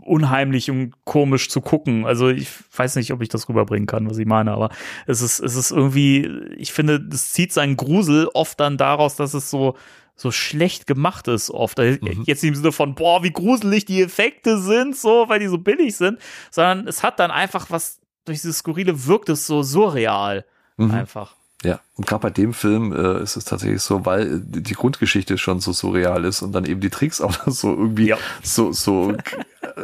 [0.03, 2.05] unheimlich und komisch zu gucken.
[2.05, 4.69] Also ich weiß nicht, ob ich das rüberbringen kann, was ich meine, aber
[5.07, 9.33] es ist es ist irgendwie ich finde, es zieht seinen Grusel oft dann daraus, dass
[9.33, 9.75] es so
[10.15, 11.79] so schlecht gemacht ist oft.
[11.79, 12.23] Äh, mhm.
[12.25, 15.95] Jetzt im Sinne von, boah, wie gruselig die Effekte sind, so, weil die so billig
[15.95, 16.19] sind,
[16.51, 20.45] sondern es hat dann einfach was, durch dieses Skurrile wirkt es so surreal.
[20.77, 20.91] Mhm.
[20.91, 21.35] Einfach.
[21.63, 25.37] Ja, und gerade bei dem Film äh, ist es tatsächlich so, weil äh, die Grundgeschichte
[25.37, 28.17] schon so surreal ist und dann eben die Tricks auch so irgendwie ja.
[28.41, 29.13] so, so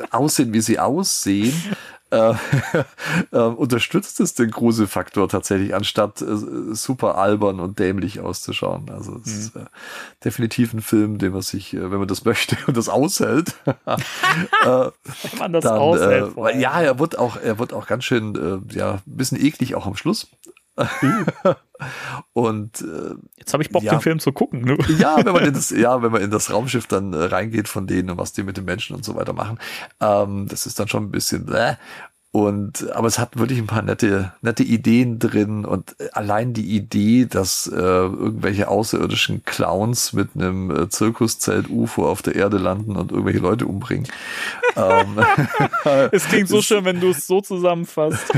[0.10, 1.54] aussehen, wie sie aussehen,
[2.10, 2.34] äh,
[3.32, 6.36] äh, unterstützt es den Gruselfaktor tatsächlich, anstatt äh,
[6.74, 8.90] super albern und dämlich auszuschauen.
[8.90, 9.40] Also es mhm.
[9.40, 9.66] ist äh,
[10.24, 13.98] definitiv ein Film, den man sich, äh, wenn man das möchte und das aushält, äh,
[14.66, 16.34] wenn man das dann, aushält.
[16.56, 19.96] ja, er wird auch, er wird auch ganz schön, ja, ein bisschen eklig auch am
[19.96, 20.28] Schluss.
[22.34, 24.62] und äh, jetzt habe ich Bock, ja, den Film zu gucken.
[24.62, 24.78] Ne?
[25.00, 27.88] Ja, wenn man in das, ja, wenn man in das Raumschiff dann äh, reingeht von
[27.88, 29.60] denen und was die mit den Menschen und so weiter machen,
[30.00, 31.76] ähm, das ist dann schon ein bisschen bläh.
[32.32, 37.26] Und aber es hat wirklich ein paar nette, nette Ideen drin und allein die Idee,
[37.26, 43.12] dass äh, irgendwelche außerirdischen Clowns mit einem äh, Zirkuszelt UFO auf der Erde landen und
[43.12, 44.08] irgendwelche Leute umbringen.
[44.76, 45.18] ähm,
[46.12, 48.32] es klingt so schön, wenn du es so zusammenfasst.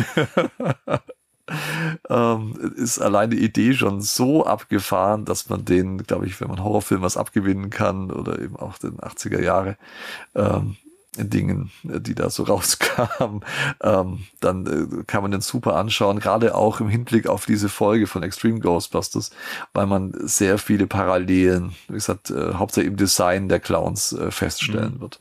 [2.09, 6.63] Ähm, ist allein die Idee schon so abgefahren, dass man den, glaube ich, wenn man
[6.63, 9.77] Horrorfilm was abgewinnen kann oder eben auch den 80er Jahre
[10.35, 10.77] ähm,
[11.17, 13.43] Dingen, die da so rauskamen,
[13.81, 18.07] ähm, dann äh, kann man den super anschauen, gerade auch im Hinblick auf diese Folge
[18.07, 19.31] von Extreme Ghostbusters,
[19.73, 24.95] weil man sehr viele Parallelen, wie gesagt, äh, hauptsächlich im Design der Clowns äh, feststellen
[24.95, 25.01] Mhm.
[25.01, 25.19] wird.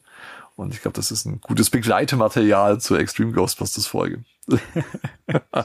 [0.58, 4.24] Und ich glaube, das ist ein gutes Begleitematerial zur Extreme Ghostbusters Folge.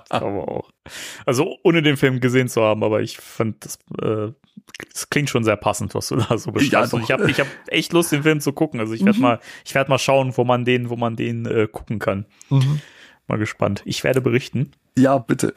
[0.09, 0.69] Aber auch.
[1.25, 4.31] Also ohne den Film gesehen zu haben, aber ich fand das, äh,
[4.91, 6.93] das klingt schon sehr passend, was du da so beschreibst.
[6.93, 8.79] Ja, Und ich habe ich hab echt Lust, den Film zu gucken.
[8.79, 11.67] Also ich werde mal, ich werde mal schauen, wo man den, wo man den äh,
[11.67, 12.27] gucken kann.
[13.27, 13.81] Mal gespannt.
[13.85, 14.73] Ich werde berichten.
[14.95, 15.55] Ja, bitte.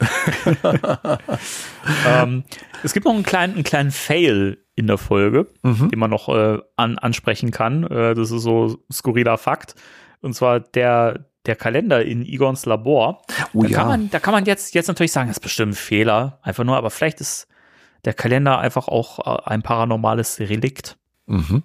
[2.07, 2.43] ähm,
[2.81, 6.59] es gibt noch einen kleinen, einen kleinen Fail in der Folge, den man noch äh,
[6.75, 7.83] an, ansprechen kann.
[7.83, 9.73] Äh, das ist so skurriler Fakt.
[10.21, 13.23] Und zwar der, der Kalender in Igons Labor.
[13.53, 13.77] Oh da, ja.
[13.79, 16.39] kann man, da kann man jetzt, jetzt natürlich sagen, das ist bestimmt ein Fehler.
[16.43, 17.47] Einfach nur, aber vielleicht ist
[18.05, 20.95] der Kalender einfach auch äh, ein paranormales Relikt.
[21.25, 21.63] Mhm.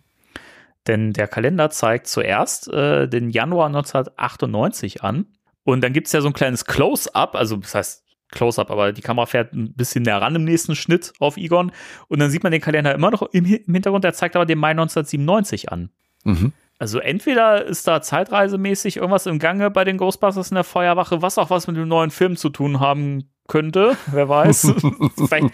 [0.87, 5.27] Denn der Kalender zeigt zuerst äh, den Januar 1998 an.
[5.65, 9.03] Und dann gibt es ja so ein kleines Close-up, also das heißt Close-up, aber die
[9.03, 11.71] Kamera fährt ein bisschen näher ran im nächsten Schnitt auf Egon.
[12.09, 14.47] Und dann sieht man den Kalender immer noch im, Hi- im Hintergrund, der zeigt aber
[14.47, 15.91] den Mai 1997 an.
[16.25, 16.53] Mhm.
[16.79, 21.39] Also entweder ist da zeitreisemäßig irgendwas im Gange bei den Ghostbusters in der Feuerwache, was
[21.39, 24.73] auch was mit dem neuen Film zu tun haben könnte, wer weiß.
[25.17, 25.51] Vielleicht,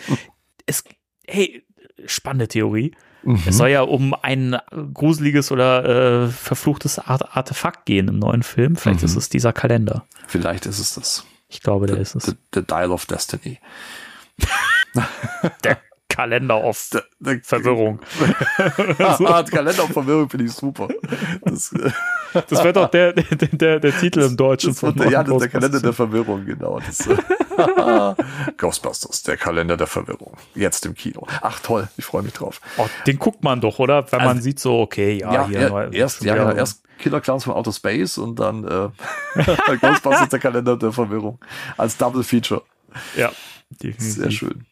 [0.66, 0.84] es,
[1.26, 1.64] hey,
[2.06, 2.92] spannende Theorie.
[3.24, 3.42] Mhm.
[3.46, 4.56] Es soll ja um ein
[4.94, 8.76] gruseliges oder äh, verfluchtes Art Artefakt gehen im neuen Film.
[8.76, 9.06] Vielleicht Mhm.
[9.06, 10.06] ist es dieser Kalender.
[10.28, 11.26] Vielleicht ist es das.
[11.48, 12.24] Ich glaube, der ist es.
[12.24, 13.58] The, the Dial of Destiny.
[15.64, 18.00] Der Kalender of der Verwirrung.
[18.98, 20.88] ah, Kalender of Verwirrung finde ich super.
[21.42, 21.72] Das,
[22.48, 25.34] Das wird doch der, der, der, der Titel im Deutschen das wird, der- ja, das
[25.34, 26.80] ist der Kalender der Verwirrung, genau.
[26.80, 27.16] Das, äh,
[28.56, 30.36] Ghostbusters, der Kalender der Verwirrung.
[30.54, 31.26] Jetzt im Kino.
[31.42, 32.60] Ach toll, ich freue mich drauf.
[32.76, 34.10] Oh, den guckt man doch, oder?
[34.12, 36.82] Wenn man Also- sieht so, okay, ja, Ja, hier er, erst, ja, wieder- genau, erst
[36.98, 38.88] Killer Clowns von Outer Space und dann äh,
[39.80, 41.38] Ghostbusters, der Kalender der Verwirrung.
[41.76, 42.62] Als Double Feature.
[43.16, 43.30] ja,
[43.70, 44.14] definitiv.
[44.14, 44.66] Sehr schön.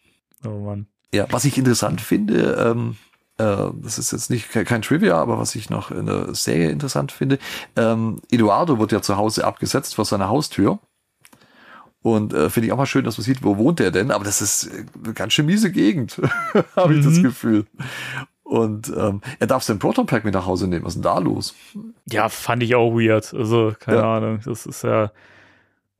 [0.44, 0.86] Oh Mann.
[1.14, 2.96] Ja, was ich interessant finde, ähm,
[3.38, 6.70] äh, das ist jetzt nicht ke- kein Trivia, aber was ich noch in der Serie
[6.70, 7.38] interessant finde,
[7.76, 10.80] ähm, Eduardo wird ja zu Hause abgesetzt vor seiner Haustür.
[12.06, 14.12] Und äh, finde ich auch mal schön, dass man sieht, wo wohnt er denn?
[14.12, 16.20] Aber das ist äh, eine ganz schön miese Gegend,
[16.76, 17.66] habe ich das Gefühl.
[18.44, 20.84] Und ähm, er darf sein Proton Pack mit nach Hause nehmen.
[20.84, 21.56] Was ist denn da los?
[22.08, 23.34] Ja, fand ich auch weird.
[23.34, 24.16] Also, keine Ja.
[24.18, 24.38] Ahnung.
[24.44, 25.10] Das ist ja,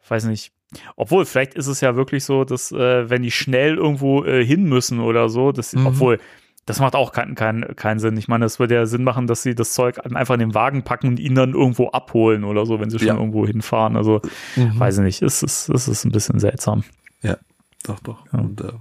[0.08, 0.52] weiß nicht.
[0.94, 4.62] Obwohl, vielleicht ist es ja wirklich so, dass, äh, wenn die schnell irgendwo äh, hin
[4.64, 5.86] müssen oder so, dass, Mhm.
[5.88, 6.20] obwohl,
[6.66, 8.16] das macht auch keinen keinen keinen Sinn.
[8.16, 10.82] Ich meine, es würde ja Sinn machen, dass sie das Zeug einfach in den Wagen
[10.82, 13.14] packen und ihn dann irgendwo abholen oder so, wenn sie schon Ja.
[13.14, 13.20] Mhm.
[13.20, 13.96] irgendwo hinfahren.
[13.96, 14.20] Also,
[14.56, 15.22] weiß ich nicht.
[15.22, 16.82] Es ist, es ist ein bisschen seltsam.
[17.22, 17.36] Ja,
[17.84, 18.26] doch, doch.
[18.32, 18.40] Ja.
[18.40, 18.72] Und äh,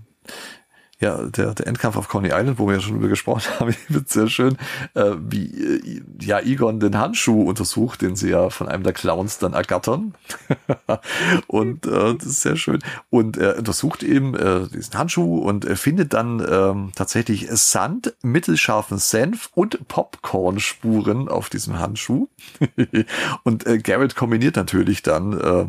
[1.06, 4.06] ja, der, der Endkampf auf Coney Island, wo wir ja schon drüber gesprochen haben, finde
[4.08, 4.58] sehr schön,
[4.96, 9.38] äh, wie äh, ja Egon den Handschuh untersucht, den sie ja von einem der Clowns
[9.38, 10.16] dann ergattern.
[11.48, 12.80] und äh, das ist sehr schön.
[13.12, 18.98] Und er untersucht eben äh, diesen Handschuh und er findet dann ähm, tatsächlich Sand, mittelscharfen
[18.98, 22.30] Senf und Popcorn-Spuren auf diesem Handschuh.
[23.44, 25.66] und äh, Garrett kombiniert natürlich dann, äh,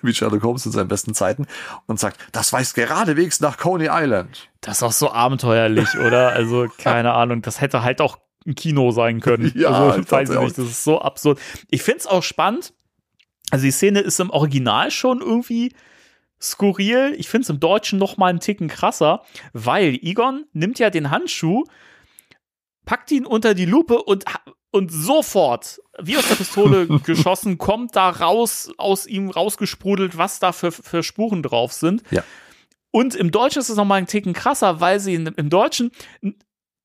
[0.00, 1.46] wie Sherlock Holmes in seinen besten Zeiten,
[1.86, 4.48] und sagt, das weist geradewegs nach Coney Island.
[4.62, 6.30] Das ist auch so abenteuerlich, oder?
[6.30, 7.42] Also, keine Ahnung.
[7.42, 9.52] Das hätte halt auch ein Kino sein können.
[9.56, 10.58] Ja, also, weiß ich nicht.
[10.58, 11.38] Das ist so absurd.
[11.68, 12.72] Ich finde es auch spannend.
[13.50, 15.74] Also, die Szene ist im Original schon irgendwie
[16.40, 17.14] skurril.
[17.18, 19.22] Ich finde es im Deutschen noch mal einen Ticken krasser,
[19.52, 21.64] weil Egon nimmt ja den Handschuh,
[22.84, 24.24] packt ihn unter die Lupe und,
[24.70, 30.52] und sofort, wie aus der Pistole geschossen, kommt da raus, aus ihm rausgesprudelt, was da
[30.52, 32.02] für, für Spuren drauf sind.
[32.10, 32.24] Ja.
[32.92, 35.90] Und im Deutschen ist es nochmal einen Ticken krasser, weil sie in, im Deutschen,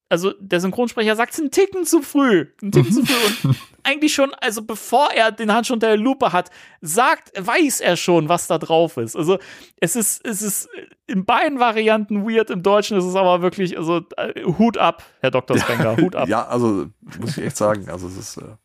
[0.09, 2.47] also der Synchronsprecher sagt es einen Ticken zu früh.
[2.61, 3.49] Einen Ticken zu früh.
[3.49, 6.49] Und eigentlich schon, also bevor er den Handschuh unter der Lupe hat,
[6.81, 9.17] sagt, weiß er schon, was da drauf ist.
[9.17, 9.37] Also
[9.81, 10.69] es ist, es ist
[11.07, 12.49] in beiden Varianten weird.
[12.49, 15.57] Im Deutschen ist es aber wirklich, also äh, Hut ab, Herr Dr.
[15.59, 16.29] Spenger, Hut ab.
[16.29, 16.87] Ja, also
[17.19, 18.55] muss ich echt sagen, also es ist äh,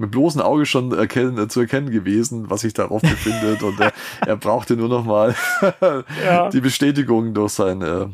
[0.00, 3.90] mit bloßem Auge schon erkennen, äh, zu erkennen gewesen, was sich darauf befindet und äh,
[4.26, 5.34] er brauchte nur noch mal
[6.24, 6.48] Ja.
[6.48, 8.06] die Bestätigung durch sein äh,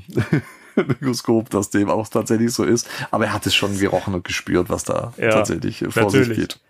[0.77, 2.89] Mikroskop, dass dem auch tatsächlich so ist.
[3.11, 6.21] Aber er hat es schon gerochen und gespürt, was da Ja, tatsächlich äh, vor sich
[6.29, 6.49] natürlich.
[6.49, 6.61] geht.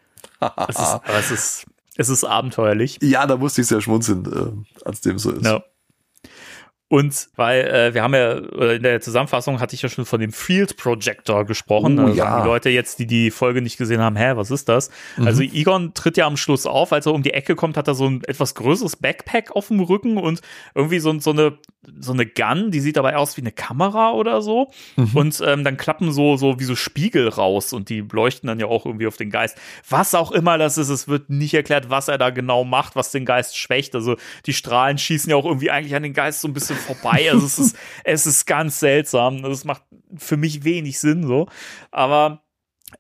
[0.68, 1.64] Es ist, es ist,
[1.97, 2.98] es ist abenteuerlich.
[3.02, 5.44] Ja, da musste ich sehr schmunzeln, äh, als dem so ist.
[5.47, 5.62] Ja.
[6.88, 10.20] Und weil äh, wir haben ja äh, in der Zusammenfassung hatte ich ja schon von
[10.20, 11.98] dem Field Projector gesprochen.
[11.98, 12.40] Oh, also ja.
[12.40, 14.90] Die Leute jetzt, die die Folge nicht gesehen haben, hä, was ist das?
[15.16, 15.26] Mhm.
[15.26, 17.94] Also Egon tritt ja am Schluss auf, als er um die Ecke kommt, hat er
[17.94, 20.42] so ein etwas größeres Backpack auf dem Rücken und
[20.76, 21.58] irgendwie so, so eine
[21.98, 24.70] so eine Gun, die sieht dabei aus wie eine Kamera oder so.
[24.96, 25.10] Mhm.
[25.14, 28.66] Und ähm, dann klappen so so wie so Spiegel raus und die leuchten dann ja
[28.66, 29.58] auch irgendwie auf den Geist.
[29.88, 33.10] Was auch immer das ist, es wird nicht erklärt, was er da genau macht, was
[33.10, 33.94] den Geist schwächt.
[33.94, 37.30] Also die Strahlen schießen ja auch irgendwie eigentlich an den Geist so ein bisschen vorbei.
[37.30, 39.36] Also es ist, es ist ganz seltsam.
[39.36, 39.82] Also es macht
[40.16, 41.48] für mich wenig Sinn so.
[41.90, 42.42] Aber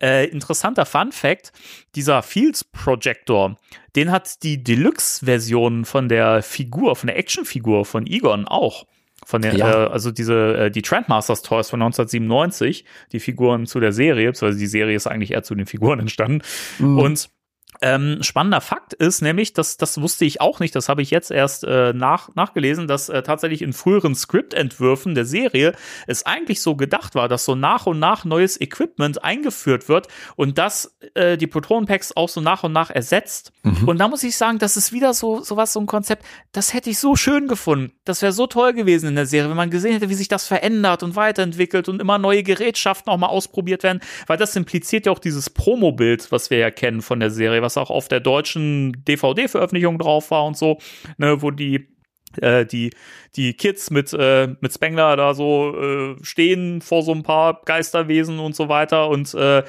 [0.02, 1.52] äh, interessanter Fun Fact:
[1.94, 3.56] Dieser Fields Projector,
[3.94, 8.86] den hat die Deluxe-Version von der Figur, von der Actionfigur von Egon auch.
[9.24, 9.86] Von der, Ja.
[9.86, 14.58] äh, also diese, äh, die Trendmasters Toys von 1997, die Figuren zu der Serie, beziehungsweise
[14.58, 16.42] die Serie ist eigentlich eher zu den Figuren entstanden.
[16.78, 17.30] Und
[17.82, 21.30] ähm, spannender Fakt ist nämlich, dass das wusste ich auch nicht, das habe ich jetzt
[21.30, 25.74] erst äh, nach, nachgelesen, dass äh, tatsächlich in früheren Skriptentwürfen der Serie
[26.06, 30.58] es eigentlich so gedacht war, dass so nach und nach neues Equipment eingeführt wird und
[30.58, 33.52] das äh, die Proton-Packs auch so nach und nach ersetzt.
[33.84, 36.88] Und da muss ich sagen, das ist wieder so sowas, so ein Konzept, das hätte
[36.88, 37.92] ich so schön gefunden.
[38.04, 40.46] Das wäre so toll gewesen in der Serie, wenn man gesehen hätte, wie sich das
[40.46, 45.12] verändert und weiterentwickelt und immer neue Gerätschaften auch mal ausprobiert werden, weil das impliziert ja
[45.12, 49.04] auch dieses Promo-Bild, was wir ja kennen von der Serie, was auch auf der deutschen
[49.04, 50.78] DVD-Veröffentlichung drauf war und so,
[51.18, 51.88] ne, wo die
[52.40, 52.90] äh, die,
[53.36, 58.38] die Kids mit, äh, mit Spengler da so äh, stehen vor so ein paar Geisterwesen
[58.38, 59.62] und so weiter und äh,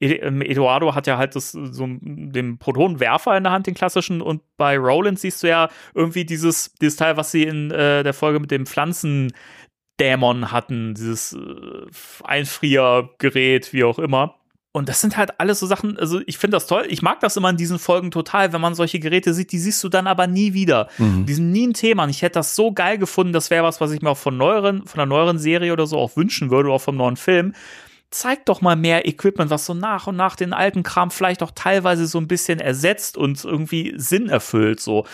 [0.00, 4.20] Ed- ähm, Eduardo hat ja halt das, so den Protonenwerfer in der Hand, den klassischen,
[4.20, 8.12] und bei Roland siehst du ja irgendwie dieses, dieses Teil, was sie in äh, der
[8.12, 14.36] Folge mit dem Pflanzendämon hatten, dieses äh, Einfriergerät, wie auch immer.
[14.76, 16.84] Und das sind halt alles so Sachen, also ich finde das toll.
[16.88, 19.84] Ich mag das immer in diesen Folgen total, wenn man solche Geräte sieht, die siehst
[19.84, 20.88] du dann aber nie wieder.
[20.98, 22.02] Die sind nie ein Thema.
[22.02, 24.36] Und ich hätte das so geil gefunden, das wäre was, was ich mir auch von
[24.36, 27.54] neueren, von einer neueren Serie oder so auch wünschen würde, oder auch vom neuen Film.
[28.10, 31.52] Zeigt doch mal mehr Equipment, was so nach und nach den alten Kram vielleicht auch
[31.52, 34.80] teilweise so ein bisschen ersetzt und irgendwie Sinn erfüllt.
[34.80, 35.06] So,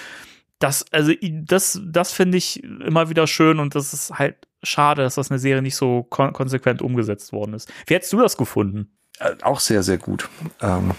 [0.59, 5.17] das, also das, das finde ich immer wieder schön und das ist halt schade, dass
[5.17, 7.71] das eine Serie nicht so kon konsequent umgesetzt worden ist.
[7.87, 8.97] Wie hättest du das gefunden?
[9.21, 10.29] Äh, Auch sehr, sehr gut.
[10.63, 10.93] Ähm,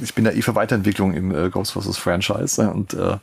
[0.00, 3.18] ich bin da eh für Weiterentwicklung im äh, Ghostbusters Franchise äh, und äh,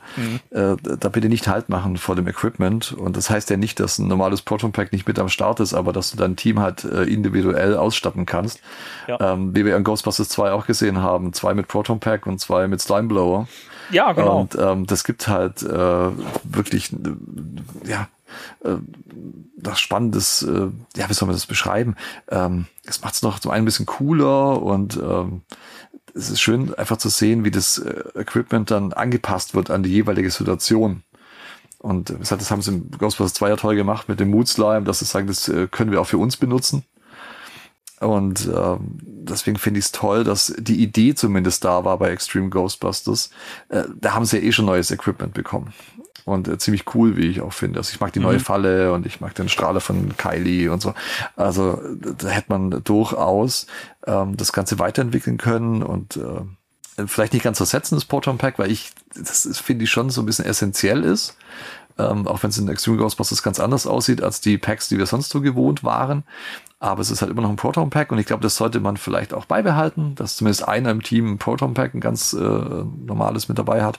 [0.50, 2.92] äh, da bitte nicht Halt machen vor dem Equipment.
[2.92, 5.74] Und das heißt ja nicht, dass ein normales Proton Pack nicht mit am Start ist,
[5.74, 8.60] aber dass du dein Team halt äh, individuell ausstatten kannst.
[9.06, 9.34] Ja.
[9.34, 11.34] Ähm, wie wir in Ghostbusters 2 auch gesehen haben.
[11.34, 13.46] Zwei mit Proton Pack und zwei mit Slime Blower.
[13.90, 14.40] Ja, genau.
[14.40, 16.10] Und ähm, das gibt halt äh,
[16.44, 16.96] wirklich, äh,
[17.84, 18.08] ja,
[18.64, 18.76] äh,
[19.56, 21.96] das Spannendes, äh, ja, wie soll man das beschreiben?
[22.28, 25.42] Ähm, es macht es noch zum einen ein bisschen cooler und ähm,
[26.14, 29.90] es ist schön einfach zu sehen, wie das äh, Equipment dann angepasst wird an die
[29.90, 31.02] jeweilige Situation.
[31.78, 34.82] Und äh, das haben sie im Ghostbusters 2 ja toll gemacht mit dem Mood Slime,
[34.82, 36.84] dass sie sagen, das äh, können wir auch für uns benutzen.
[38.00, 42.48] Und ähm, deswegen finde ich es toll, dass die Idee zumindest da war bei Extreme
[42.48, 43.30] Ghostbusters.
[43.70, 45.72] Äh, da haben sie ja eh schon neues Equipment bekommen.
[46.28, 47.78] Und äh, ziemlich cool, wie ich auch finde.
[47.78, 50.94] Also ich mag die neue Falle und ich mag den Strahler von Kylie und so.
[51.36, 53.66] Also da hätte man durchaus
[54.06, 58.70] ähm, das Ganze weiterentwickeln können und äh, vielleicht nicht ganz ersetzen, das Proton Pack, weil
[58.70, 61.36] ich, das finde ich schon so ein bisschen essentiell ist.
[61.98, 65.06] Ähm, auch wenn es in Extreme Ghostbusters ganz anders aussieht als die Packs, die wir
[65.06, 66.22] sonst so gewohnt waren.
[66.80, 68.96] Aber es ist halt immer noch ein Proton Pack und ich glaube, das sollte man
[68.96, 73.48] vielleicht auch beibehalten, dass zumindest einer im Team ein Proton Pack, ein ganz äh, normales
[73.48, 73.98] mit dabei hat,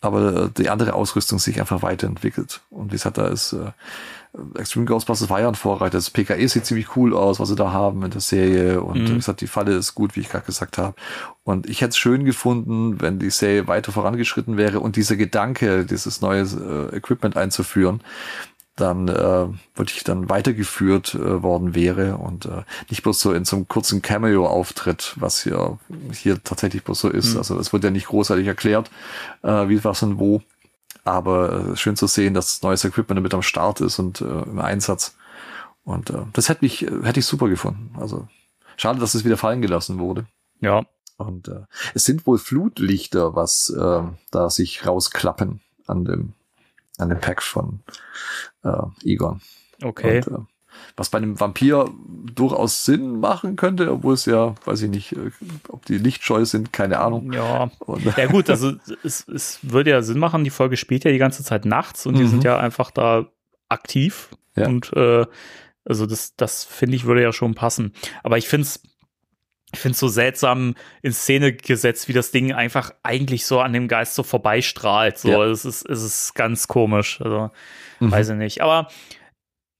[0.00, 2.60] aber äh, die andere Ausrüstung sich einfach weiterentwickelt.
[2.70, 3.72] Und wie gesagt, da ist äh,
[4.56, 5.98] Extreme Ghostbusters war ja ein Vorreiter.
[5.98, 8.80] Das PKE sieht ziemlich cool aus, was sie da haben in der Serie.
[8.80, 10.94] Und wie gesagt, die Falle ist gut, wie ich gerade gesagt habe.
[11.42, 15.84] Und ich hätte es schön gefunden, wenn die Serie weiter vorangeschritten wäre und dieser Gedanke,
[15.84, 18.02] dieses neue äh, Equipment einzuführen,
[18.80, 23.56] dann äh, wirklich dann weitergeführt äh, worden wäre und äh, nicht bloß so in so
[23.56, 25.78] einem kurzen Cameo-Auftritt, was hier,
[26.12, 27.36] hier tatsächlich bloß so ist.
[27.36, 28.90] Also es wird ja nicht großartig erklärt,
[29.42, 30.42] äh, wie was und wo.
[31.04, 34.58] Aber äh, schön zu sehen, dass neues Equipment damit am Start ist und äh, im
[34.58, 35.16] Einsatz.
[35.84, 37.94] Und äh, das hätte ich, äh, hätte ich super gefunden.
[37.98, 38.28] Also
[38.76, 40.26] schade, dass es wieder fallen gelassen wurde.
[40.60, 40.84] Ja.
[41.16, 46.32] Und äh, es sind wohl Flutlichter, was äh, da sich rausklappen an dem,
[47.00, 47.80] an dem Pack von
[48.64, 48.70] äh,
[49.04, 49.40] Egon.
[49.82, 50.22] Okay.
[50.26, 50.40] Und, äh,
[50.96, 51.90] was bei einem Vampir
[52.34, 55.30] durchaus Sinn machen könnte, obwohl es ja, weiß ich nicht, äh,
[55.68, 57.32] ob die lichtscheu sind, keine Ahnung.
[57.32, 57.70] Ja.
[57.80, 58.72] Und, Ja gut, also
[59.04, 62.18] es, es würde ja Sinn machen, die Folge spielt ja die ganze Zeit nachts und
[62.18, 63.26] die sind ja einfach da
[63.68, 64.30] aktiv.
[64.56, 64.66] Ja.
[64.66, 65.26] Und äh,
[65.84, 67.94] also das, das finde ich, würde ja schon passen.
[68.22, 68.82] Aber ich finde es
[69.72, 73.88] ich finde so seltsam in Szene gesetzt, wie das Ding einfach eigentlich so an dem
[73.88, 75.18] Geist so vorbeistrahlt.
[75.18, 75.44] So, Ja.
[75.44, 77.20] es ist, es ist ganz komisch.
[77.20, 77.50] Also,
[78.00, 78.60] weiß ich nicht.
[78.62, 78.88] Aber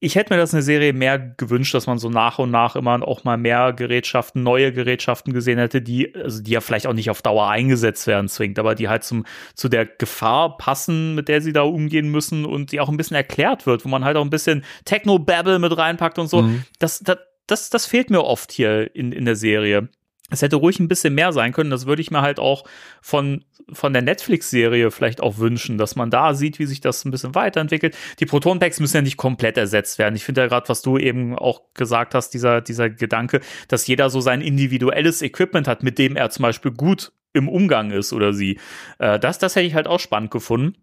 [0.02, 3.06] ich hätte mir das eine Serie mehr gewünscht, dass man so nach und nach immer
[3.06, 7.10] auch mal mehr Gerätschaften, neue Gerätschaften gesehen hätte, die, also die ja vielleicht auch nicht
[7.10, 11.42] auf Dauer eingesetzt werden zwingt, aber die halt zum, zu der Gefahr passen, mit der
[11.42, 14.24] sie da umgehen müssen und die auch ein bisschen erklärt wird, wo man halt auch
[14.24, 16.42] ein bisschen Techno-Babble mit reinpackt und so.
[16.42, 16.64] Mhm.
[16.78, 17.18] Das, das,
[17.50, 19.88] das, das fehlt mir oft hier in, in der Serie.
[20.30, 21.70] Es hätte ruhig ein bisschen mehr sein können.
[21.70, 22.64] Das würde ich mir halt auch
[23.02, 27.10] von, von der Netflix-Serie vielleicht auch wünschen, dass man da sieht, wie sich das ein
[27.10, 27.96] bisschen weiterentwickelt.
[28.20, 30.14] Die Proton-Packs müssen ja nicht komplett ersetzt werden.
[30.14, 34.08] Ich finde ja gerade, was du eben auch gesagt hast, dieser, dieser Gedanke, dass jeder
[34.08, 38.32] so sein individuelles Equipment hat, mit dem er zum Beispiel gut im Umgang ist oder
[38.32, 38.58] sie.
[38.98, 40.76] Äh, das, das hätte ich halt auch spannend gefunden.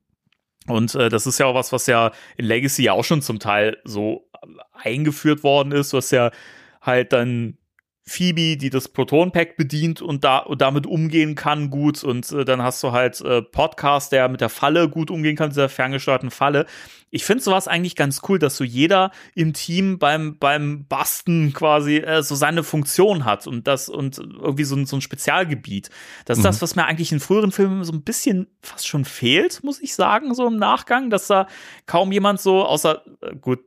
[0.68, 3.40] Und äh, das ist ja auch was, was ja in Legacy ja auch schon zum
[3.40, 4.30] Teil so
[4.74, 6.32] eingeführt worden ist, was ja
[6.88, 7.58] halt dann
[8.08, 12.06] Phoebe, die das Proton-Pack bedient und, da, und damit umgehen kann gut.
[12.06, 15.50] Und äh, dann hast du halt äh, Podcast, der mit der Falle gut umgehen kann,
[15.50, 16.66] dieser ferngesteuerten Falle.
[17.10, 21.98] Ich finde sowas eigentlich ganz cool, dass so jeder im Team beim, beim Basten quasi
[21.98, 25.90] äh, so seine Funktion hat und das und irgendwie so, so ein Spezialgebiet.
[26.24, 26.48] Das ist mhm.
[26.48, 29.94] das, was mir eigentlich in früheren Filmen so ein bisschen fast schon fehlt, muss ich
[29.94, 31.48] sagen, so im Nachgang, dass da
[31.86, 33.60] kaum jemand so, außer, äh, gut,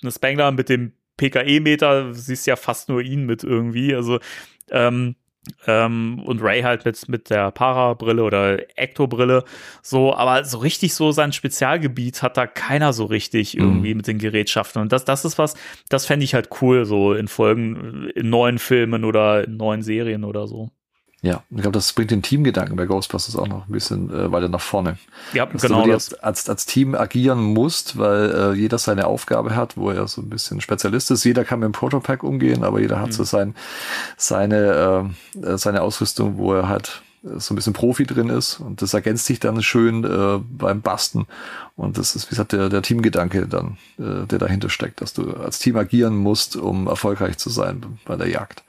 [0.00, 3.94] eine Spangler mit dem PKE-Meter siehst ja fast nur ihn mit irgendwie.
[3.94, 4.18] Also,
[4.70, 5.16] ähm,
[5.66, 9.44] ähm, und Ray halt mit, mit der Para-Brille oder Ecto-Brille.
[9.82, 13.98] So, aber so richtig so sein Spezialgebiet hat da keiner so richtig irgendwie mhm.
[13.98, 14.80] mit den Gerätschaften.
[14.80, 15.54] Und das, das ist was,
[15.88, 20.24] das fände ich halt cool, so in Folgen, in neuen Filmen oder in neuen Serien
[20.24, 20.70] oder so.
[21.24, 24.50] Ja, ich glaube, das bringt den Teamgedanken bei Ghostbusters auch noch ein bisschen äh, weiter
[24.50, 24.98] nach vorne.
[25.32, 25.86] Ja, Dass genau.
[25.86, 26.12] Du das.
[26.12, 30.28] Als, als Team agieren musst, weil äh, jeder seine Aufgabe hat, wo er so ein
[30.28, 31.24] bisschen Spezialist ist.
[31.24, 33.12] Jeder kann mit dem Protopack umgehen, aber jeder hat mhm.
[33.12, 33.54] so sein,
[34.18, 35.08] seine,
[35.42, 37.00] äh, äh, seine Ausrüstung, wo er halt
[37.36, 41.26] so ein bisschen Profi drin ist und das ergänzt sich dann schön äh, beim Basten
[41.74, 45.32] und das ist wie gesagt der, der Teamgedanke dann, äh, der dahinter steckt, dass du
[45.32, 48.62] als Team agieren musst, um erfolgreich zu sein bei der Jagd.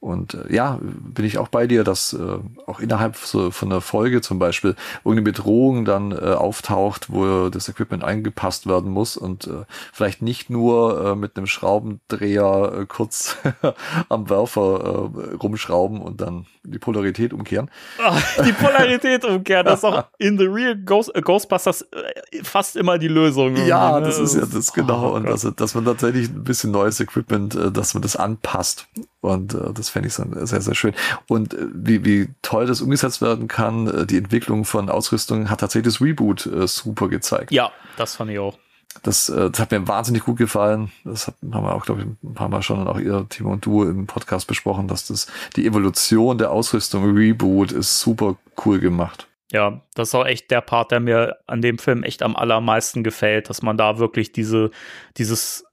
[0.00, 3.82] Und äh, ja, bin ich auch bei dir, dass äh, auch innerhalb so von einer
[3.82, 4.74] Folge zum Beispiel
[5.04, 10.48] irgendeine Bedrohung dann äh, auftaucht, wo das Equipment eingepasst werden muss und äh, vielleicht nicht
[10.48, 13.36] nur äh, mit einem Schraubendreher äh, kurz
[14.08, 17.70] am Werfer äh, rumschrauben und dann die Polarität umkehren.
[18.02, 22.76] Ach, die Polarität umkehren, das ist auch in the real Ghost, äh, Ghostbusters äh, fast
[22.76, 23.54] immer die Lösung.
[23.66, 24.06] Ja, ne?
[24.06, 25.10] das ist ja das genau.
[25.10, 28.86] Oh, und also, dass man tatsächlich ein bisschen neues Equipment, äh, dass man das anpasst.
[29.20, 30.94] Und äh, das fände ich sehr, sehr schön.
[31.28, 35.60] Und äh, wie, wie toll das umgesetzt werden kann, äh, die Entwicklung von Ausrüstung hat
[35.60, 37.52] tatsächlich das Reboot äh, super gezeigt.
[37.52, 38.58] Ja, das fand ich auch.
[39.04, 40.90] Das, das hat mir wahnsinnig gut gefallen.
[41.04, 43.64] Das hat, haben wir auch, glaube ich, ein paar Mal schon auch ihr Timo und
[43.64, 48.36] du im Podcast besprochen, dass das die Evolution der Ausrüstung Reboot ist super
[48.66, 49.28] cool gemacht.
[49.52, 53.02] Ja, das ist auch echt der Part, der mir an dem Film echt am allermeisten
[53.02, 54.70] gefällt, dass man da wirklich diese,
[55.16, 55.64] dieses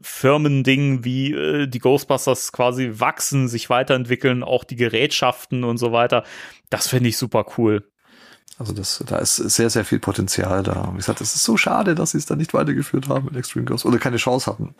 [0.00, 6.24] Firmending, wie äh, die Ghostbusters quasi wachsen, sich weiterentwickeln, auch die Gerätschaften und so weiter.
[6.70, 7.90] Das finde ich super cool.
[8.58, 10.90] Also das, da ist sehr, sehr viel Potenzial da.
[10.92, 13.66] Wie gesagt, es ist so schade, dass sie es dann nicht weitergeführt haben mit Extreme
[13.66, 14.74] Ghost oder keine Chance hatten,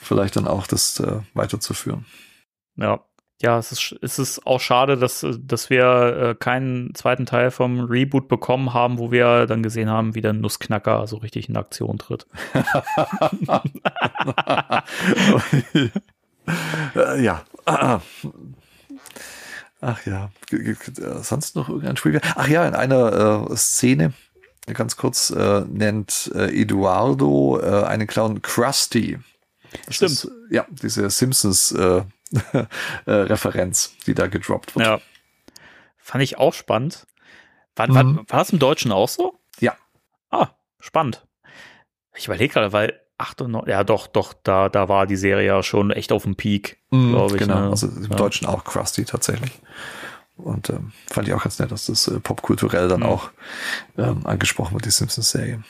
[0.00, 2.06] vielleicht dann auch das äh, weiterzuführen.
[2.76, 3.04] Ja,
[3.42, 7.80] ja, es ist, es ist auch schade, dass, dass wir äh, keinen zweiten Teil vom
[7.80, 11.98] Reboot bekommen haben, wo wir dann gesehen haben, wie der Nussknacker so richtig in Aktion
[11.98, 12.26] tritt.
[17.18, 17.44] Ja.
[19.80, 20.30] Ach ja.
[21.22, 22.20] Sonst noch irgendein Spiel?
[22.34, 24.12] Ach ja, in einer äh, Szene,
[24.72, 29.18] ganz kurz, äh, nennt äh, Eduardo äh, einen Clown Krusty.
[29.86, 30.12] Das Stimmt.
[30.12, 32.02] Ist, ja, diese Simpsons äh,
[33.06, 34.86] Referenz, die da gedroppt wird.
[34.86, 35.00] Ja.
[35.96, 37.06] Fand ich auch spannend.
[37.76, 38.24] War, mhm.
[38.28, 39.38] war, das im Deutschen auch so?
[39.60, 39.76] Ja.
[40.30, 40.48] Ah,
[40.78, 41.26] spannend.
[42.14, 45.90] Ich überlege gerade, weil 98, ja doch, doch, da, da war die Serie ja schon
[45.90, 47.42] echt auf dem Peak, mhm, glaube ich.
[47.42, 47.70] Genau, ne?
[47.70, 48.16] also im ja.
[48.16, 49.52] Deutschen auch Krusty tatsächlich.
[50.36, 53.06] Und ähm, fand ich auch ganz nett, dass das äh, popkulturell dann mhm.
[53.06, 53.30] auch
[53.98, 55.62] ähm, angesprochen wird, die Simpsons-Serie.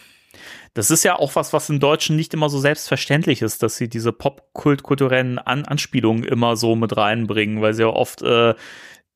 [0.74, 3.88] Das ist ja auch was, was im Deutschen nicht immer so selbstverständlich ist, dass sie
[3.88, 8.54] diese popkulturellen An Anspielungen immer so mit reinbringen, weil sie ja oft äh,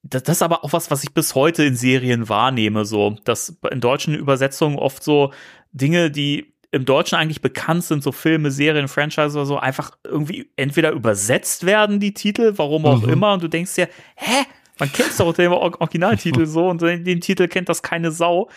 [0.04, 3.56] das, das ist aber auch was, was ich bis heute in Serien wahrnehme, so, dass
[3.70, 5.32] in deutschen Übersetzungen oft so
[5.72, 10.50] Dinge, die im Deutschen eigentlich bekannt sind, so Filme, Serien, Franchise oder so, einfach irgendwie
[10.56, 13.12] entweder übersetzt werden, die Titel, warum auch mhm.
[13.12, 14.44] immer, und du denkst dir, hä?
[14.80, 18.50] Man kennt doch den Originaltitel so und den Titel kennt das keine Sau.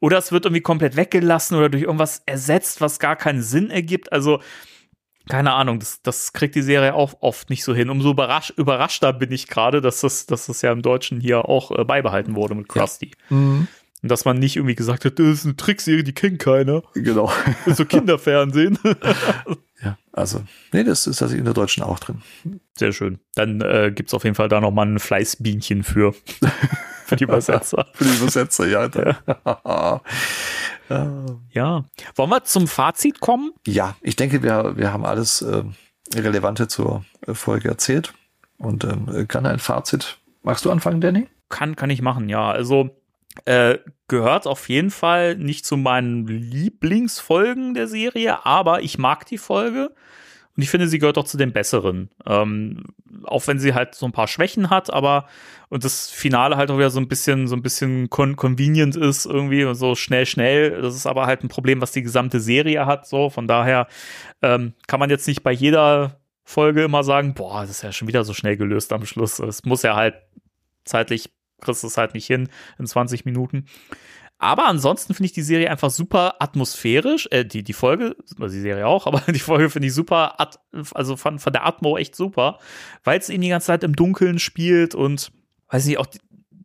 [0.00, 4.12] Oder es wird irgendwie komplett weggelassen oder durch irgendwas ersetzt, was gar keinen Sinn ergibt.
[4.12, 4.40] Also,
[5.28, 7.88] keine Ahnung, das, das kriegt die Serie auch oft nicht so hin.
[7.88, 11.70] Umso überrasch, überraschter bin ich gerade, dass das, dass das ja im Deutschen hier auch
[11.70, 13.12] äh, beibehalten wurde mit Krusty.
[13.30, 13.36] Ja.
[13.36, 13.68] Mhm.
[14.04, 16.82] Und dass man nicht irgendwie gesagt hat, das ist eine Trickserie, die kennt keiner.
[16.92, 17.32] Genau.
[17.46, 18.78] Das ist so Kinderfernsehen.
[19.82, 19.96] ja.
[20.12, 20.42] Also,
[20.72, 22.20] nee, das ist tatsächlich in der Deutschen auch drin.
[22.74, 23.18] Sehr schön.
[23.34, 26.14] Dann äh, gibt es auf jeden Fall da nochmal ein Fleißbienchen für,
[27.04, 27.86] für die Übersetzer.
[27.94, 28.88] Für die Übersetzer, ja.
[30.90, 31.10] Ja.
[31.50, 31.84] ja.
[32.14, 33.52] Wollen wir zum Fazit kommen?
[33.66, 35.62] Ja, ich denke, wir, wir haben alles äh,
[36.14, 38.12] Relevante zur Folge erzählt.
[38.58, 40.18] Und ähm, kann ein Fazit.
[40.42, 41.26] Magst du anfangen, Danny?
[41.48, 42.50] Kann, kann ich machen, ja.
[42.50, 42.90] Also
[43.46, 43.78] äh,
[44.08, 49.90] gehört auf jeden Fall nicht zu meinen Lieblingsfolgen der Serie, aber ich mag die Folge
[50.56, 52.10] und ich finde, sie gehört auch zu den besseren.
[52.26, 52.84] Ähm,
[53.24, 55.26] auch wenn sie halt so ein paar Schwächen hat, aber
[55.68, 59.26] und das Finale halt auch wieder so ein bisschen, so ein bisschen con convenient ist
[59.26, 60.80] irgendwie und so schnell, schnell.
[60.82, 63.06] Das ist aber halt ein Problem, was die gesamte Serie hat.
[63.08, 63.88] So, von daher
[64.42, 68.06] ähm, kann man jetzt nicht bei jeder Folge immer sagen, boah, das ist ja schon
[68.06, 69.40] wieder so schnell gelöst am Schluss.
[69.40, 70.14] Es muss ja halt
[70.84, 72.48] zeitlich kriegst du es halt nicht hin
[72.78, 73.66] in 20 Minuten.
[74.38, 77.28] Aber ansonsten finde ich die Serie einfach super atmosphärisch.
[77.30, 80.36] Äh, die, die Folge, also die Serie auch, aber die Folge finde ich super,
[80.92, 82.58] also von, von der Atmo echt super,
[83.04, 85.32] weil es eben die ganze Zeit im Dunkeln spielt und
[85.70, 86.06] weiß nicht, auch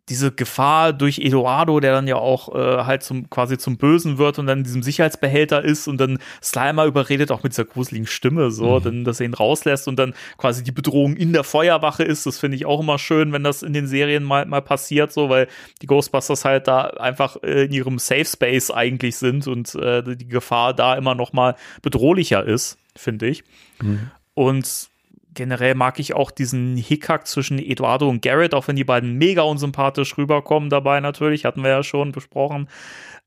[0.10, 4.40] diese Gefahr durch Eduardo, der dann ja auch äh, halt zum quasi zum Bösen wird
[4.40, 8.52] und dann in diesem Sicherheitsbehälter ist und dann Slimer überredet auch mit dieser gruseligen Stimme
[8.52, 8.84] so, mhm.
[8.84, 12.26] dann dass er ihn rauslässt und dann quasi die Bedrohung in der Feuerwache ist.
[12.26, 15.30] Das finde ich auch immer schön, wenn das in den Serien mal mal passiert so,
[15.30, 15.48] weil
[15.82, 20.28] die Ghostbusters halt da einfach äh, in ihrem Safe Space eigentlich sind und äh, die
[20.28, 23.44] Gefahr da immer noch mal bedrohlicher ist, finde ich.
[23.82, 24.12] Mhm.
[24.34, 24.90] Und
[25.34, 29.44] generell mag ich auch diesen Hickhack zwischen Eduardo und Garrett, auch wenn die beiden mega
[29.44, 32.68] unsympathisch rüberkommen dabei natürlich, hatten wir ja schon besprochen.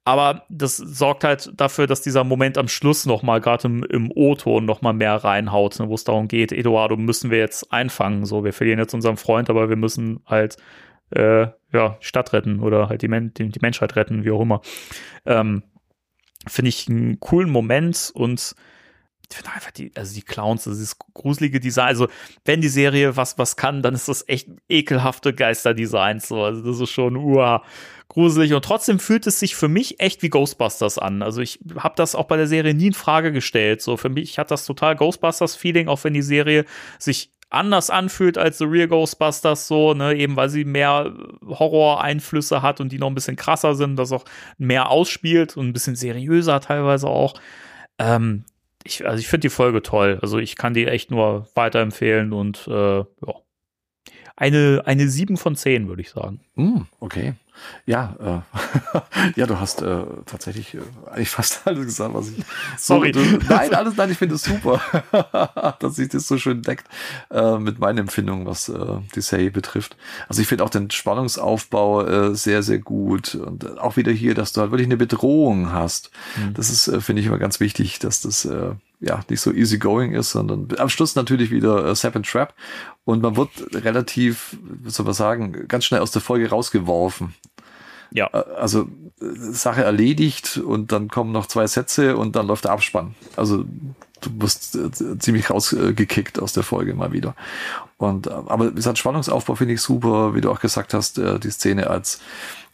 [0.04, 4.64] Aber das sorgt halt dafür, dass dieser Moment am Schluss nochmal, gerade im, im O-Ton,
[4.64, 8.26] nochmal mehr reinhaut, ne, wo es darum geht, Eduardo müssen wir jetzt einfangen.
[8.26, 10.56] So, wir verlieren jetzt unseren Freund, aber wir müssen halt
[11.10, 14.60] äh, ja, Stadt retten oder halt die, Men die, die Menschheit retten, wie auch immer.
[15.24, 15.62] Ähm,
[16.48, 18.56] Finde ich einen coolen Moment und
[19.32, 21.88] ich finde einfach die, also die Clowns, das ist gruselige Design.
[21.88, 22.08] Also,
[22.44, 26.28] wenn die Serie was, was kann, dann ist das echt ekelhafte Geisterdesigns.
[26.28, 26.42] So.
[26.42, 27.62] Also, das ist schon uah,
[28.08, 28.52] gruselig.
[28.52, 31.22] Und trotzdem fühlt es sich für mich echt wie Ghostbusters an.
[31.22, 33.80] Also, ich habe das auch bei der Serie nie in Frage gestellt.
[33.80, 36.66] So, für mich hat das total Ghostbusters-Feeling, auch wenn die Serie
[36.98, 41.12] sich anders anfühlt als The Real Ghostbusters, so, ne, eben weil sie mehr
[41.46, 44.24] Horror-Einflüsse hat und die noch ein bisschen krasser sind, das auch
[44.56, 47.34] mehr ausspielt und ein bisschen seriöser teilweise auch.
[47.98, 48.44] Ähm,
[48.84, 50.18] ich, also ich finde die Folge toll.
[50.22, 53.41] Also ich kann die echt nur weiterempfehlen und äh, ja.
[54.36, 56.40] Eine, eine 7 von 10, würde ich sagen.
[56.54, 57.34] Mm, okay.
[57.84, 59.00] Ja, äh,
[59.40, 60.80] ja, du hast äh, tatsächlich äh,
[61.10, 62.44] eigentlich fast alles gesagt, was ich.
[62.78, 63.12] Sorry.
[63.12, 64.80] So, du, nein, alles, nein, ich finde es super,
[65.80, 66.86] dass sich das so schön deckt
[67.30, 69.96] äh, mit meinen Empfindungen, was äh, die Serie betrifft.
[70.28, 74.52] Also ich finde auch den Spannungsaufbau äh, sehr, sehr gut und auch wieder hier, dass
[74.52, 76.10] du halt wirklich eine Bedrohung hast.
[76.36, 76.54] Mhm.
[76.54, 78.48] Das ist, äh, finde ich, immer ganz wichtig, dass das
[79.02, 82.54] ja nicht so easy going ist, sondern am Schluss natürlich wieder äh, Sap and Trap
[83.04, 87.34] und man wird relativ, soll man sagen, ganz schnell aus der Folge rausgeworfen.
[88.12, 88.28] Ja.
[88.32, 88.88] Äh, also
[89.20, 93.14] äh, Sache erledigt und dann kommen noch zwei Sätze und dann läuft der Abspann.
[93.36, 93.64] Also
[94.20, 97.34] du wirst äh, ziemlich rausgekickt aus der Folge mal wieder.
[97.96, 101.88] Und aber wie gesagt, Spannungsaufbau finde ich super, wie du auch gesagt hast, die Szene
[101.88, 102.20] als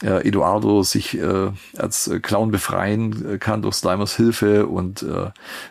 [0.01, 1.19] Eduardo sich
[1.77, 5.05] als Clown befreien kann durch Slimers Hilfe und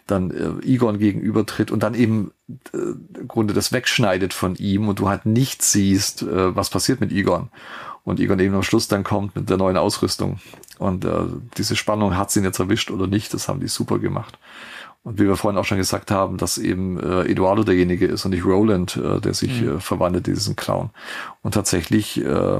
[0.05, 2.31] dann Egon gegenübertritt und dann eben
[2.73, 7.49] im Grunde das wegschneidet von ihm und du halt nicht siehst, was passiert mit Egon
[8.07, 10.39] und Egon eben am Schluss dann kommt mit der neuen Ausrüstung.
[10.79, 11.25] Und äh,
[11.57, 14.39] diese Spannung hat sie jetzt erwischt oder nicht, das haben die super gemacht.
[15.07, 18.31] Und wie wir vorhin auch schon gesagt haben, dass eben äh, Eduardo derjenige ist und
[18.31, 19.77] nicht Roland, äh, der sich mhm.
[19.77, 20.89] äh, verwandelt in diesen Clown.
[21.43, 22.59] Und tatsächlich äh,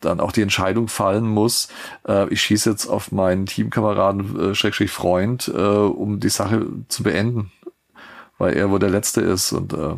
[0.00, 1.68] dann auch die Entscheidung fallen muss,
[2.08, 7.04] äh, ich schieße jetzt auf meinen Teamkameraden, äh, Schrägstrich Freund, äh, um die Sache zu
[7.04, 7.52] beenden.
[8.36, 9.52] Weil er wohl der Letzte ist.
[9.52, 9.94] Und äh,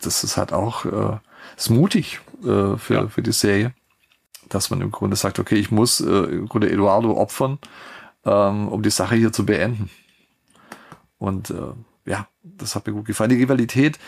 [0.00, 1.18] das ist halt auch äh,
[1.54, 3.08] ist mutig äh, für, ja.
[3.08, 3.74] für die Serie
[4.48, 7.60] dass man im Grunde sagt, okay, ich muss äh, im Grunde Eduardo opfern,
[8.24, 9.90] ähm, um die Sache hier zu beenden.
[11.20, 13.30] Und äh, ja, das hat mir gut gefallen.
[13.30, 14.00] Die Rivalität,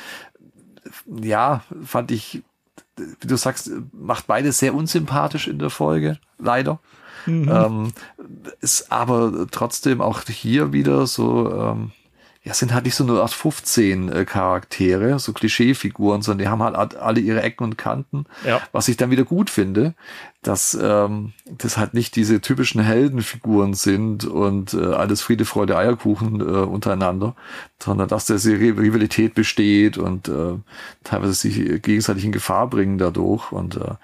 [1.07, 2.43] ja, fand ich,
[2.97, 6.81] wie du sagst, macht beide sehr unsympathisch in der Folge, leider.
[7.27, 7.49] Mhm.
[7.49, 7.93] Ähm,
[8.61, 11.93] ist aber trotzdem auch hier wieder so, ähm,
[12.43, 16.97] ja, sind halt nicht so nur 15 äh, Charaktere, so Klischeefiguren, sondern die haben halt
[16.97, 18.61] alle ihre Ecken und Kanten, ja.
[18.73, 19.95] was ich dann wieder gut finde.
[20.43, 26.41] Dass ähm, das halt nicht diese typischen Heldenfiguren sind und äh, alles Friede, Freude, Eierkuchen
[26.41, 27.37] äh, untereinander,
[27.81, 30.55] sondern dass diese Rivalität besteht und äh,
[31.05, 33.53] teilweise sich gegenseitig in Gefahr bringen dadurch.
[33.53, 33.95] Und äh,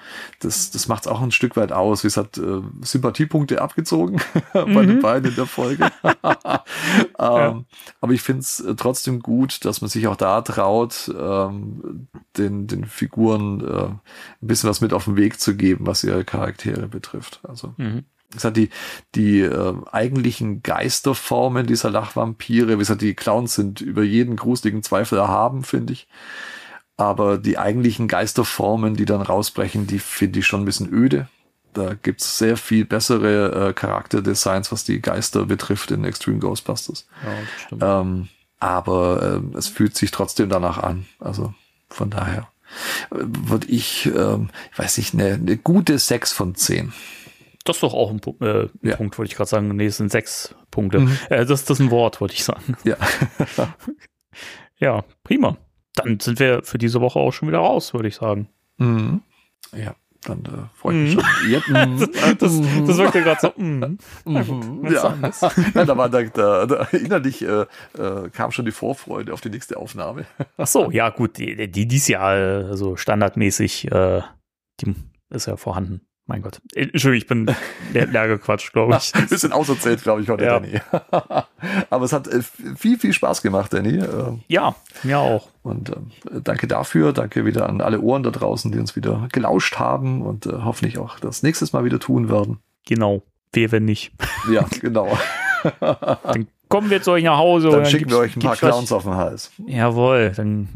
[0.41, 2.05] das, das macht es auch ein Stück weit aus.
[2.05, 4.21] Wie es hat äh, Sympathiepunkte abgezogen
[4.53, 4.87] bei Mhm.
[4.87, 5.91] den beiden in der Folge.
[7.19, 7.65] ähm, Ja.
[8.01, 12.85] Aber ich finde es trotzdem gut, dass man sich auch da traut, ähm, den, den
[12.85, 14.01] Figuren äh, ein
[14.41, 17.41] bisschen was mit auf den Weg zu geben, was ihre Charaktere betrifft.
[17.43, 18.05] Also Mhm.
[18.31, 18.71] wie gesagt, die,
[19.15, 25.19] die äh, eigentlichen Geisterformen dieser Lachvampire, wie gesagt, die Clowns sind über jeden gruseligen Zweifel
[25.19, 26.07] erhaben, finde ich.
[26.97, 31.29] Aber die eigentlichen Geisterformen, die dann rausbrechen, die finde ich schon ein bisschen öde.
[31.73, 37.07] Da gibt's sehr viel bessere äh, Charakterdesigns, was die Geister betrifft in Extreme Ghostbusters.
[37.71, 38.01] Ja.
[38.01, 38.29] Ähm,
[38.59, 41.07] aber ähm, es fühlt sich trotzdem danach an.
[41.21, 41.55] Also
[41.89, 42.58] von daher äh,
[43.11, 46.93] würde ich, ähm, ich weiß nicht, eine, eine gute 6 von 10.
[47.65, 48.97] Das ist doch auch ein, äh, Ja.
[48.97, 49.69] Punkt, wollte ich gerade sagen.
[49.77, 51.01] Nee, es sind sechs Punkte.
[51.01, 51.19] Mhm.
[51.29, 52.77] Äh, das, das ist ein Wort, wollte ich sagen.
[52.85, 52.97] Ja.
[54.81, 55.57] Ja, prima.
[55.95, 58.49] Dann sind wir für diese Woche auch schon wieder raus, würde ich sagen.
[58.77, 59.23] Mhm.
[59.77, 61.21] Ja, dann äh, freue ich mich Mhm.
[61.21, 61.51] schon.
[61.75, 61.99] Ja, mhm.
[62.39, 63.53] Das, das wirkte gerade so.
[63.57, 63.99] Mm.
[64.25, 64.83] Mhm.
[64.83, 65.53] was Ja.
[65.75, 67.67] Nein, da war da, da, da innerlich äh,
[67.97, 70.27] äh, kam schon die Vorfreude auf die nächste Aufnahme.
[70.57, 74.23] Ach so, ja gut, die, die dies Jahr äh, so standardmäßig, äh,
[74.81, 74.95] die
[75.31, 76.01] ist ja vorhanden.
[76.29, 76.61] Mein Gott.
[76.75, 77.57] Äh, Entschuldigung, ich bin
[78.13, 79.15] leer, gequatscht, glaube ich.
[79.15, 80.61] Ein bisschen auserzählt, glaube ich, heute, Ja.
[80.61, 80.79] Danny.
[81.91, 82.43] Aber es hat äh,
[82.77, 83.97] viel, viel Spaß gemacht, Danny.
[83.97, 85.49] Äh, Ja, mir auch.
[85.63, 86.11] Und ähm,
[86.45, 87.15] danke dafür.
[87.15, 90.99] Danke wieder an alle Ohren da draußen, die uns wieder gelauscht haben und äh, hoffentlich
[90.99, 92.59] auch das nächstes Mal wieder tun werden.
[92.87, 93.23] Genau.
[93.55, 94.13] Wer, wenn nicht.
[94.53, 95.19] Ja, genau.
[95.81, 97.71] Dann kommen wir zu euch nach Hause.
[97.71, 99.51] Dann und schicken wir euch ein paar Clowns auf den Hals.
[99.67, 100.69] Jawohl, dann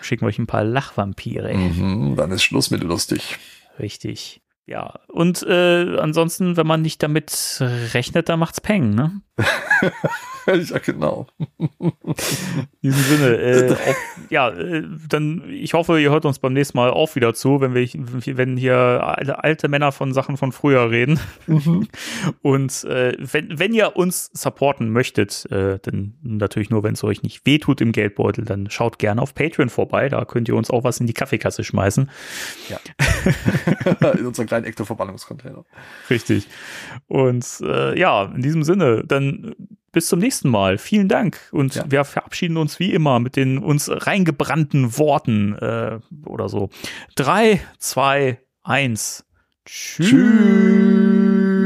[0.00, 1.52] schicken wir euch ein paar Lachvampire.
[1.54, 3.38] Mhm, dann ist Schluss mit lustig.
[3.78, 4.40] Richtig.
[4.66, 7.58] Ja, und äh, ansonsten, wenn man nicht damit
[7.92, 9.20] rechnet, dann macht's Peng, ne?
[10.46, 11.26] ja, genau.
[11.70, 11.92] In
[12.82, 16.90] diesem Sinne, äh, auch, ja, äh, dann, ich hoffe, ihr hört uns beim nächsten Mal
[16.90, 17.88] auch wieder zu, wenn wir,
[18.36, 18.78] wenn hier
[19.42, 21.18] alte, Männer von Sachen von früher reden.
[22.42, 27.22] Und äh, wenn, wenn ihr uns supporten möchtet, äh, dann natürlich nur, wenn es euch
[27.22, 30.08] nicht wehtut im Geldbeutel, dann schaut gerne auf Patreon vorbei.
[30.08, 32.10] Da könnt ihr uns auch was in die Kaffeekasse schmeißen.
[34.18, 35.64] In unserem kleinen Ektoverbannungscontainer.
[36.10, 36.46] Richtig.
[37.06, 39.54] Und äh, ja, in diesem Sinne, dann
[39.94, 40.76] bis zum nächsten Mal.
[40.78, 41.38] Vielen Dank.
[41.52, 41.84] Und Ja.
[41.88, 46.68] wir verabschieden uns wie immer mit den uns reingebrannten Worten äh, oder so.
[47.14, 49.24] Drei, zwei, eins.
[49.64, 50.10] Tschüss.
[50.10, 51.63] Tschüss.